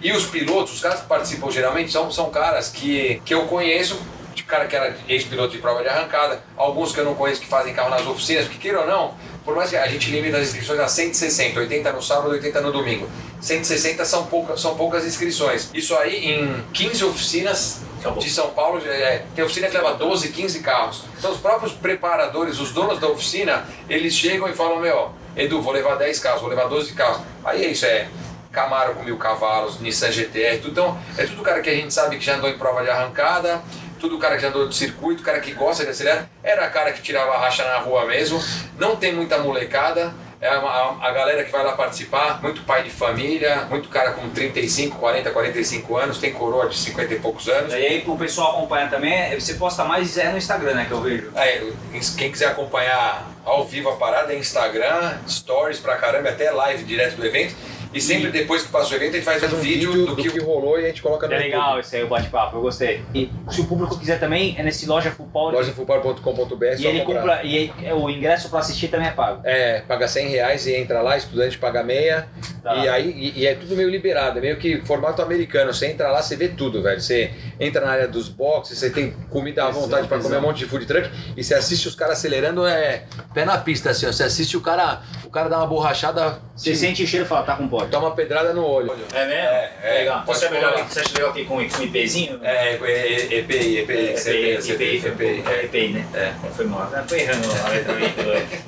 E 0.00 0.12
os 0.12 0.26
pilotos, 0.26 0.74
os 0.74 0.80
caras 0.80 1.00
que 1.00 1.06
participam 1.06 1.50
geralmente 1.50 1.90
são, 1.92 2.10
são 2.10 2.30
caras 2.30 2.68
que, 2.70 3.20
que 3.24 3.34
eu 3.34 3.42
conheço, 3.46 4.00
de 4.34 4.44
cara 4.44 4.66
que 4.66 4.76
era 4.76 4.96
ex-piloto 5.08 5.50
de 5.52 5.58
prova 5.58 5.82
de 5.82 5.88
arrancada, 5.88 6.40
alguns 6.56 6.92
que 6.92 7.00
eu 7.00 7.04
não 7.04 7.14
conheço 7.16 7.40
que 7.40 7.48
fazem 7.48 7.74
carro 7.74 7.90
nas 7.90 8.06
oficinas, 8.06 8.44
porque 8.44 8.58
queira 8.60 8.80
ou 8.82 8.86
não, 8.86 9.14
por 9.44 9.56
mais 9.56 9.68
que 9.70 9.76
a 9.76 9.88
gente 9.88 10.08
limite 10.10 10.36
as 10.36 10.44
inscrições 10.48 10.78
a 10.78 10.86
160, 10.86 11.58
80 11.58 11.92
no 11.92 12.00
sábado, 12.00 12.30
80 12.30 12.60
no 12.60 12.70
domingo. 12.70 13.08
160 13.40 14.04
são 14.04 14.26
poucas, 14.26 14.60
são 14.60 14.76
poucas 14.76 15.04
inscrições. 15.04 15.68
Isso 15.74 15.96
aí 15.96 16.26
em 16.32 16.62
15 16.72 17.04
oficinas 17.04 17.80
Acabou. 17.98 18.22
de 18.22 18.30
São 18.30 18.50
Paulo, 18.50 18.80
é, 18.86 19.24
tem 19.34 19.44
oficina 19.44 19.68
que 19.68 19.76
leva 19.76 19.94
12, 19.94 20.28
15 20.28 20.60
carros. 20.60 21.04
Então 21.18 21.32
os 21.32 21.38
próprios 21.38 21.72
preparadores, 21.72 22.60
os 22.60 22.72
donos 22.72 22.98
da 22.98 23.08
oficina, 23.08 23.64
eles 23.88 24.14
chegam 24.14 24.48
e 24.48 24.54
falam, 24.54 24.80
meu, 24.80 25.12
Edu, 25.36 25.60
vou 25.60 25.72
levar 25.72 25.96
10 25.96 26.18
carros, 26.20 26.40
vou 26.40 26.50
levar 26.50 26.68
12 26.68 26.92
carros. 26.94 27.20
Aí 27.44 27.64
é 27.64 27.68
isso, 27.68 27.86
é 27.86 28.08
Camaro 28.52 28.94
com 28.94 29.02
mil 29.02 29.16
cavalos, 29.16 29.80
Nissan 29.80 30.10
GTR, 30.10 30.58
tudo. 30.60 30.70
Então, 30.70 30.98
é 31.16 31.26
tudo 31.26 31.42
cara 31.42 31.60
que 31.60 31.70
a 31.70 31.74
gente 31.74 31.92
sabe 31.92 32.16
que 32.16 32.24
já 32.24 32.36
andou 32.36 32.48
em 32.48 32.56
prova 32.56 32.82
de 32.82 32.90
arrancada, 32.90 33.62
tudo 34.00 34.18
cara 34.18 34.36
que 34.36 34.42
já 34.42 34.48
andou 34.48 34.68
de 34.68 34.74
circuito, 34.74 35.22
cara 35.22 35.38
que 35.40 35.52
gosta 35.52 35.84
de 35.84 35.90
acelerar. 35.90 36.28
Era 36.42 36.68
cara 36.68 36.92
que 36.92 37.02
tirava 37.02 37.34
a 37.34 37.38
racha 37.38 37.64
na 37.64 37.78
rua 37.78 38.06
mesmo, 38.06 38.42
não 38.78 38.96
tem 38.96 39.12
muita 39.14 39.38
molecada. 39.38 40.14
É 40.40 40.56
uma- 40.56 40.70
a, 40.70 41.08
a 41.08 41.10
galera 41.10 41.42
que 41.42 41.50
vai 41.50 41.64
lá 41.64 41.72
participar, 41.72 42.40
muito 42.40 42.62
pai 42.62 42.84
de 42.84 42.90
família, 42.90 43.66
muito 43.68 43.88
cara 43.88 44.12
com 44.12 44.28
35, 44.30 44.96
40, 44.96 45.30
45 45.30 45.96
anos, 45.96 46.18
tem 46.18 46.32
coroa 46.32 46.68
de 46.68 46.76
50 46.76 47.14
e 47.14 47.18
poucos 47.18 47.48
anos. 47.48 47.72
E 47.72 47.76
aí, 47.76 48.00
pro 48.02 48.16
pessoal 48.16 48.52
acompanhar 48.56 48.88
também, 48.88 49.34
você 49.38 49.54
posta 49.54 49.84
mais 49.84 50.16
é 50.16 50.30
no 50.30 50.38
Instagram, 50.38 50.74
né, 50.74 50.84
que 50.86 50.92
eu 50.92 51.00
vejo. 51.00 51.32
Aí, 51.34 51.72
quem 52.16 52.30
quiser 52.30 52.46
acompanhar 52.46 53.26
ao 53.44 53.64
vivo 53.64 53.88
a 53.88 53.96
parada 53.96 54.32
é 54.32 54.36
Instagram, 54.38 55.18
stories 55.28 55.80
pra 55.80 55.96
caramba, 55.96 56.28
até 56.28 56.50
live 56.52 56.84
direto 56.84 57.16
do 57.16 57.26
evento. 57.26 57.56
E 57.92 58.00
sempre 58.00 58.30
depois 58.30 58.62
que 58.62 58.68
passa 58.68 58.92
o 58.92 58.96
evento 58.96 59.12
a 59.14 59.16
gente 59.16 59.24
faz 59.24 59.42
um 59.52 59.56
vídeo 59.56 60.06
do 60.06 60.16
que 60.16 60.38
rolou 60.40 60.78
e 60.78 60.84
a 60.84 60.88
gente 60.88 61.00
coloca 61.02 61.26
no 61.26 61.32
É 61.32 61.36
YouTube. 61.36 61.50
legal 61.52 61.80
esse 61.80 61.96
aí, 61.96 62.02
o 62.04 62.08
bate-papo, 62.08 62.56
eu 62.56 62.60
gostei. 62.60 63.02
E 63.14 63.30
se 63.50 63.60
o 63.60 63.64
público 63.64 63.98
quiser 63.98 64.20
também, 64.20 64.54
é 64.58 64.62
nesse 64.62 64.86
loja 64.86 65.10
Full 65.10 65.26
Power. 65.32 65.54
Lojafullpower.com.br 65.54 66.64
e 66.78 66.86
ele 66.86 67.00
comprar. 67.00 67.20
compra, 67.20 67.42
e 67.44 67.56
aí, 67.56 67.72
é, 67.82 67.94
o 67.94 68.08
ingresso 68.10 68.48
pra 68.50 68.58
assistir 68.60 68.88
também 68.88 69.08
é 69.08 69.10
pago. 69.12 69.40
É, 69.44 69.80
paga 69.80 70.06
100 70.06 70.28
reais 70.28 70.66
e 70.66 70.74
entra 70.74 71.00
lá, 71.00 71.16
estudante 71.16 71.58
paga 71.58 71.82
meia. 71.82 72.28
Tá. 72.62 72.74
E 72.76 72.88
aí 72.88 73.10
e, 73.10 73.40
e 73.40 73.46
é 73.46 73.54
tudo 73.54 73.74
meio 73.74 73.88
liberado, 73.88 74.38
é 74.38 74.42
meio 74.42 74.56
que 74.58 74.80
formato 74.84 75.22
americano. 75.22 75.72
Você 75.72 75.86
entra 75.86 76.10
lá, 76.10 76.20
você 76.22 76.36
vê 76.36 76.48
tudo, 76.48 76.82
velho. 76.82 77.00
Você 77.00 77.30
entra 77.58 77.80
na 77.84 77.90
área 77.92 78.08
dos 78.08 78.28
boxes, 78.28 78.78
você 78.78 78.90
tem 78.90 79.12
comida 79.30 79.64
à 79.64 79.70
vontade 79.70 80.06
pra 80.08 80.18
comer 80.18 80.36
um 80.38 80.42
monte 80.42 80.58
de 80.58 80.66
food 80.66 80.84
truck 80.86 81.10
e 81.36 81.42
você 81.42 81.54
assiste 81.54 81.88
os 81.88 81.94
caras 81.94 82.18
acelerando, 82.18 82.66
é 82.66 83.04
pé 83.32 83.44
na 83.44 83.56
pista, 83.58 83.90
assim, 83.90 84.06
ó. 84.06 84.12
Você 84.12 84.24
assiste 84.24 84.56
o 84.56 84.60
cara, 84.60 85.00
o 85.24 85.30
cara 85.30 85.48
dá 85.48 85.58
uma 85.58 85.66
borrachada, 85.66 86.38
Você 86.54 86.72
te- 86.72 86.76
sente 86.76 87.02
o 87.02 87.06
cheiro 87.06 87.24
e 87.24 87.28
fala, 87.28 87.42
tá 87.44 87.56
com 87.56 87.66
pó. 87.68 87.77
Dá 87.86 87.98
uma 87.98 88.10
pedrada 88.12 88.52
no 88.52 88.64
olho. 88.64 88.92
É 89.12 89.26
mesmo? 89.26 89.32
É, 89.32 89.72
é. 89.82 89.98
Legal. 89.98 90.14
Então 90.16 90.26
Pode 90.26 90.38
você, 90.38 90.46
é 90.46 90.50
melhor, 90.50 90.88
você 90.88 91.00
acha 91.00 91.14
legal 91.14 91.32
que 91.32 91.44
com, 91.44 91.68
com 91.68 91.82
IPzinho? 91.82 92.40
É, 92.42 92.74
é, 92.74 93.38
EPI, 93.38 93.78
EPI, 93.78 93.78
EPI, 93.78 94.70
EPI, 94.70 95.06
EPI. 95.06 95.44
é 95.46 95.64
EPI, 95.64 95.88
né? 95.88 96.06
É. 96.14 96.32
Foi 96.50 96.66
mal. 96.66 96.90
Tô 97.06 97.14
errando 97.14 97.48
a 97.64 97.68
letra. 97.68 97.94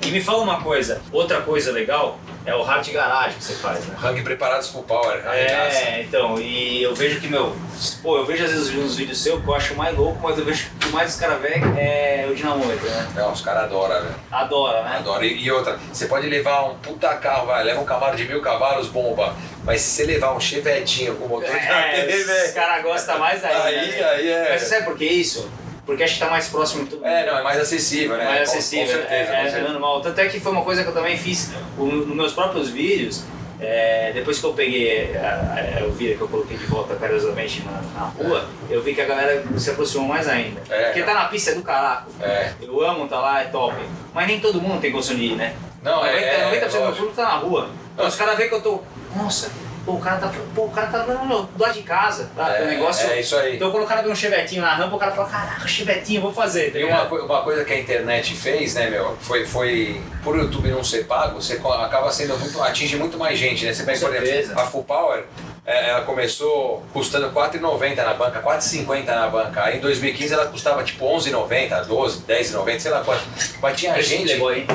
E 0.05 0.11
me 0.11 0.21
fala 0.21 0.43
uma 0.43 0.61
coisa, 0.61 1.01
outra 1.11 1.41
coisa 1.41 1.71
legal 1.71 2.19
é 2.45 2.55
o 2.55 2.63
hard 2.63 2.89
garage 2.91 3.35
que 3.35 3.43
você 3.43 3.53
faz, 3.53 3.85
né? 3.85 3.95
Hang 4.03 4.21
preparados 4.23 4.69
full 4.69 4.83
power. 4.83 5.21
É, 5.27 6.01
então, 6.01 6.39
e 6.39 6.81
eu 6.81 6.95
vejo 6.95 7.19
que, 7.19 7.27
meu, 7.27 7.55
pô, 8.01 8.17
eu 8.17 8.25
vejo 8.25 8.43
às 8.43 8.51
vezes 8.51 8.75
uns 8.75 8.95
vídeos 8.95 9.21
seus 9.21 9.41
que 9.41 9.47
eu 9.47 9.55
acho 9.55 9.75
mais 9.75 9.95
louco, 9.95 10.19
mas 10.21 10.37
eu 10.37 10.45
vejo 10.45 10.69
que 10.79 10.87
o 10.87 10.91
mais 10.91 11.13
os 11.13 11.19
caras 11.19 11.41
veem 11.41 11.61
é 11.77 12.27
o 12.29 12.35
dinamômetro, 12.35 12.89
né? 12.89 13.11
Não, 13.15 13.31
os 13.31 13.41
caras 13.41 13.65
adoram, 13.65 14.01
velho. 14.01 14.15
Adora, 14.31 14.83
né? 14.83 14.97
Adoro. 14.97 15.23
E, 15.23 15.43
e 15.43 15.51
outra, 15.51 15.77
você 15.91 16.07
pode 16.07 16.27
levar 16.27 16.65
um 16.65 16.75
puta 16.75 17.09
carro, 17.15 17.47
vai, 17.47 17.63
leva 17.63 17.79
um 17.79 17.85
Camaro 17.85 18.15
de 18.15 18.25
mil 18.25 18.41
cavalos, 18.41 18.87
bomba. 18.87 19.35
Mas 19.63 19.81
se 19.81 19.91
você 19.91 20.05
levar 20.05 20.33
um 20.33 20.39
chevetinho 20.39 21.15
com 21.15 21.27
motor 21.27 21.49
de 21.49 21.55
É, 21.55 22.01
AT, 22.01 22.47
os 22.47 22.51
caras 22.51 22.83
gostam 22.83 23.19
mais 23.19 23.43
ainda. 23.43 23.63
Aí, 23.63 23.91
né? 23.91 24.03
aí 24.03 24.29
é. 24.29 24.49
Mas 24.51 24.63
sabe 24.63 24.85
por 24.85 24.97
que 24.97 25.05
isso? 25.05 25.47
Porque 25.85 26.03
acho 26.03 26.13
que 26.13 26.19
tá 26.19 26.29
mais 26.29 26.47
próximo 26.47 26.85
de 26.85 26.95
mundo. 26.95 27.05
É, 27.05 27.25
não, 27.25 27.39
é 27.39 27.43
mais 27.43 27.59
acessível, 27.59 28.15
né? 28.17 28.23
mais 28.25 28.49
Com- 28.49 28.57
acessível, 28.57 28.85
Com 28.85 28.91
certeza, 29.07 29.13
é, 29.13 29.25
com 29.25 29.33
é, 29.33 29.49
certeza. 29.49 29.69
normal. 29.69 30.01
Tanto 30.01 30.19
é 30.21 30.27
que 30.29 30.39
foi 30.39 30.51
uma 30.51 30.61
coisa 30.63 30.83
que 30.83 30.89
eu 30.89 30.93
também 30.93 31.17
fiz 31.17 31.51
o- 31.77 31.85
nos 31.85 32.15
meus 32.15 32.33
próprios 32.33 32.69
vídeos. 32.69 33.23
é, 33.63 34.11
depois 34.11 34.39
que 34.39 34.43
eu 34.43 34.53
peguei, 34.53 34.89
é, 34.89 35.75
é, 35.77 35.77
eu 35.81 35.91
vi 35.91 36.15
que 36.15 36.21
eu 36.21 36.27
coloquei 36.27 36.57
de 36.57 36.65
volta 36.65 36.95
carinhosamente 36.95 37.61
na, 37.63 37.79
na 37.93 38.05
rua, 38.07 38.45
eu 38.67 38.81
vi 38.81 38.95
que 38.95 39.01
a 39.01 39.05
galera 39.05 39.43
se 39.55 39.69
aproximou 39.69 40.07
mais 40.07 40.27
ainda. 40.27 40.59
É. 40.67 40.85
Porque 40.85 41.03
tá 41.03 41.13
na 41.13 41.25
pista 41.25 41.51
é 41.51 41.53
do 41.53 41.61
caraco. 41.61 42.09
É. 42.21 42.53
Eu 42.59 42.81
amo 42.83 43.07
tá 43.07 43.19
lá, 43.19 43.41
é 43.41 43.45
top. 43.45 43.75
Mas 44.15 44.25
nem 44.25 44.39
todo 44.39 44.59
mundo 44.59 44.81
tem 44.81 44.91
condição 44.91 45.15
de 45.15 45.25
ir, 45.25 45.35
né? 45.35 45.53
Não, 45.83 46.03
é, 46.03 46.11
90%, 46.11 46.23
é, 46.23 46.59
90% 46.59 46.71
do 46.71 46.79
meu 46.85 46.91
público 46.93 47.15
tá 47.15 47.23
na 47.23 47.35
rua. 47.35 47.69
Então 47.93 48.07
os 48.07 48.15
caras 48.15 48.35
veem 48.35 48.49
que 48.49 48.55
eu 48.55 48.61
tô. 48.61 48.79
Nossa, 49.15 49.51
pô, 49.85 49.93
o 49.93 49.99
cara 49.99 50.17
tá. 50.17 50.31
Pô, 50.55 50.65
o 50.65 50.71
cara 50.71 50.87
tá 50.87 50.99
do 50.99 51.11
do 51.11 51.61
lado 51.61 51.73
de 51.73 51.83
casa. 51.83 52.29
Tá? 52.35 52.57
É, 52.57 52.63
o 52.63 52.67
negócio. 52.67 53.09
é 53.09 53.19
isso 53.19 53.35
aí. 53.35 53.55
Então 53.55 53.71
quando 53.71 53.83
o 53.83 53.87
cara 53.87 54.01
vê 54.01 54.09
um 54.09 54.15
chevetinho 54.15 54.61
na 54.61 54.73
rampa, 54.73 54.95
o 54.95 54.99
cara 54.99 55.11
fala, 55.11 55.29
caraca, 55.29 55.67
chevetinho, 55.67 56.17
eu 56.19 56.23
vou 56.23 56.33
fazer. 56.33 56.71
Tá 56.71 56.79
E 56.79 56.83
uma, 56.83 57.03
uma 57.03 57.43
coisa 57.43 57.63
que 57.63 57.73
a 57.73 57.79
internet 57.79 58.35
fez, 58.35 58.75
né, 58.75 58.89
meu, 58.89 59.17
foi, 59.21 59.45
foi 59.45 60.01
por 60.23 60.35
o 60.35 60.39
YouTube 60.39 60.69
não 60.69 60.83
ser 60.83 61.05
pago, 61.05 61.41
você 61.41 61.53
acaba 61.53 62.11
sendo 62.11 62.37
muito, 62.37 62.61
atinge 62.61 62.95
muito 62.95 63.17
mais 63.17 63.37
gente, 63.37 63.65
né? 63.65 63.73
Você 63.73 63.83
pega, 63.83 63.99
por 63.99 64.15
exemplo, 64.15 64.59
a 64.59 64.65
Full 64.65 64.83
Power, 64.83 65.23
é, 65.65 65.89
ela 65.89 66.01
começou 66.01 66.83
custando 66.91 67.27
R$ 67.27 67.33
4,90 67.33 67.95
na 67.95 68.13
banca, 68.13 68.39
R$ 68.39 68.45
4,50 68.57 69.05
na 69.05 69.27
banca. 69.27 69.63
Aí 69.63 69.77
em 69.77 69.79
2015 69.79 70.33
ela 70.33 70.45
custava 70.47 70.83
tipo 70.83 71.05
R$ 71.05 71.15
11,90, 71.15 71.85
12, 71.85 72.21
10,90, 72.27 72.79
sei 72.79 72.91
lá 72.91 73.01
quanto. 73.01 73.23
Mas 73.61 73.79
tinha 73.79 73.97
Esse 73.99 74.09
gente. 74.09 74.23
Playboy, 74.23 74.59
hein? 74.59 74.67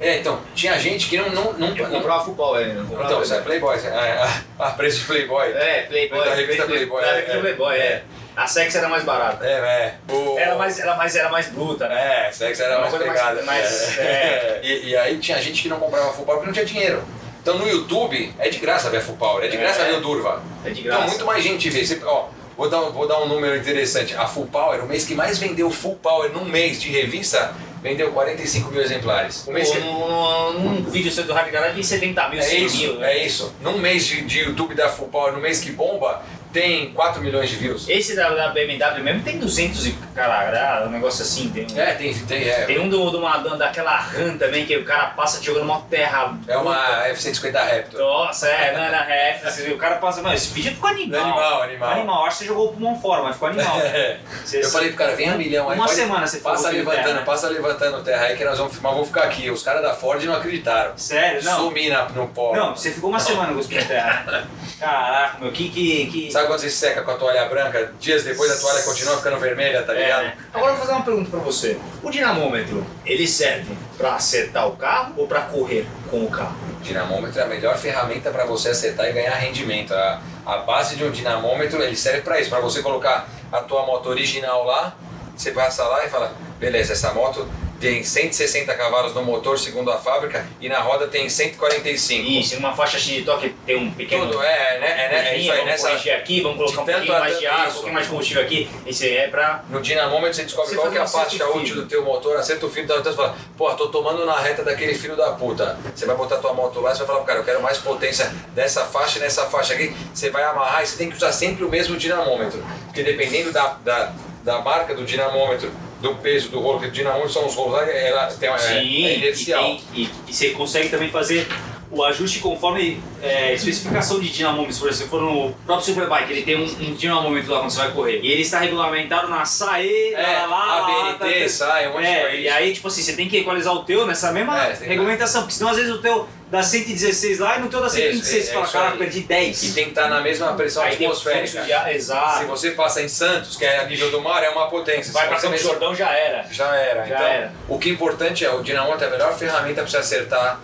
É, 0.00 0.18
então, 0.18 0.40
tinha 0.54 0.78
gente 0.78 1.08
que 1.08 1.16
não. 1.18 1.28
não, 1.30 1.52
não, 1.52 1.76
Eu 1.76 1.86
comprava 1.88 2.24
futebol 2.24 2.54
ainda, 2.54 2.74
não 2.74 2.86
comprava. 2.86 3.10
então, 3.10 3.22
isso 3.22 3.34
é 3.34 3.40
Playboy. 3.40 3.76
É, 3.76 4.28
a 4.58 4.70
preço 4.70 5.00
de 5.00 5.04
Playboy. 5.04 5.52
É, 5.52 5.82
Playboy. 5.82 6.24
Da 6.24 6.34
revista 6.34 6.64
Playboy, 6.64 7.00
Da 7.02 7.08
é, 7.08 7.14
revista 7.16 7.36
é. 7.36 7.40
Playboy, 7.40 7.76
é. 7.76 8.02
A 8.36 8.46
Sex 8.46 8.74
era 8.74 8.88
mais 8.88 9.04
barata. 9.04 9.44
É, 9.44 9.50
é. 9.50 9.94
O- 10.12 10.38
Era 10.38 10.54
mais, 10.54 10.78
era 10.78 10.94
mais, 10.96 11.14
era 11.14 11.28
mais 11.28 11.48
bruta, 11.48 11.86
né? 11.88 12.30
É, 12.30 12.52
era 12.62 12.80
mais 12.80 12.94
pegada. 12.94 13.42
mais- 13.42 13.98
é. 13.98 14.02
é. 14.02 14.60
E, 14.64 14.88
e 14.90 14.96
aí 14.96 15.18
tinha 15.18 15.40
gente 15.42 15.62
que 15.62 15.68
não 15.68 15.78
comprava 15.78 16.10
power 16.12 16.26
porque 16.38 16.46
não 16.46 16.52
tinha 16.52 16.64
dinheiro. 16.64 17.02
Então 17.42 17.58
no 17.58 17.68
YouTube 17.68 18.32
é 18.38 18.48
de 18.48 18.58
graça 18.58 18.88
ver 18.90 18.98
a 18.98 19.00
Full 19.00 19.16
Power, 19.16 19.44
é 19.44 19.48
de 19.48 19.56
graça 19.56 19.82
É. 19.82 19.86
ver 19.86 19.94
o 19.96 20.00
Durva. 20.00 20.42
É 20.64 20.70
de 20.70 20.80
Então 20.80 20.92
graça. 20.92 21.06
muito 21.08 21.24
mais 21.26 21.42
gente 21.42 21.68
vê. 21.70 21.84
Você, 21.84 22.00
ó, 22.04 22.26
vou, 22.56 22.68
dar, 22.70 22.80
vou 22.90 23.06
dar 23.08 23.18
um 23.20 23.26
número 23.28 23.56
interessante. 23.56 24.14
A 24.14 24.26
Full 24.26 24.46
Power, 24.46 24.82
o 24.84 24.86
mês 24.86 25.04
que 25.04 25.14
mais 25.14 25.38
vendeu 25.38 25.70
Full 25.70 25.96
Power 25.96 26.30
num 26.32 26.44
mês 26.44 26.80
de 26.80 26.90
revista, 26.90 27.52
vendeu 27.82 28.10
45 28.12 28.70
mil 28.70 28.82
exemplares. 28.82 29.46
O 29.46 29.52
mês 29.52 29.70
que... 29.70 29.78
Num 29.78 30.82
vídeo 30.84 31.10
seu 31.10 31.24
do 31.24 31.32
Rádio 31.32 31.52
Garage 31.52 31.74
tem 31.74 31.82
70 31.82 32.28
mil, 32.28 32.38
É 32.38 32.42
100 32.42 32.64
isso, 32.64 32.76
mil. 32.78 32.94
né? 32.96 33.12
é 33.16 33.26
isso. 33.26 33.52
Num 33.62 33.78
mês 33.78 34.06
de, 34.06 34.22
de 34.22 34.40
YouTube 34.40 34.74
da 34.74 34.88
Full 34.88 35.08
Power, 35.08 35.32
no 35.32 35.40
mês 35.40 35.60
que 35.60 35.70
bomba, 35.72 36.22
tem 36.52 36.92
4 36.92 37.20
milhões 37.22 37.48
de 37.48 37.56
views. 37.56 37.88
Esse 37.88 38.14
da, 38.16 38.28
da 38.30 38.48
BMW 38.48 39.02
mesmo 39.02 39.22
tem 39.22 39.38
200 39.38 39.86
e 39.86 39.92
caralho, 40.14 40.86
um 40.86 40.90
negócio 40.90 41.22
assim. 41.22 41.48
Tem 41.50 41.66
um, 41.70 41.80
É, 41.80 41.92
tem, 41.94 42.12
tem, 42.14 42.48
é. 42.48 42.64
tem 42.64 42.78
um 42.78 42.88
do, 42.88 43.10
do 43.10 43.18
uma, 43.18 43.38
daquela 43.56 43.96
RAM 43.96 44.36
também 44.36 44.66
que 44.66 44.76
o 44.76 44.84
cara 44.84 45.06
passa 45.08 45.42
jogando 45.42 45.64
uma 45.64 45.80
terra. 45.82 46.36
É 46.46 46.56
uma 46.56 47.06
F-150 47.08 47.52
Raptor. 47.52 48.00
Nossa, 48.00 48.48
é, 48.48 48.72
não, 48.72 48.82
é, 48.82 49.40
você 49.44 49.62
viu, 49.62 49.74
o 49.74 49.78
cara 49.78 49.96
passa. 49.96 50.22
Não, 50.22 50.32
esse 50.32 50.50
vídeo 50.52 50.72
ficou 50.72 50.90
animal. 50.90 51.20
Animal, 51.20 51.62
animal. 51.62 51.90
Animal, 51.90 52.24
acho 52.26 52.38
que 52.38 52.44
você 52.44 52.48
jogou 52.48 52.68
o 52.68 52.72
pulmão 52.72 53.00
fora, 53.00 53.22
mas 53.22 53.34
ficou 53.34 53.48
animal. 53.48 53.78
Você- 54.44 54.60
Eu 54.64 54.70
falei 54.70 54.88
pro 54.88 54.98
cara, 54.98 55.14
vem 55.14 55.28
a 55.28 55.36
milhão 55.36 55.68
aí. 55.70 55.76
Uma 55.78 55.88
semana 55.88 56.26
você 56.26 56.38
Passa 56.40 56.70
levantando, 56.70 57.14
né? 57.14 57.22
passa 57.24 57.48
levantando 57.48 58.02
terra 58.02 58.24
aí 58.26 58.36
que 58.36 58.44
nós 58.44 58.58
vamos 58.58 58.72
filmar, 58.72 58.94
vou 58.94 59.04
ficar 59.04 59.24
aqui. 59.24 59.50
Os 59.50 59.62
caras 59.62 59.82
da 59.82 59.94
Ford 59.94 60.22
não 60.24 60.34
acreditaram. 60.34 60.92
Sério, 60.96 61.42
não. 61.44 61.56
Sumi 61.64 61.88
na, 61.88 62.08
no 62.08 62.28
pó. 62.28 62.54
Não, 62.54 62.74
você 62.74 62.90
ficou 62.90 63.10
uma 63.10 63.20
semana 63.20 63.52
com 63.52 63.58
os 63.58 63.66
pés 63.66 63.86
terra. 63.86 64.46
Caraca, 64.78 65.38
meu, 65.40 65.52
que. 65.52 65.68
que, 65.68 66.06
que... 66.06 66.30
Sabe 66.40 66.48
quando 66.52 66.60
você 66.60 66.70
seca 66.70 67.02
com 67.02 67.10
a 67.10 67.16
toalha 67.16 67.44
branca? 67.50 67.92
Dias 68.00 68.24
depois 68.24 68.50
a 68.50 68.56
toalha 68.58 68.82
continua 68.82 69.14
ficando 69.18 69.38
vermelha, 69.38 69.82
tá 69.82 69.92
É, 69.94 70.02
ligado? 70.04 70.22
né? 70.22 70.36
Agora 70.54 70.72
eu 70.72 70.76
vou 70.76 70.86
fazer 70.86 70.96
uma 70.96 71.04
pergunta 71.04 71.30
pra 71.30 71.40
você. 71.40 71.78
O 72.02 72.10
dinamômetro, 72.10 72.86
ele 73.04 73.28
serve 73.28 73.76
pra 73.98 74.14
acertar 74.14 74.66
o 74.66 74.74
carro 74.74 75.12
ou 75.18 75.26
pra 75.26 75.42
correr 75.42 75.86
com 76.10 76.24
o 76.24 76.30
carro? 76.30 76.56
O 76.78 76.82
dinamômetro 76.82 77.38
é 77.38 77.42
a 77.42 77.46
melhor 77.46 77.76
ferramenta 77.76 78.30
para 78.30 78.46
você 78.46 78.70
acertar 78.70 79.06
e 79.10 79.12
ganhar 79.12 79.34
rendimento. 79.34 79.92
A, 79.92 80.18
a 80.46 80.56
base 80.58 80.96
de 80.96 81.04
um 81.04 81.10
dinamômetro 81.10 81.82
ele 81.82 81.94
serve 81.94 82.22
para 82.22 82.40
isso, 82.40 82.48
para 82.48 82.60
você 82.60 82.80
colocar 82.80 83.28
a 83.52 83.58
tua 83.60 83.84
moto 83.84 84.08
original 84.08 84.64
lá, 84.64 84.96
você 85.36 85.50
passa 85.50 85.84
lá 85.84 86.06
e 86.06 86.08
fala, 86.08 86.32
beleza, 86.58 86.94
essa 86.94 87.12
moto 87.12 87.46
tem 87.80 88.04
160 88.04 88.74
cavalos 88.74 89.14
no 89.14 89.22
motor 89.22 89.58
segundo 89.58 89.90
a 89.90 89.96
fábrica 89.96 90.46
e 90.60 90.68
na 90.68 90.80
roda 90.80 91.08
tem 91.08 91.28
145. 91.30 92.28
Isso, 92.28 92.54
numa 92.56 92.74
faixa 92.74 92.98
X 92.98 93.06
de 93.06 93.22
toque 93.22 93.54
tem 93.64 93.76
um 93.76 93.90
pequeno. 93.90 94.26
Tudo 94.26 94.42
é, 94.42 94.78
né, 94.78 94.90
é, 94.90 95.08
né, 95.08 95.28
é 95.30 95.38
isso 95.38 95.50
aí, 95.50 95.56
vamos 95.56 95.72
nessa, 95.72 95.88
preencher 95.88 96.10
aqui, 96.10 96.42
vamos 96.42 96.58
colocar 96.58 96.82
um 96.82 96.84
pouquinho 96.84 97.18
mais 97.18 97.38
de 97.38 97.46
água, 97.46 97.68
um 97.68 97.72
pouquinho 97.72 97.94
mais 97.94 98.06
de 98.06 98.10
combustível 98.10 98.42
aqui. 98.42 98.70
Isso 98.86 99.02
aí 99.02 99.16
é 99.16 99.28
pra. 99.28 99.64
No 99.70 99.80
dinamômetro 99.80 100.34
você 100.34 100.42
descobre 100.42 100.68
Você 100.68 100.76
qual 100.76 100.90
que 100.90 100.98
é 100.98 101.00
a 101.00 101.06
faixa 101.06 101.48
útil 101.48 101.76
do 101.76 101.86
teu 101.86 102.04
motor, 102.04 102.36
acerta 102.36 102.66
o 102.66 102.70
fio 102.70 102.86
da 102.86 102.96
outra 102.96 103.12
e 103.12 103.16
fala, 103.16 103.36
pô, 103.56 103.72
tô 103.72 103.88
tomando 103.88 104.26
na 104.26 104.38
reta 104.38 104.62
daquele 104.62 104.94
filho 104.94 105.16
da 105.16 105.32
puta. 105.32 105.78
Você 105.94 106.04
vai 106.04 106.14
botar 106.14 106.36
tua 106.36 106.52
moto 106.52 106.80
lá 106.80 106.92
e 106.92 106.94
você 106.94 106.98
vai 106.98 107.06
falar, 107.06 107.24
cara, 107.24 107.38
eu 107.38 107.44
quero 107.44 107.62
mais 107.62 107.78
potência 107.78 108.30
dessa 108.54 108.84
faixa 108.84 109.18
e 109.18 109.22
nessa 109.22 109.46
faixa 109.46 109.72
aqui. 109.72 109.96
Você 110.12 110.28
vai 110.28 110.42
amarrar 110.42 110.82
e 110.82 110.86
você 110.86 110.98
tem 110.98 111.08
que 111.08 111.16
usar 111.16 111.32
sempre 111.32 111.64
o 111.64 111.70
mesmo 111.70 111.96
dinamômetro. 111.96 112.62
Porque 112.84 113.02
dependendo 113.02 113.52
da, 113.52 113.78
da, 113.82 114.12
da 114.44 114.60
marca 114.60 114.94
do 114.94 115.04
dinamômetro, 115.04 115.72
do 116.00 116.14
peso 116.16 116.48
do 116.48 116.60
rolo, 116.60 116.80
que 116.80 116.86
o 116.86 116.90
dinamômetro 116.90 117.32
são 117.32 117.46
os 117.46 117.54
rolos 117.54 117.72
lá, 117.74 117.84
ela 117.90 118.26
tem 118.26 118.48
uma, 118.48 118.56
é, 118.56 118.58
Sim, 118.58 118.74
é 118.74 118.82
e, 119.14 119.16
inercial. 119.18 119.62
tem- 119.64 119.80
e- 119.94 120.08
e 120.28 120.32
você 120.32 120.50
consegue 120.50 120.88
também 120.88 121.10
fazer 121.10 121.46
o 121.92 122.04
ajuste 122.04 122.38
conforme 122.38 123.02
é, 123.20 123.52
especificação 123.52 124.20
de 124.20 124.28
dinamômetros. 124.30 124.78
Por 124.78 124.88
exemplo, 124.88 125.04
se 125.04 125.10
for 125.10 125.20
no 125.20 125.52
próprio 125.66 125.86
Superbike, 125.86 126.32
ele 126.32 126.42
tem 126.42 126.56
um, 126.56 126.62
um 126.62 126.94
dinamômetro 126.94 127.50
lá 127.52 127.58
quando 127.58 127.70
você 127.70 127.78
vai 127.78 127.90
correr. 127.90 128.20
E 128.22 128.30
ele 128.30 128.42
está 128.42 128.60
regulamentado 128.60 129.28
na 129.28 129.44
SAE, 129.44 130.14
É, 130.14 130.46
lá, 130.46 130.86
ABNT, 131.18 131.48
SAE, 131.48 131.88
um 131.88 131.92
monte 131.94 132.02
de 132.02 132.06
É, 132.08 132.20
coisa. 132.22 132.36
e 132.36 132.48
aí, 132.48 132.72
tipo 132.72 132.86
assim, 132.86 133.02
você 133.02 133.14
tem 133.14 133.28
que 133.28 133.38
equalizar 133.38 133.74
o 133.74 133.82
teu 133.84 134.06
nessa 134.06 134.30
mesma 134.32 134.56
É, 134.68 134.78
regulamentação, 134.82 135.42
porque 135.42 135.54
senão 135.54 135.70
às 135.70 135.76
vezes 135.76 135.92
o 135.92 135.98
teu 135.98 136.28
dá 136.50 136.62
116 136.62 137.38
lá 137.38 137.56
e 137.58 137.60
no 137.60 137.68
teu 137.68 137.80
dá 137.80 137.88
126. 137.88 138.48
é- 138.48 138.56
é 138.58 138.62
cara, 138.66 138.90
aí. 138.92 138.98
perdi 138.98 139.20
10. 139.20 139.62
E 139.62 139.72
tem 139.72 139.84
que 139.84 139.90
estar 139.90 140.08
na 140.08 140.20
mesma 140.20 140.52
pressão 140.54 140.82
aí 140.82 140.94
atmosférica. 140.94 141.62
de 141.62 141.94
Exato. 141.94 142.38
Se 142.40 142.44
você 142.46 142.70
passa 142.72 143.00
em 143.02 143.08
Santos, 143.08 143.56
que 143.56 143.64
é 143.64 143.78
a 143.80 143.84
nível 143.86 144.10
do 144.10 144.20
mar, 144.20 144.42
é 144.42 144.50
uma 144.50 144.68
potência. 144.68 145.12
vai 145.12 145.28
pra 145.28 145.36
Campo 145.36 145.50
mesmo- 145.52 145.68
Jordão, 145.70 145.94
já 145.94 146.10
era. 146.10 146.44
Já 146.50 146.74
era. 146.74 147.06
Já 147.06 147.14
então, 147.14 147.26
era. 147.26 147.52
o 147.68 147.78
que 147.78 147.88
é 147.88 147.92
importante 147.92 148.44
é 148.44 148.52
o 148.52 148.62
dinamômetro 148.62 149.04
é 149.04 149.08
a 149.08 149.10
melhor 149.10 149.36
ferramenta 149.38 149.82
para 149.82 149.90
você 149.90 149.96
acertar 149.98 150.60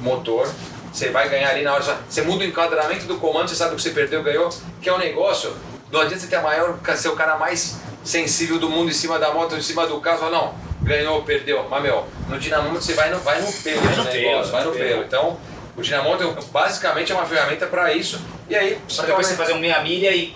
motor. 0.00 0.48
Você 0.92 1.10
vai 1.10 1.28
ganhar 1.28 1.50
ali 1.50 1.62
na 1.62 1.74
hora. 1.74 1.84
Você 2.08 2.22
muda 2.22 2.42
o 2.44 2.46
enquadramento 2.46 3.04
do 3.06 3.16
comando, 3.18 3.48
você 3.48 3.54
sabe 3.54 3.74
o 3.74 3.76
que 3.76 3.82
você 3.82 3.90
perdeu, 3.90 4.22
ganhou. 4.22 4.48
Que 4.82 4.88
é 4.88 4.92
um 4.92 4.98
negócio. 4.98 5.54
Não 5.92 6.00
adianta 6.00 6.20
você 6.22 6.26
ter 6.26 6.36
a 6.36 6.42
maior, 6.42 6.78
ser 6.96 7.08
o 7.08 7.16
cara 7.16 7.36
mais 7.36 7.76
sensível 8.02 8.58
do 8.58 8.68
mundo 8.68 8.90
em 8.90 8.94
cima 8.94 9.18
da 9.18 9.32
moto, 9.32 9.54
em 9.54 9.60
cima 9.62 9.86
do 9.86 10.00
carro. 10.00 10.30
Não, 10.30 10.54
ganhou, 10.88 11.22
perdeu. 11.22 11.66
Mas, 11.70 11.82
meu, 11.82 12.04
no 12.28 12.38
dinamômetro 12.38 12.82
você 12.82 12.94
vai 12.94 13.10
no, 13.10 13.18
vai 13.20 13.40
no 13.40 13.52
pelo 13.52 13.80
Vai 13.80 13.96
no 13.96 14.04
negócio, 14.04 14.12
pelo, 14.12 14.44
vai 14.50 14.64
no 14.64 14.72
pelo. 14.72 14.88
pelo. 14.88 15.04
Então, 15.04 15.38
o 15.76 15.82
dinamômetro 15.82 16.36
basicamente 16.50 17.12
é 17.12 17.14
uma 17.14 17.24
ferramenta 17.24 17.66
para 17.66 17.92
isso. 17.92 18.20
E 18.48 18.56
aí, 18.56 18.78
Só 18.88 19.02
depois 19.02 19.26
você 19.26 19.36
fazer 19.36 19.52
um 19.52 19.60
meia 19.60 19.80
milha 19.80 20.10
e. 20.10 20.34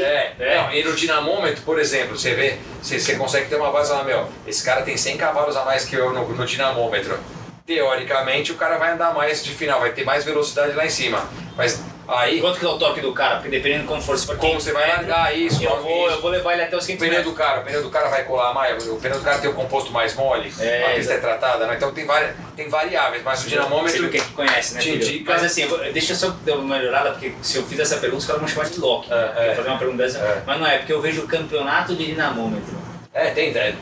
É, 0.00 0.32
É. 0.38 0.56
Não, 0.56 0.72
e 0.72 0.82
no 0.82 0.94
dinamômetro, 0.94 1.62
por 1.62 1.78
exemplo, 1.78 2.18
você 2.18 2.34
vê, 2.34 2.56
você, 2.82 2.98
você 2.98 3.14
consegue 3.14 3.48
ter 3.48 3.54
uma 3.54 3.70
base 3.70 3.92
lá, 3.92 4.02
meu, 4.02 4.28
esse 4.46 4.64
cara 4.64 4.82
tem 4.82 4.96
100 4.96 5.16
cavalos 5.16 5.56
a 5.56 5.64
mais 5.64 5.84
que 5.84 5.94
eu 5.94 6.12
no, 6.12 6.26
no 6.28 6.46
dinamômetro. 6.46 7.18
Teoricamente, 7.64 8.50
o 8.50 8.56
cara 8.56 8.78
vai 8.78 8.92
andar 8.92 9.12
mais 9.14 9.44
de 9.44 9.50
final, 9.50 9.78
vai 9.78 9.92
ter 9.92 10.04
mais 10.04 10.24
velocidade 10.24 10.72
lá 10.72 10.86
em 10.86 10.90
cima. 10.90 11.28
Mas 11.56 11.80
aí, 12.08 12.40
Quanto 12.40 12.58
que 12.58 12.64
é 12.64 12.68
o 12.68 12.78
torque 12.78 13.00
do 13.00 13.12
cara? 13.12 13.36
Porque 13.36 13.48
dependendo 13.50 13.82
de 13.82 13.88
como 13.88 14.00
for, 14.02 14.16
se 14.18 14.26
for 14.26 14.36
como 14.36 14.52
500 14.52 14.64
você 14.64 14.72
vai 14.72 14.88
largar 14.88 15.36
isso, 15.36 15.62
eu 15.62 15.82
vou, 15.82 16.06
isso. 16.06 16.16
eu 16.16 16.20
vou 16.22 16.30
levar 16.30 16.54
ele 16.54 16.62
até 16.62 16.76
os 16.76 16.84
O 16.84 16.86
500 16.86 17.00
pneu 17.06 17.16
metros. 17.18 17.32
do 17.34 17.38
cara, 17.38 17.60
o 17.60 17.64
pneu 17.64 17.82
do 17.82 17.90
cara 17.90 18.08
vai 18.08 18.24
colar 18.24 18.52
mais, 18.54 18.88
o 18.88 18.96
pneu 18.96 19.18
do 19.18 19.24
cara 19.24 19.38
tem 19.38 19.50
o 19.50 19.54
composto 19.54 19.92
mais 19.92 20.14
mole, 20.14 20.52
É, 20.58 20.86
a 20.92 20.94
pista 20.94 21.12
é 21.14 21.18
tratada, 21.18 21.66
né? 21.66 21.74
então 21.76 21.92
tem, 21.92 22.06
vari, 22.06 22.32
tem 22.56 22.68
variáveis, 22.68 23.22
mas 23.22 23.44
o 23.44 23.48
dinamômetro 23.48 24.08
quem 24.08 24.20
que 24.20 24.32
conhece, 24.32 24.74
né? 24.74 24.80
te 24.80 24.90
filho? 24.92 25.04
indica- 25.04 25.32
Mas 25.32 25.44
assim, 25.44 25.66
deixa 25.92 26.12
eu 26.12 26.16
só 26.16 26.34
dar 26.44 26.54
uma 26.56 26.76
melhorada, 26.78 27.10
porque 27.10 27.32
se 27.42 27.58
eu 27.58 27.64
fizer 27.64 27.82
essa 27.82 27.96
pergunta, 27.98 28.20
os 28.20 28.26
caras 28.26 28.40
vão 28.40 28.48
chamar 28.48 28.68
de 28.68 28.80
Loki. 28.80 29.12
É, 29.12 29.14
né? 29.14 29.32
É. 29.50 29.54
fazer 29.54 29.68
uma 29.68 29.78
pergunta 29.78 30.02
dessa. 30.02 30.18
É. 30.18 30.42
Mas 30.46 30.58
não 30.60 30.66
é, 30.66 30.78
porque 30.78 30.92
eu 30.92 31.00
vejo 31.00 31.22
o 31.22 31.26
campeonato 31.28 31.94
de 31.94 32.06
dinamômetro. 32.06 32.76
É, 33.12 33.30
tem, 33.30 33.56
é, 33.56 33.74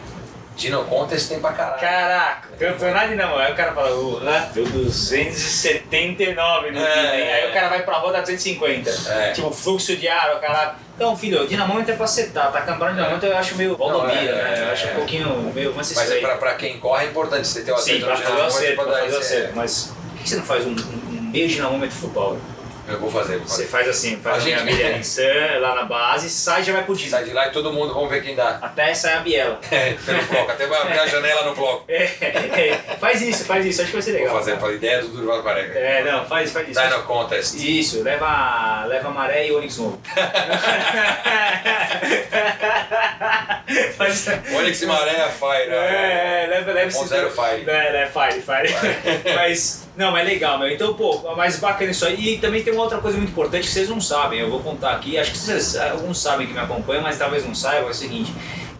Dino 0.57 0.85
Contest 0.85 1.29
tem 1.29 1.38
pra 1.38 1.53
caralho. 1.53 1.81
Caraca, 1.81 2.49
campeonato 2.59 3.05
de 3.05 3.11
dinamômetro. 3.12 3.47
Aí 3.47 3.53
o 3.53 3.57
cara 3.57 3.73
fala, 3.73 3.90
lá, 4.23 4.38
deu 4.55 4.64
279 4.64 6.71
no 6.71 6.79
É, 6.79 6.83
né? 6.83 7.21
é. 7.21 7.35
Aí 7.45 7.51
o 7.51 7.53
cara 7.53 7.69
vai 7.69 7.83
pra 7.83 7.99
roda 7.99 8.21
250. 8.23 8.90
É. 9.11 9.33
Tipo, 9.33 9.51
fluxo 9.51 9.95
de 9.97 10.09
ar, 10.09 10.35
o 10.37 10.40
cara. 10.40 10.77
Então, 10.95 11.14
filho, 11.16 11.42
o 11.42 11.47
dinamômetro 11.47 11.92
é 11.92 11.97
pra 11.97 12.07
setar, 12.07 12.51
tá? 12.51 12.61
Campeonato 12.62 12.92
de 12.92 12.97
dinamômetro 12.97 13.29
eu 13.29 13.37
acho 13.37 13.55
meio 13.57 13.77
Valdomiro, 13.77 14.16
é, 14.16 14.33
né? 14.35 14.64
Eu 14.66 14.73
acho 14.73 14.88
é. 14.88 14.92
um 14.92 14.95
pouquinho 14.95 15.53
meio 15.55 15.75
Mas 15.77 16.11
é 16.11 16.21
pra, 16.21 16.37
pra 16.37 16.55
quem 16.55 16.79
corre 16.81 17.05
é 17.05 17.09
importante 17.09 17.47
você 17.47 17.62
ter 17.62 17.73
o 17.73 17.77
Sim, 17.77 18.03
acerto 18.03 18.07
pra 18.07 18.14
no 18.14 18.23
fazer 18.23 18.33
o 18.33 18.37
dinamômetro 18.37 18.57
acerto, 18.57 18.83
pra 18.85 18.99
fazer 19.01 19.14
o 19.14 19.19
acerto. 19.19 19.53
Mas 19.57 19.92
por 20.14 20.23
que 20.23 20.29
você 20.31 20.37
não 20.37 20.42
faz 20.45 20.66
um, 20.66 20.71
um- 20.71 21.31
meio 21.33 21.49
dinamômetro 21.49 21.95
futebol? 21.97 22.38
Eu 22.88 23.01
vou 23.01 23.11
fazer. 23.11 23.38
Vou 23.38 23.46
Você 23.49 23.66
fazer. 23.66 23.68
faz 23.68 23.88
assim, 23.88 24.16
faz 24.18 24.42
A 24.42 24.44
minha 24.44 24.59
gente- 24.59 24.72
milha 24.72 24.96
em 24.96 25.03
Sam, 25.03 25.59
lá 25.61 25.75
na 25.75 25.85
base, 25.85 26.29
sai 26.31 26.61
e 26.61 26.64
já 26.64 26.72
vai 26.72 26.85
pro 26.85 26.94
Sai 26.94 27.05
Disney. 27.05 27.25
de 27.25 27.33
lá 27.33 27.49
e 27.49 27.51
todo 27.51 27.72
mundo, 27.72 27.92
vamos 27.94 28.09
ver 28.11 28.22
quem 28.22 28.35
dá. 28.35 28.59
Até 28.62 28.94
sai 28.94 29.14
a 29.14 29.20
biela. 29.20 29.59
É, 29.70 29.92
pelo 29.94 30.22
bloco, 30.25 30.51
até 30.53 30.66
vai 30.66 30.81
abrir 30.83 30.99
a 30.99 31.07
janela 31.07 31.42
no 31.44 31.55
bloco. 31.55 31.85
É, 31.88 32.05
é, 32.05 32.79
faz 33.01 33.20
isso, 33.22 33.44
faz 33.44 33.64
isso, 33.66 33.81
acho 33.83 33.90
que 33.90 33.96
vai 33.96 34.03
ser 34.03 34.12
legal. 34.12 34.31
Vou 34.31 34.38
fazer, 34.38 34.59
falei, 34.59 34.77
ideia 34.77 35.01
do 35.03 35.09
Durval 35.09 35.42
Careca. 35.42 35.79
É, 35.79 36.05
não, 36.05 36.25
faz, 36.27 36.53
faz 36.53 36.68
isso. 36.68 36.81
Dino 36.81 37.03
Contest. 37.03 37.55
Isso, 37.57 38.03
leva, 38.03 38.85
leva 38.87 39.11
maré 39.11 39.46
e 39.49 39.53
Onix 39.53 39.77
novo. 39.79 40.01
Mas, 43.98 44.26
Onix 44.55 44.81
e 44.81 44.87
Maré, 44.87 45.29
Fire. 45.31 45.70
é, 45.70 46.44
é, 46.44 46.46
leva, 46.48 46.72
leva 46.72 46.92
Ponto 46.92 47.09
zero 47.09 47.31
Fire. 47.31 47.68
É, 47.68 48.02
é, 48.02 48.07
Fire, 48.07 48.40
Fire. 48.40 48.74
mas, 49.35 49.88
não, 49.96 50.12
mas 50.12 50.26
legal, 50.26 50.59
meu. 50.59 50.70
Então, 50.70 50.94
pô, 50.94 51.35
mas 51.35 51.59
bacana 51.59 51.90
isso 51.90 52.07
aí. 52.07 52.35
E 52.35 52.38
também 52.38 52.62
tem 52.62 52.72
uma 52.72 52.83
outra 52.83 52.98
coisa 52.98 53.16
muito 53.16 53.31
importante 53.31 53.66
que 53.66 53.72
vocês 53.72 53.88
não 53.88 54.00
sabem. 54.00 54.40
Eu 54.40 54.50
vou 54.50 54.61
contar 54.61 54.92
aqui, 54.92 55.18
acho 55.18 55.33
que 55.33 55.38
vocês, 55.38 55.76
alguns 55.76 56.20
sabem 56.20 56.46
que 56.46 56.52
me 56.52 56.61
acompanham, 56.61 57.02
mas 57.02 57.18
talvez 57.18 57.44
não 57.44 57.55
saibam, 57.55 57.88
é 57.88 57.90
o 57.90 57.94
seguinte. 57.94 58.33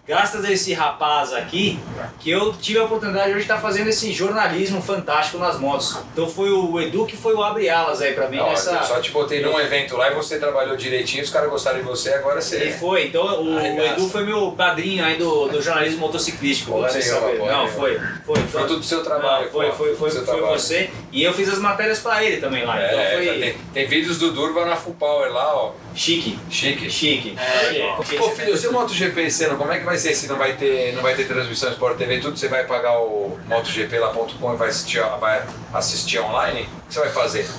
Graças 0.07 0.45
a 0.45 0.51
esse 0.53 0.73
rapaz 0.73 1.33
aqui, 1.33 1.77
que 2.21 2.29
eu 2.31 2.53
tive 2.53 2.79
a 2.79 2.85
oportunidade 2.85 3.27
hoje 3.27 3.39
de 3.39 3.41
estar 3.41 3.57
fazendo 3.59 3.89
esse 3.89 4.13
jornalismo 4.13 4.81
fantástico 4.81 5.37
nas 5.37 5.59
motos. 5.59 5.97
Então 6.13 6.25
foi 6.29 6.49
o 6.49 6.79
Edu 6.79 7.05
que 7.05 7.17
foi 7.17 7.33
o 7.33 7.43
abre 7.43 7.69
alas 7.69 8.01
aí 8.01 8.13
pra 8.13 8.29
mim 8.29 8.37
Não, 8.37 8.49
nessa. 8.49 8.71
Eu 8.71 8.83
só 8.83 9.01
te 9.01 9.11
botei 9.11 9.41
num 9.41 9.59
evento 9.59 9.97
lá 9.97 10.09
e 10.09 10.15
você 10.15 10.39
trabalhou 10.39 10.77
direitinho, 10.77 11.23
os 11.25 11.29
caras 11.29 11.49
gostaram 11.49 11.79
de 11.79 11.83
você, 11.83 12.13
agora 12.13 12.39
E 12.39 12.41
você. 12.41 12.71
foi, 12.71 13.07
então 13.07 13.43
o 13.43 13.57
Arregaça. 13.57 13.93
Edu 13.95 14.09
foi 14.09 14.23
meu 14.23 14.51
padrinho 14.53 15.03
aí 15.03 15.17
do, 15.17 15.49
do 15.49 15.61
jornalismo 15.61 15.99
motociclístico, 15.99 16.71
Pô, 16.71 16.77
legal, 16.77 17.01
saberem. 17.01 17.37
pô, 17.39 17.45
Não, 17.45 17.67
foi, 17.67 17.99
foi, 18.25 18.35
foi. 18.35 18.45
Fruto 18.47 18.77
do 18.77 18.83
seu 18.85 19.03
trabalho, 19.03 19.45
Não, 19.47 19.51
foi, 19.51 19.65
pô, 19.67 19.73
foi, 19.73 19.95
foi, 19.95 20.09
foi 20.11 20.23
trabalho. 20.23 20.47
você. 20.57 20.89
E 21.11 21.21
eu 21.21 21.33
fiz 21.33 21.49
as 21.49 21.59
matérias 21.59 21.99
pra 21.99 22.23
ele 22.23 22.37
também 22.37 22.63
lá. 22.63 22.79
É, 22.81 22.93
então 22.93 23.11
foi 23.17 23.39
tem, 23.39 23.57
tem 23.73 23.87
vídeos 23.87 24.17
do 24.17 24.31
Durva 24.31 24.65
na 24.65 24.77
Full 24.77 24.93
Power 24.93 25.33
lá, 25.33 25.53
ó. 25.53 25.71
Chique. 25.97 26.39
Chique. 26.49 26.89
Chique. 26.89 27.35
É, 27.37 27.95
Pô, 28.17 28.29
filho, 28.31 28.55
se 28.57 28.67
o 28.67 28.71
MotoGP 28.71 29.21
esse 29.23 29.43
ano, 29.45 29.57
como 29.57 29.71
é 29.71 29.79
que 29.79 29.85
vai 29.85 29.97
ser 29.97 30.13
se 30.13 30.27
não 30.27 30.37
vai 30.37 30.53
ter, 30.53 30.93
não 30.93 31.01
vai 31.01 31.15
ter 31.15 31.25
transmissão 31.27 31.71
Sport 31.71 31.97
TV 31.97 32.19
tudo? 32.19 32.37
Você 32.37 32.47
vai 32.47 32.65
pagar 32.65 32.99
o 32.99 33.37
MotoGP 33.47 33.97
lá.com 33.99 34.53
e 34.53 34.57
vai 34.57 34.69
assistir, 34.69 35.01
vai 35.19 35.43
assistir 35.73 36.19
online? 36.19 36.61
O 36.61 36.87
que 36.87 36.93
você 36.93 36.99
vai 36.99 37.09
fazer? 37.09 37.49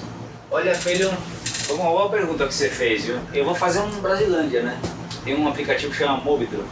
Olha, 0.51 0.74
filho, 0.74 1.11
foi 1.44 1.77
uma 1.77 1.90
boa 1.90 2.09
pergunta 2.09 2.46
que 2.46 2.55
você 2.55 2.70
fez, 2.70 3.05
viu? 3.05 3.18
Eu 3.35 3.44
vou 3.44 3.55
fazer 3.55 3.81
um 3.81 3.90
Brasilândia, 4.01 4.62
né? 4.62 4.81
Tem 5.24 5.35
um 5.37 5.46
aplicativo 5.48 5.90
que 5.92 5.98
chama 5.98 6.16
Mobitro. 6.18 6.64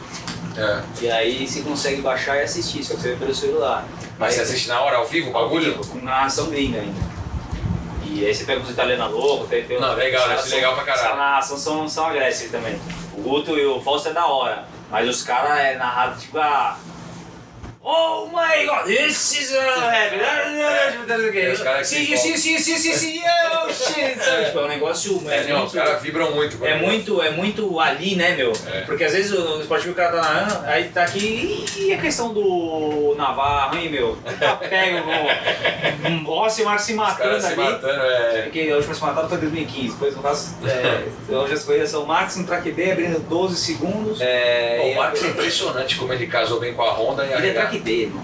É. 0.56 0.80
E 1.02 1.10
aí 1.10 1.46
você 1.46 1.60
consegue 1.60 2.00
baixar 2.00 2.36
e 2.38 2.40
assistir, 2.42 2.82
só 2.82 2.94
que 2.94 3.02
você 3.02 3.08
vê 3.10 3.16
pelo 3.16 3.34
celular. 3.34 3.86
Mas 4.18 4.32
você 4.32 4.40
Aí- 4.40 4.46
assiste 4.46 4.68
na 4.68 4.80
hora, 4.80 4.96
ao 4.96 5.06
vivo, 5.06 5.28
o 5.28 5.32
bagulho? 5.32 5.74
com 5.74 5.98
narração 5.98 6.46
gringa 6.46 6.80
ainda. 6.80 7.15
E 8.08 8.24
aí 8.24 8.34
você 8.34 8.44
pega 8.44 8.60
os 8.60 8.70
italianos 8.70 9.12
loucos, 9.12 9.48
tem, 9.48 9.64
tem 9.64 9.80
Não, 9.80 9.94
legal, 9.94 10.22
os 10.22 10.26
caras 10.26 10.42
deve 10.42 10.48
ser 10.48 10.56
legal 10.56 10.74
pra 10.74 10.84
caralho. 10.84 11.08
São, 11.08 11.16
narração 11.16 11.56
são, 11.58 11.88
são 11.88 12.06
agressivos 12.06 12.52
também. 12.52 12.80
O 13.14 13.22
Guto 13.22 13.58
e 13.58 13.66
o 13.66 13.80
Fausto 13.80 14.08
é 14.08 14.12
da 14.12 14.26
hora, 14.26 14.64
mas 14.90 15.08
os 15.08 15.22
caras 15.22 15.58
é 15.58 15.76
narrado 15.76 16.20
tipo 16.20 16.38
a. 16.38 16.78
Oh 17.88 18.26
my 18.32 18.66
god, 18.66 18.84
this 18.84 19.38
is 19.38 19.54
a 19.54 19.62
os 21.06 21.30
que 21.30 21.84
Sim, 21.84 22.16
sim, 22.16 22.36
sim, 22.36 22.58
sim, 22.58 22.76
sim, 22.78 22.92
sim, 22.92 23.22
oh 23.64 23.72
shit. 23.72 24.18
Tipo, 24.46 24.58
é 24.58 24.64
um 24.64 24.68
negócio. 24.68 25.22
É, 25.30 25.44
não, 25.44 25.64
os 25.64 25.72
muito- 25.72 25.74
caras 25.74 26.02
vibram 26.02 26.32
muito. 26.32 26.66
é 26.66 26.74
muito, 26.74 27.22
é 27.22 27.30
muito 27.30 27.78
ali, 27.78 28.16
né, 28.16 28.34
meu? 28.34 28.52
É. 28.72 28.80
Porque 28.80 29.04
às 29.04 29.12
vezes 29.12 29.30
o 29.32 29.60
esportivo 29.60 29.92
o 29.92 29.94
cara 29.94 30.16
tá 30.16 30.20
narrando, 30.20 30.66
aí 30.66 30.88
tá 30.88 31.04
aqui, 31.04 31.64
e 31.76 31.92
a 31.92 31.98
questão 31.98 32.34
do 32.34 33.14
Navarro, 33.16 33.76
hein, 33.78 33.88
meu? 33.88 34.18
Tá 34.36 34.58
um 36.10 36.24
boss 36.24 36.58
e 36.58 36.62
o 36.62 36.64
Marcos 36.64 36.86
se 36.86 36.92
Os 36.92 36.98
matando 36.98 37.18
caras 37.18 37.44
se 37.44 37.52
ali. 37.52 37.56
matando, 37.62 38.02
é. 38.02 38.42
Porque 38.42 38.68
a 38.68 38.74
última 38.76 38.94
se 38.94 39.00
matada 39.00 39.28
foi 39.28 39.38
em 39.38 39.40
2015, 39.42 39.92
depois 39.92 40.16
no 40.16 40.22
caso, 40.22 40.56
é, 40.66 41.32
hoje 41.32 41.54
as 41.54 41.62
corridas 41.62 41.90
são 41.90 42.04
Max 42.04 42.36
no 42.36 42.44
track 42.44 42.72
D, 42.72 42.90
abrindo 42.90 43.20
12 43.20 43.56
segundos. 43.56 44.20
É, 44.20 44.78
Bom, 44.82 44.90
o 44.90 44.96
Marcos 44.96 45.22
é 45.22 45.28
impressionante 45.28 45.94
como 45.96 46.12
ele 46.12 46.26
casou 46.26 46.58
bem 46.58 46.74
com 46.74 46.82
a 46.82 46.90
Honda 46.92 47.24
e 47.24 47.32
a 47.32 47.38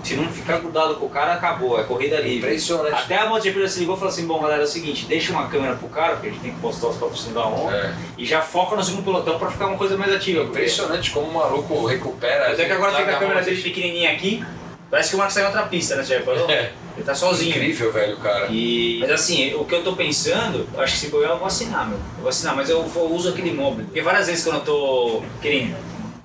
Se 0.04 0.14
não 0.14 0.28
ficar 0.28 0.58
grudado 0.58 0.94
com 0.96 1.06
o 1.06 1.08
cara, 1.10 1.34
acabou, 1.34 1.78
é 1.78 1.84
corrida 1.84 2.16
livre. 2.20 2.38
Impressionante. 2.38 2.94
Até 2.94 3.16
a 3.18 3.26
já 3.62 3.68
se 3.68 3.80
ligou 3.80 3.94
e 3.96 3.98
falou 3.98 4.12
assim, 4.12 4.26
bom 4.26 4.40
galera, 4.40 4.62
é 4.62 4.64
o 4.64 4.68
seguinte, 4.68 5.06
deixa 5.06 5.32
uma 5.32 5.48
câmera 5.48 5.74
pro 5.76 5.88
cara, 5.88 6.14
porque 6.14 6.28
a 6.28 6.30
gente 6.30 6.42
tem 6.42 6.52
que 6.52 6.60
postar 6.60 6.88
os 6.88 6.96
patrocínios 6.96 7.34
da 7.34 7.44
Honda, 7.44 7.76
É. 7.76 7.94
e 8.18 8.24
já 8.24 8.40
foca 8.42 8.76
no 8.76 8.82
segundo 8.82 9.04
pelotão 9.04 9.38
pra 9.38 9.50
ficar 9.50 9.66
uma 9.66 9.78
coisa 9.78 9.96
mais 9.96 10.12
ativa. 10.12 10.42
porque- 10.44 10.58
Impressionante 10.60 11.10
como 11.10 11.26
o 11.28 11.34
maluco 11.34 11.86
recupera. 11.86 12.52
Até 12.52 12.64
que 12.64 12.72
agora 12.72 12.92
fica 12.96 13.12
a 13.16 13.18
câmera 13.18 13.42
dele 13.42 13.60
pequenininha 13.62 14.12
aqui, 14.12 14.44
parece 14.90 15.10
que 15.10 15.14
o 15.14 15.18
Marcos 15.18 15.34
saiu 15.34 15.44
em 15.44 15.46
outra 15.48 15.62
pista, 15.64 15.96
né, 15.96 16.02
você 16.04 16.16
reparou? 16.18 16.48
É. 16.50 16.72
Ele 16.94 17.06
tá 17.06 17.14
sozinho. 17.14 17.50
Incrível, 17.50 17.90
velho, 17.90 18.16
cara. 18.18 18.48
E, 18.50 18.98
mas 19.00 19.10
assim, 19.10 19.54
o 19.54 19.64
que 19.64 19.74
eu 19.74 19.82
tô 19.82 19.94
pensando, 19.94 20.68
eu 20.74 20.80
acho 20.82 20.92
que 20.92 20.98
se 21.00 21.08
bobear 21.08 21.30
eu 21.32 21.38
vou 21.38 21.46
assinar, 21.46 21.88
meu. 21.88 21.96
Eu 21.96 22.20
vou 22.20 22.28
assinar, 22.28 22.54
mas 22.54 22.68
eu, 22.68 22.82
vou- 22.82 23.10
uso 23.14 23.30
aquele 23.30 23.50
móvel. 23.52 23.86
Porque 23.86 24.02
várias 24.02 24.26
vezes 24.26 24.44
quando 24.44 24.56
eu 24.56 24.62
tô 24.62 25.22
querendo 25.40 25.74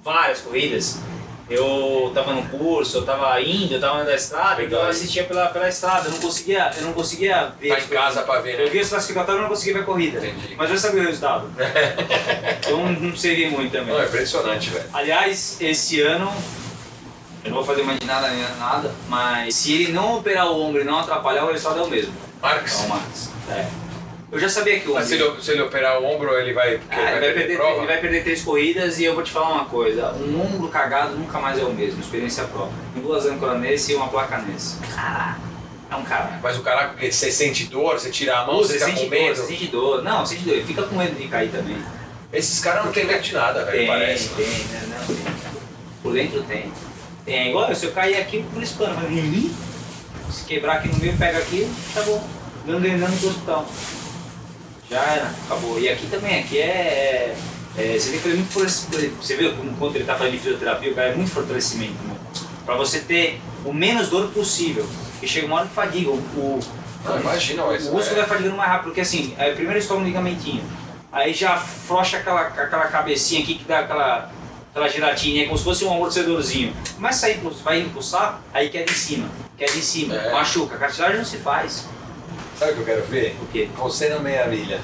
várias 0.03 0.41
corridas, 0.41 0.99
eu 1.49 2.11
tava 2.13 2.33
no 2.33 2.43
curso, 2.49 2.97
eu 2.97 3.05
tava 3.05 3.39
indo, 3.41 3.73
eu 3.73 3.79
tava 3.79 4.03
da 4.03 4.13
estrada, 4.15 4.61
então 4.63 4.79
eu 4.79 4.89
assistia 4.89 5.23
pela, 5.23 5.47
pela 5.47 5.69
estrada, 5.69 6.07
eu 6.07 6.11
não 6.11 6.19
conseguia, 6.19 6.71
eu 6.77 6.83
não 6.83 6.93
conseguia 6.93 7.53
ver. 7.59 7.69
Tá 7.69 7.75
em 7.75 7.87
coisas. 7.87 7.89
casa 7.89 8.21
pra 8.23 8.39
ver, 8.41 8.59
Eu 8.59 8.65
né? 8.65 8.71
via 8.71 8.81
os 8.81 8.89
classificatórios 8.89 9.39
e 9.39 9.41
não 9.43 9.49
conseguia 9.49 9.73
ver 9.75 9.79
a 9.79 9.83
corrida. 9.83 10.17
Entendi. 10.17 10.55
Mas 10.57 10.69
eu 10.69 10.77
sabia 10.77 11.01
o 11.01 11.05
resultado. 11.05 11.49
então 12.59 12.85
não 12.91 13.15
seria 13.15 13.49
muito 13.49 13.71
também. 13.71 13.93
Não, 13.93 14.01
é 14.01 14.05
impressionante, 14.05 14.69
velho. 14.69 14.85
Aliás, 14.93 15.57
esse 15.61 16.01
ano, 16.01 16.33
eu 17.45 17.49
não 17.51 17.57
vou 17.57 17.65
fazer 17.65 17.83
mais 17.83 17.99
de 17.99 18.05
nada 18.05 18.29
nada, 18.59 18.91
mas 19.07 19.55
se 19.55 19.73
ele 19.73 19.91
não 19.93 20.17
operar 20.17 20.47
o 20.51 20.61
ombro 20.61 20.81
e 20.81 20.83
não 20.83 20.99
atrapalhar, 20.99 21.45
o 21.45 21.51
resultado 21.51 21.79
é 21.79 21.83
o 21.83 21.89
mesmo. 21.89 22.13
Marcos, 22.41 22.81
É 22.81 22.85
o 22.85 22.89
Max. 22.89 23.29
É. 23.49 23.86
Eu 24.29 24.37
já 24.39 24.49
sabia 24.49 24.79
que 24.79 24.89
o 24.89 24.93
mas 24.93 25.07
se 25.07 25.13
ele, 25.15 25.41
se 25.41 25.51
ele 25.51 25.61
operar 25.61 26.01
o 26.01 26.05
ombro, 26.05 26.37
ele 26.37 26.51
vai, 26.53 26.79
Ah, 26.89 27.01
ele 27.01 27.11
ele, 27.11 27.19
vai 27.19 27.33
perder, 27.33 27.55
prova? 27.55 27.77
ele 27.77 27.87
vai 27.87 27.97
perder 28.01 28.23
três 28.23 28.41
corridas 28.43 28.99
e 28.99 29.05
eu 29.05 29.15
vou 29.15 29.23
te 29.23 29.31
falar 29.31 29.53
uma 29.53 29.65
coisa: 29.65 30.11
um 30.13 30.41
ombro 30.41 30.67
cagado 30.67 31.15
nunca 31.15 31.39
mais 31.39 31.57
é 31.57 31.63
o 31.63 31.71
mesmo, 31.73 32.01
experiência 32.01 32.43
própria. 32.43 32.75
Tem 32.93 33.01
duas 33.01 33.25
âncoras 33.25 33.57
nesse 33.61 33.93
e 33.93 33.95
uma 33.95 34.09
placa 34.09 34.39
nesse. 34.39 34.75
Caraca, 34.93 35.39
é 35.89 35.95
um 35.95 36.03
caralho. 36.03 36.39
Mas 36.43 36.57
o 36.57 36.61
caraca, 36.61 36.89
porque 36.89 37.09
você 37.09 37.31
sente 37.31 37.67
dor, 37.67 37.97
você 37.97 38.09
tira 38.09 38.39
a 38.39 38.45
mão, 38.45 38.57
Você 38.57 38.77
você 38.77 38.85
fica 38.85 38.85
sente 38.87 39.03
com 39.03 39.09
dor, 39.09 39.19
medo. 39.21 39.35
você 39.37 39.47
sente 39.47 39.67
dor. 39.67 40.03
Não, 40.03 40.25
sente 40.25 40.41
dor. 40.43 40.61
Fica 40.63 40.83
com 40.83 40.95
medo 40.97 41.15
de 41.15 41.27
cair 41.29 41.49
também. 41.49 41.77
Esses 42.33 42.59
caras 42.59 42.83
não 42.83 42.91
têm 42.91 43.05
medo 43.05 43.21
de 43.21 43.33
nada, 43.33 43.63
velho, 43.63 43.77
Tem, 43.77 43.87
parece. 43.87 44.29
tem, 44.29 44.45
né? 44.45 44.81
Não, 44.99 45.07
tem. 45.15 45.25
Por 46.03 46.13
dentro 46.13 46.43
tem. 46.43 46.71
Tem, 47.23 47.49
igual 47.49 47.73
se 47.73 47.85
eu 47.85 47.91
cair 47.93 48.17
aqui 48.17 48.43
por 48.53 48.61
espano, 48.61 48.95
se 50.29 50.43
quebrar 50.43 50.73
aqui 50.77 50.89
no 50.89 50.97
meio, 50.97 51.15
pega 51.17 51.37
aqui, 51.37 51.69
tá 51.93 52.01
bom. 52.01 52.27
Não 52.65 52.81
ganhando 52.81 53.17
pro 53.19 53.29
hospital. 53.29 53.65
Já 54.89 55.01
era, 55.03 55.31
acabou. 55.45 55.79
E 55.79 55.89
aqui 55.89 56.07
também, 56.07 56.39
aqui 56.39 56.59
é. 56.59 56.63
é, 56.65 57.37
é, 57.77 57.99
você 57.99 58.09
tem 58.11 58.19
que 58.19 58.23
fazer 58.23 58.35
muito 58.35 58.51
fortalecimento. 58.51 59.15
Você 59.21 59.35
vê 59.35 59.49
como- 59.51 59.75
quando 59.77 59.95
ele 59.95 60.05
tá 60.05 60.15
fazendo 60.15 60.33
de 60.33 60.39
fisioterapia, 60.39 60.91
o 60.91 60.95
cara 60.95 61.09
é 61.09 61.15
muito 61.15 61.31
fortalecimento, 61.31 62.01
né? 62.03 62.15
Pra 62.65 62.75
você 62.75 62.99
ter 62.99 63.41
o 63.65 63.73
menos 63.73 64.09
dor 64.09 64.29
possível. 64.29 64.87
Porque 65.11 65.27
chega 65.27 65.47
uma 65.47 65.57
hora 65.57 65.67
que 65.67 65.73
fadiga. 65.73 66.09
O, 66.11 66.13
o, 66.15 66.59
Não, 67.03 67.19
imagina, 67.19 67.63
o 67.63 67.67
mas. 67.67 67.83
músculo 67.89 68.15
é. 68.19 68.19
vai 68.21 68.27
fadigando 68.27 68.55
mais 68.57 68.69
rápido, 68.69 68.85
porque 68.85 69.01
assim, 69.01 69.33
é, 69.37 69.51
primeiro 69.53 69.79
estoura 69.79 70.01
um 70.01 70.05
ligamentinho, 70.05 70.63
aí 71.11 71.33
já 71.33 71.53
afrouxa 71.55 72.17
aquela, 72.17 72.41
aquela 72.41 72.87
cabecinha 72.87 73.41
aqui 73.41 73.55
que 73.55 73.63
dá 73.65 73.79
aquela, 73.79 74.31
aquela 74.71 74.87
giratinha, 74.89 75.45
como 75.45 75.57
se 75.57 75.63
fosse 75.63 75.85
um 75.85 75.93
amortecedorzinho. 75.93 76.73
Começa 76.95 77.17
a 77.17 77.29
sair, 77.29 77.39
vai 77.63 77.89
saco, 78.01 78.39
aí 78.53 78.69
queda 78.69 78.91
em 78.91 78.95
cima, 78.95 79.29
queda 79.57 79.71
em 79.73 79.81
cima, 79.81 80.15
É. 80.15 80.31
machuca. 80.31 80.75
A 80.75 80.77
cartilagem 80.77 81.17
não 81.17 81.25
se 81.25 81.37
faz. 81.37 81.85
Sabe 82.57 82.71
o 82.71 82.75
que 82.75 82.79
eu 82.81 82.85
quero 82.85 83.03
ver? 83.03 83.35
O 83.41 83.45
quê? 83.47 83.69
Você 83.77 84.09
no 84.09 84.19
meia 84.19 84.45
milha. 84.47 84.79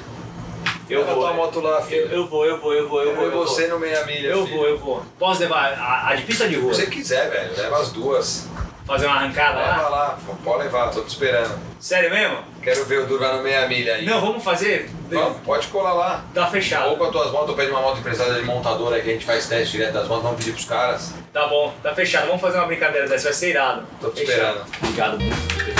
Eu 0.88 1.00
Leva 1.00 1.14
vou. 1.14 1.22
tua 1.24 1.32
moto 1.32 1.60
lá, 1.60 1.78
Eu, 1.78 1.82
filho. 1.82 2.06
eu 2.10 2.26
vou, 2.26 2.44
eu 2.44 2.60
vou, 2.60 2.74
eu 2.74 2.88
vou, 2.88 3.02
eu 3.02 3.10
Eu 3.10 3.16
vou. 3.16 3.24
Eu 3.24 3.30
você 3.46 3.62
vou, 3.68 3.78
no 3.80 3.86
meia 3.86 4.04
milha, 4.04 4.28
eu 4.28 4.44
filho. 4.46 4.56
vou. 4.58 4.68
Eu 4.68 4.78
vou. 4.78 5.02
Posso 5.18 5.40
levar 5.40 5.72
a, 5.72 6.08
a 6.10 6.14
de 6.14 6.22
pista 6.22 6.46
de 6.46 6.54
Se 6.56 6.60
rua? 6.60 6.74
você 6.74 6.86
quiser, 6.86 7.30
velho, 7.30 7.52
leva 7.56 7.78
as 7.78 7.90
duas. 7.90 8.48
Fazer 8.86 9.06
uma 9.06 9.16
arrancada 9.16 9.58
Leva 9.60 9.82
lá? 9.84 9.88
lá, 9.88 10.18
pode 10.44 10.64
levar, 10.64 10.90
tô 10.90 11.00
te 11.00 11.08
esperando. 11.08 11.58
Sério 11.80 12.10
mesmo? 12.10 12.36
Quero 12.62 12.84
ver 12.84 13.00
o 13.00 13.06
Durva 13.06 13.32
no 13.32 13.42
meia 13.42 13.66
milha 13.66 13.94
aí. 13.94 14.04
Não, 14.04 14.20
vamos 14.20 14.44
fazer? 14.44 14.90
Vamos, 15.10 15.38
pode 15.42 15.68
colar 15.68 15.94
lá. 15.94 16.24
Tá 16.34 16.46
fechado. 16.48 16.90
Ou 16.90 16.96
com 16.98 17.04
as 17.04 17.10
tuas 17.10 17.30
motos, 17.30 17.48
ou 17.48 17.54
pede 17.56 17.70
uma 17.70 17.80
moto 17.80 17.98
emprestada 18.00 18.34
de 18.34 18.42
montadora 18.42 19.00
que 19.00 19.08
a 19.08 19.12
gente 19.14 19.24
faz 19.24 19.46
teste 19.48 19.78
direto 19.78 19.94
das 19.94 20.06
motos, 20.06 20.22
vamos 20.24 20.36
pedir 20.38 20.52
pros 20.52 20.66
caras. 20.66 21.14
Tá 21.32 21.46
bom, 21.48 21.72
tá 21.82 21.94
fechado. 21.94 22.26
Vamos 22.26 22.42
fazer 22.42 22.58
uma 22.58 22.66
brincadeira 22.66 23.08
dessa, 23.08 23.24
vai 23.24 23.32
ser 23.32 23.50
irado. 23.50 23.86
Tô 24.02 24.10
te 24.10 24.26
Fechado. 24.26 24.66
esperando. 24.68 25.18
Obrigado 25.18 25.73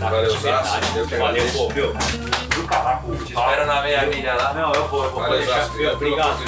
Tá, 0.00 0.08
Valeu. 0.08 0.30
Zaço. 0.30 0.78
Eu 0.96 1.06
que 1.06 1.16
Valeu, 1.16 1.46
pô, 1.52 1.72
meu. 1.74 1.92
Do 1.92 2.64
caraca, 2.66 3.02
Te 3.24 3.34
espero 3.34 3.66
na 3.66 3.82
meia 3.82 4.06
milha 4.06 4.32
lá. 4.34 4.54
Não, 4.54 4.72
eu 4.72 4.88
vou, 4.88 5.04
eu 5.04 5.10
vou. 5.10 5.20
Valeu. 5.20 5.42
Obrigado 5.92 5.92
Obrigado, 5.92 6.38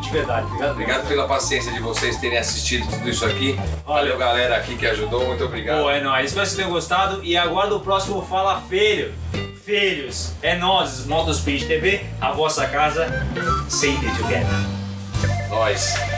de 0.00 0.10
verdade. 0.10 0.46
Obrigado, 0.46 0.70
Obrigado 0.70 1.08
pela 1.08 1.28
paciência 1.28 1.70
de 1.70 1.80
vocês 1.80 2.16
terem 2.16 2.38
assistido 2.38 2.88
tudo 2.88 3.08
isso 3.08 3.26
aqui. 3.26 3.58
Valeu, 3.86 4.16
galera 4.16 4.56
aqui 4.56 4.76
que 4.76 4.86
ajudou, 4.86 5.26
muito 5.26 5.44
obrigado. 5.44 5.82
Pô, 5.82 5.90
é 5.90 6.00
nóis. 6.00 6.28
Espero 6.28 6.44
que 6.44 6.48
vocês 6.48 6.56
tenham 6.56 6.70
gostado 6.70 7.22
e 7.22 7.36
aguardo 7.36 7.76
o 7.76 7.80
próximo 7.80 8.22
Fala 8.22 8.62
Filho. 8.62 9.12
Filhos, 9.62 10.32
é 10.40 10.56
nós, 10.56 11.04
Motospin 11.04 11.58
TV, 11.58 12.06
a 12.18 12.32
vossa 12.32 12.66
casa, 12.66 13.06
sempre 13.68 14.08
together. 14.16 14.46
Nós. 15.50 16.17